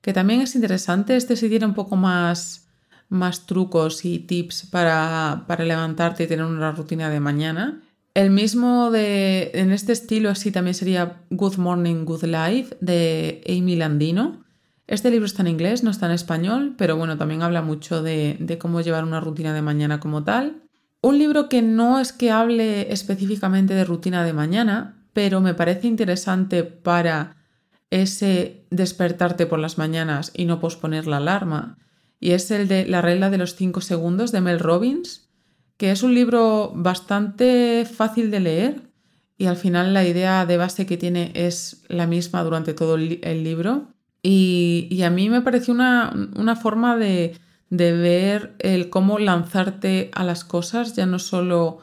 que 0.00 0.12
también 0.12 0.40
es 0.40 0.54
interesante. 0.54 1.16
Este 1.16 1.36
sí 1.36 1.48
tiene 1.48 1.66
un 1.66 1.74
poco 1.74 1.96
más, 1.96 2.68
más 3.08 3.46
trucos 3.46 4.04
y 4.06 4.20
tips 4.20 4.66
para, 4.70 5.44
para 5.46 5.64
levantarte 5.64 6.24
y 6.24 6.26
tener 6.26 6.46
una 6.46 6.72
rutina 6.72 7.10
de 7.10 7.20
mañana. 7.20 7.82
El 8.14 8.30
mismo 8.30 8.90
de, 8.90 9.52
en 9.54 9.70
este 9.72 9.92
estilo 9.92 10.28
así 10.28 10.52
también 10.52 10.74
sería 10.74 11.22
Good 11.30 11.56
Morning, 11.56 12.04
Good 12.04 12.24
Life 12.24 12.76
de 12.80 13.42
Amy 13.48 13.76
Landino. 13.76 14.44
Este 14.86 15.10
libro 15.10 15.24
está 15.24 15.42
en 15.42 15.48
inglés, 15.48 15.82
no 15.82 15.90
está 15.90 16.06
en 16.06 16.12
español, 16.12 16.74
pero 16.76 16.96
bueno, 16.96 17.16
también 17.16 17.42
habla 17.42 17.62
mucho 17.62 18.02
de, 18.02 18.36
de 18.38 18.58
cómo 18.58 18.82
llevar 18.82 19.04
una 19.04 19.20
rutina 19.20 19.54
de 19.54 19.62
mañana 19.62 19.98
como 19.98 20.24
tal. 20.24 20.62
Un 21.00 21.18
libro 21.18 21.48
que 21.48 21.62
no 21.62 21.98
es 22.00 22.12
que 22.12 22.30
hable 22.30 22.92
específicamente 22.92 23.74
de 23.74 23.84
rutina 23.84 24.24
de 24.24 24.34
mañana, 24.34 25.06
pero 25.14 25.40
me 25.40 25.54
parece 25.54 25.86
interesante 25.86 26.64
para 26.64 27.36
ese 27.90 28.66
despertarte 28.70 29.46
por 29.46 29.58
las 29.58 29.78
mañanas 29.78 30.32
y 30.34 30.44
no 30.44 30.60
posponer 30.60 31.06
la 31.06 31.16
alarma. 31.16 31.78
Y 32.20 32.32
es 32.32 32.50
el 32.50 32.68
de 32.68 32.86
La 32.86 33.00
regla 33.00 33.30
de 33.30 33.38
los 33.38 33.56
5 33.56 33.80
segundos 33.80 34.32
de 34.32 34.42
Mel 34.42 34.60
Robbins 34.60 35.31
que 35.82 35.90
es 35.90 36.04
un 36.04 36.14
libro 36.14 36.70
bastante 36.76 37.84
fácil 37.92 38.30
de 38.30 38.38
leer 38.38 38.82
y 39.36 39.46
al 39.46 39.56
final 39.56 39.92
la 39.92 40.06
idea 40.06 40.46
de 40.46 40.56
base 40.56 40.86
que 40.86 40.96
tiene 40.96 41.32
es 41.34 41.82
la 41.88 42.06
misma 42.06 42.44
durante 42.44 42.72
todo 42.72 42.94
el, 42.94 43.42
libro. 43.42 43.88
Y, 44.22 45.02
a 45.02 45.10
mí 45.10 45.28
me 45.28 45.40
pareció 45.40 45.74
una, 45.74 46.54
forma 46.54 46.96
de, 46.96 47.36
ver 47.68 48.54
el 48.60 48.90
cómo 48.90 49.18
lanzarte 49.18 50.12
a 50.14 50.22
las 50.22 50.44
cosas, 50.44 50.94
ya 50.94 51.04
no 51.04 51.18
solo 51.18 51.78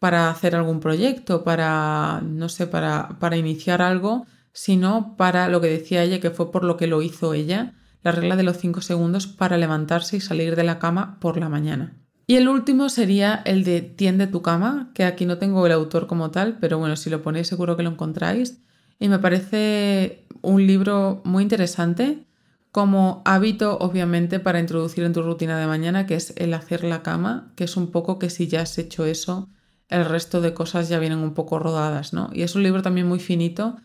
para 0.00 0.28
hacer 0.28 0.56
algún 0.56 0.80
proyecto, 0.80 1.44
para, 1.44 2.22
no 2.24 2.48
sé, 2.48 2.66
para, 2.66 3.16
para 3.20 3.36
iniciar 3.36 3.80
algo, 3.80 4.26
sino 4.52 5.14
para 5.16 5.48
lo 5.48 5.60
que 5.60 5.68
decía 5.68 6.02
ella, 6.02 6.18
que 6.18 6.32
fue 6.32 6.50
por 6.50 6.64
lo 6.64 6.76
que 6.76 6.88
lo 6.88 7.00
hizo 7.00 7.32
ella, 7.32 7.74
la 8.02 8.10
regla 8.10 8.34
de 8.34 8.42
los 8.42 8.56
cinco 8.56 8.80
segundos 8.80 9.28
para 9.28 9.56
levantarse 9.56 10.16
y 10.16 10.20
salir 10.20 10.56
de 10.56 10.64
la 10.64 10.80
cama 10.80 11.20
por 11.20 11.38
la 11.38 11.48
mañana. 11.48 11.94
Y 12.26 12.36
el 12.36 12.48
último 12.48 12.88
sería 12.88 13.40
el 13.44 13.62
de 13.62 13.82
Tiende 13.82 14.26
tu 14.26 14.42
cama, 14.42 14.90
que 14.94 15.04
aquí 15.04 15.26
no 15.26 15.38
tengo 15.38 15.64
el 15.64 15.72
autor 15.72 16.08
como 16.08 16.32
tal, 16.32 16.58
pero 16.60 16.78
bueno, 16.78 16.96
si 16.96 17.08
lo 17.08 17.22
ponéis 17.22 17.46
seguro 17.46 17.76
que 17.76 17.84
lo 17.84 17.90
encontráis. 17.90 18.58
Y 18.98 19.08
me 19.08 19.20
parece 19.20 20.26
un 20.42 20.66
libro 20.66 21.22
muy 21.24 21.44
interesante 21.44 22.26
como 22.72 23.22
hábito, 23.24 23.78
obviamente, 23.78 24.40
para 24.40 24.60
introducir 24.60 25.04
en 25.04 25.12
tu 25.12 25.22
rutina 25.22 25.58
de 25.58 25.66
mañana, 25.66 26.06
que 26.06 26.14
es 26.14 26.34
el 26.36 26.52
hacer 26.52 26.84
la 26.84 27.02
cama, 27.02 27.52
que 27.56 27.64
es 27.64 27.76
un 27.76 27.90
poco 27.90 28.18
que 28.18 28.28
si 28.28 28.48
ya 28.48 28.62
has 28.62 28.76
hecho 28.76 29.06
eso, 29.06 29.48
el 29.88 30.04
resto 30.04 30.40
de 30.40 30.52
cosas 30.52 30.88
ya 30.88 30.98
vienen 30.98 31.20
un 31.20 31.32
poco 31.32 31.58
rodadas, 31.58 32.12
¿no? 32.12 32.30
Y 32.32 32.42
es 32.42 32.54
un 32.56 32.64
libro 32.64 32.82
también 32.82 33.06
muy 33.06 33.20
finito, 33.20 33.76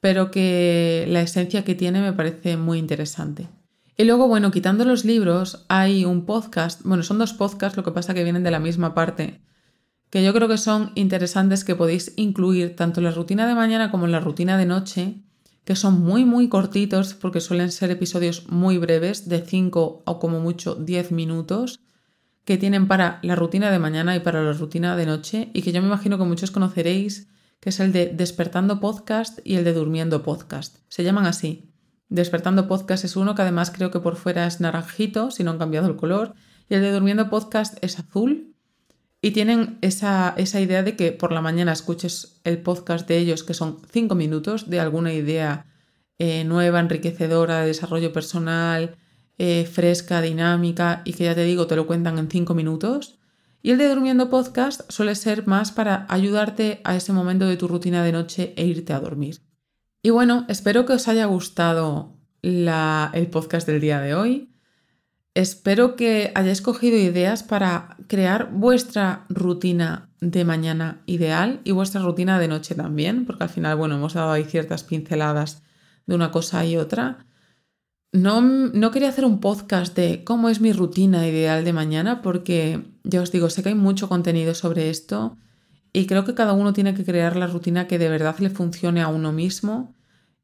pero 0.00 0.30
que 0.30 1.04
la 1.08 1.20
esencia 1.20 1.64
que 1.64 1.74
tiene 1.74 2.00
me 2.00 2.12
parece 2.12 2.56
muy 2.56 2.78
interesante. 2.78 3.48
Y 4.00 4.04
luego, 4.04 4.28
bueno, 4.28 4.52
quitando 4.52 4.84
los 4.84 5.04
libros, 5.04 5.64
hay 5.66 6.04
un 6.04 6.24
podcast, 6.24 6.82
bueno, 6.84 7.02
son 7.02 7.18
dos 7.18 7.32
podcasts, 7.32 7.76
lo 7.76 7.82
que 7.82 7.90
pasa 7.90 8.14
que 8.14 8.22
vienen 8.22 8.44
de 8.44 8.52
la 8.52 8.60
misma 8.60 8.94
parte, 8.94 9.40
que 10.08 10.22
yo 10.22 10.32
creo 10.32 10.46
que 10.46 10.56
son 10.56 10.92
interesantes 10.94 11.64
que 11.64 11.74
podéis 11.74 12.12
incluir 12.14 12.76
tanto 12.76 13.00
en 13.00 13.04
la 13.06 13.10
rutina 13.10 13.48
de 13.48 13.56
mañana 13.56 13.90
como 13.90 14.06
en 14.06 14.12
la 14.12 14.20
rutina 14.20 14.56
de 14.56 14.66
noche, 14.66 15.16
que 15.64 15.74
son 15.74 16.00
muy, 16.00 16.24
muy 16.24 16.48
cortitos 16.48 17.14
porque 17.14 17.40
suelen 17.40 17.72
ser 17.72 17.90
episodios 17.90 18.48
muy 18.48 18.78
breves, 18.78 19.28
de 19.28 19.40
5 19.40 20.04
o 20.06 20.18
como 20.20 20.38
mucho 20.38 20.76
10 20.76 21.10
minutos, 21.10 21.80
que 22.44 22.56
tienen 22.56 22.86
para 22.86 23.18
la 23.24 23.34
rutina 23.34 23.72
de 23.72 23.80
mañana 23.80 24.14
y 24.14 24.20
para 24.20 24.44
la 24.44 24.52
rutina 24.52 24.96
de 24.96 25.06
noche, 25.06 25.50
y 25.54 25.62
que 25.62 25.72
yo 25.72 25.82
me 25.82 25.88
imagino 25.88 26.18
que 26.18 26.24
muchos 26.24 26.52
conoceréis, 26.52 27.26
que 27.58 27.70
es 27.70 27.80
el 27.80 27.90
de 27.90 28.06
Despertando 28.06 28.78
Podcast 28.78 29.40
y 29.42 29.56
el 29.56 29.64
de 29.64 29.72
Durmiendo 29.72 30.22
Podcast. 30.22 30.76
Se 30.88 31.02
llaman 31.02 31.26
así. 31.26 31.68
Despertando 32.08 32.68
Podcast 32.68 33.04
es 33.04 33.16
uno 33.16 33.34
que 33.34 33.42
además 33.42 33.70
creo 33.70 33.90
que 33.90 34.00
por 34.00 34.16
fuera 34.16 34.46
es 34.46 34.60
naranjito, 34.60 35.30
si 35.30 35.44
no 35.44 35.50
han 35.50 35.58
cambiado 35.58 35.88
el 35.88 35.96
color, 35.96 36.34
y 36.68 36.74
el 36.74 36.82
de 36.82 36.92
Durmiendo 36.92 37.28
Podcast 37.28 37.76
es 37.82 37.98
azul. 37.98 38.54
Y 39.20 39.32
tienen 39.32 39.78
esa, 39.82 40.32
esa 40.36 40.60
idea 40.60 40.82
de 40.82 40.96
que 40.96 41.12
por 41.12 41.32
la 41.32 41.40
mañana 41.40 41.72
escuches 41.72 42.40
el 42.44 42.62
podcast 42.62 43.06
de 43.08 43.18
ellos, 43.18 43.42
que 43.42 43.52
son 43.52 43.78
cinco 43.90 44.14
minutos 44.14 44.70
de 44.70 44.80
alguna 44.80 45.12
idea 45.12 45.66
eh, 46.18 46.44
nueva, 46.44 46.80
enriquecedora, 46.80 47.60
de 47.60 47.66
desarrollo 47.66 48.12
personal, 48.12 48.96
eh, 49.36 49.68
fresca, 49.70 50.22
dinámica, 50.22 51.02
y 51.04 51.12
que 51.12 51.24
ya 51.24 51.34
te 51.34 51.44
digo, 51.44 51.66
te 51.66 51.76
lo 51.76 51.86
cuentan 51.86 52.18
en 52.18 52.30
cinco 52.30 52.54
minutos. 52.54 53.18
Y 53.60 53.72
el 53.72 53.78
de 53.78 53.88
Durmiendo 53.88 54.30
Podcast 54.30 54.90
suele 54.90 55.14
ser 55.14 55.46
más 55.46 55.72
para 55.72 56.06
ayudarte 56.08 56.80
a 56.84 56.96
ese 56.96 57.12
momento 57.12 57.46
de 57.46 57.56
tu 57.56 57.68
rutina 57.68 58.04
de 58.04 58.12
noche 58.12 58.54
e 58.56 58.64
irte 58.64 58.92
a 58.92 59.00
dormir. 59.00 59.47
Y 60.02 60.10
bueno, 60.10 60.44
espero 60.48 60.86
que 60.86 60.92
os 60.92 61.08
haya 61.08 61.26
gustado 61.26 62.14
el 62.42 63.28
podcast 63.30 63.66
del 63.66 63.80
día 63.80 64.00
de 64.00 64.14
hoy. 64.14 64.54
Espero 65.34 65.96
que 65.96 66.32
hayáis 66.34 66.62
cogido 66.62 66.96
ideas 66.96 67.42
para 67.42 67.96
crear 68.06 68.50
vuestra 68.52 69.26
rutina 69.28 70.10
de 70.20 70.44
mañana 70.44 71.02
ideal 71.06 71.60
y 71.64 71.72
vuestra 71.72 72.02
rutina 72.02 72.38
de 72.38 72.48
noche 72.48 72.74
también, 72.74 73.26
porque 73.26 73.44
al 73.44 73.50
final, 73.50 73.76
bueno, 73.76 73.96
hemos 73.96 74.14
dado 74.14 74.30
ahí 74.30 74.44
ciertas 74.44 74.84
pinceladas 74.84 75.62
de 76.06 76.14
una 76.14 76.30
cosa 76.30 76.64
y 76.64 76.76
otra. 76.76 77.26
No, 78.12 78.40
no 78.40 78.90
quería 78.90 79.10
hacer 79.10 79.24
un 79.24 79.40
podcast 79.40 79.96
de 79.96 80.24
cómo 80.24 80.48
es 80.48 80.60
mi 80.60 80.72
rutina 80.72 81.26
ideal 81.26 81.64
de 81.64 81.72
mañana, 81.72 82.22
porque 82.22 82.84
ya 83.04 83.20
os 83.20 83.32
digo, 83.32 83.50
sé 83.50 83.62
que 83.62 83.70
hay 83.70 83.74
mucho 83.74 84.08
contenido 84.08 84.54
sobre 84.54 84.90
esto 84.90 85.36
y 85.92 86.06
creo 86.06 86.24
que 86.24 86.34
cada 86.34 86.52
uno 86.52 86.72
tiene 86.72 86.94
que 86.94 87.04
crear 87.04 87.36
la 87.36 87.46
rutina 87.46 87.86
que 87.86 87.98
de 87.98 88.08
verdad 88.08 88.36
le 88.38 88.50
funcione 88.50 89.02
a 89.02 89.08
uno 89.08 89.32
mismo. 89.32 89.94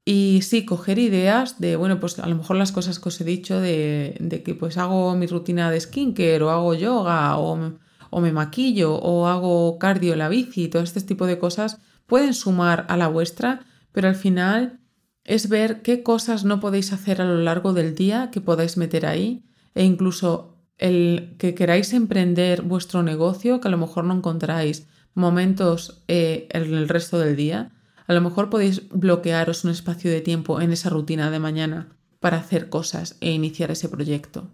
Y 0.05 0.40
sí, 0.42 0.66
coger 0.66 0.99
ideas 0.99 1.61
de, 1.61 1.76
bueno, 1.76 1.99
pues 1.99 2.18
a 2.18 2.26
lo 2.26 2.36
mejor 2.36 2.57
las 2.57 2.72
cosas 2.72 2.99
que 2.99 3.09
os 3.09 3.20
he 3.20 3.24
dicho 3.24 3.61
de, 3.61 4.42
que 4.45 4.55
pues 4.55 4.76
hago 4.76 5.14
mi 5.16 5.26
rutina 5.26 5.70
de 5.70 5.80
skincare 5.80 6.42
o 6.42 6.51
hago 6.51 6.74
yoga 6.74 7.38
o, 7.38 7.78
o 8.11 8.20
me 8.20 8.32
maquillo 8.32 8.95
o 8.97 9.26
hago 9.26 9.78
cardio 9.78 10.12
en 10.12 10.18
la 10.18 10.28
bici, 10.28 10.68
todo 10.68 10.82
este 10.82 11.01
tipo 11.01 11.26
de 11.26 11.38
cosas 11.38 11.78
pueden 12.07 12.34
sumar 12.34 12.84
a 12.88 12.97
la 12.99 13.09
vuestra, 13.09 13.64
pero 13.92 14.09
al 14.09 14.14
final 14.14 14.80
es 15.24 15.49
ver 15.49 15.80
qué 15.80 16.03
cosas 16.03 16.45
no 16.45 16.61
podéis 16.61 16.92
hacer 16.92 17.22
a 17.22 17.24
lo 17.24 17.38
largo 17.38 17.72
del 17.72 17.95
día 17.95 18.30
que 18.30 18.42
podáis 18.42 18.76
meter 18.76 19.07
ahí 19.07 19.47
e 19.74 19.84
incluso 19.84 20.59
el 20.76 21.36
que 21.38 21.55
queráis 21.55 21.92
emprender 21.92 22.62
vuestro 22.62 23.03
negocio, 23.03 23.61
que 23.61 23.68
a 23.68 23.70
lo 23.70 23.78
mejor 23.78 24.05
no 24.05 24.14
encontráis 24.14 24.86
momentos 25.14 26.02
eh, 26.08 26.48
en 26.50 26.74
el 26.74 26.88
resto 26.88 27.18
del 27.18 27.36
día, 27.36 27.72
a 28.06 28.12
lo 28.12 28.20
mejor 28.20 28.50
podéis 28.50 28.88
bloquearos 28.90 29.64
un 29.64 29.70
espacio 29.70 30.10
de 30.10 30.20
tiempo 30.20 30.60
en 30.60 30.72
esa 30.72 30.90
rutina 30.90 31.30
de 31.30 31.38
mañana 31.38 31.96
para 32.20 32.38
hacer 32.38 32.68
cosas 32.68 33.16
e 33.20 33.30
iniciar 33.30 33.70
ese 33.70 33.88
proyecto. 33.88 34.50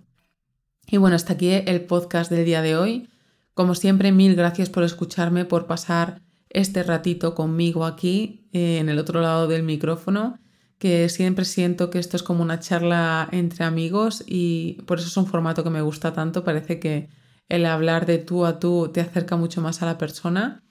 Y 0.86 0.96
bueno, 0.96 1.16
hasta 1.16 1.34
aquí 1.34 1.50
el 1.50 1.82
podcast 1.82 2.30
del 2.30 2.44
día 2.44 2.62
de 2.62 2.76
hoy. 2.76 3.08
Como 3.54 3.74
siempre, 3.74 4.12
mil 4.12 4.34
gracias 4.34 4.70
por 4.70 4.82
escucharme, 4.82 5.44
por 5.44 5.66
pasar 5.66 6.20
este 6.48 6.82
ratito 6.82 7.34
conmigo 7.34 7.84
aquí 7.84 8.48
eh, 8.52 8.78
en 8.78 8.88
el 8.88 8.98
otro 8.98 9.20
lado 9.20 9.46
del 9.46 9.62
micrófono, 9.62 10.38
que 10.78 11.08
siempre 11.08 11.44
siento 11.44 11.90
que 11.90 11.98
esto 11.98 12.16
es 12.16 12.22
como 12.22 12.42
una 12.42 12.58
charla 12.58 13.28
entre 13.32 13.64
amigos 13.64 14.24
y 14.26 14.82
por 14.86 14.98
eso 14.98 15.08
es 15.08 15.16
un 15.16 15.26
formato 15.26 15.62
que 15.62 15.70
me 15.70 15.82
gusta 15.82 16.12
tanto. 16.12 16.42
Parece 16.42 16.80
que 16.80 17.08
el 17.50 17.66
hablar 17.66 18.06
de 18.06 18.16
tú 18.16 18.46
a 18.46 18.58
tú 18.58 18.88
te 18.92 19.02
acerca 19.02 19.36
mucho 19.36 19.60
más 19.60 19.82
a 19.82 19.86
la 19.86 19.98
persona. 19.98 20.62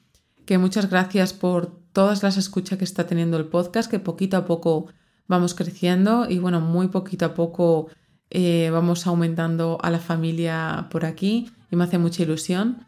Que 0.45 0.57
muchas 0.57 0.89
gracias 0.89 1.33
por 1.33 1.67
todas 1.93 2.23
las 2.23 2.37
escuchas 2.37 2.79
que 2.79 2.85
está 2.85 3.05
teniendo 3.05 3.37
el 3.37 3.45
podcast, 3.45 3.91
que 3.91 3.99
poquito 3.99 4.37
a 4.37 4.45
poco 4.45 4.87
vamos 5.27 5.53
creciendo 5.53 6.27
y 6.27 6.39
bueno, 6.39 6.59
muy 6.59 6.87
poquito 6.87 7.25
a 7.25 7.33
poco 7.35 7.89
eh, 8.31 8.69
vamos 8.71 9.05
aumentando 9.05 9.77
a 9.81 9.91
la 9.91 9.99
familia 9.99 10.87
por 10.89 11.05
aquí 11.05 11.51
y 11.69 11.75
me 11.75 11.83
hace 11.83 11.99
mucha 11.99 12.23
ilusión. 12.23 12.85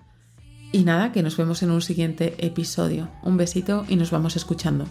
Y 0.71 0.83
nada, 0.85 1.11
que 1.11 1.21
nos 1.21 1.35
vemos 1.35 1.61
en 1.63 1.71
un 1.71 1.81
siguiente 1.81 2.33
episodio. 2.39 3.09
Un 3.23 3.35
besito 3.35 3.85
y 3.89 3.97
nos 3.97 4.09
vamos 4.09 4.37
escuchando. 4.37 4.85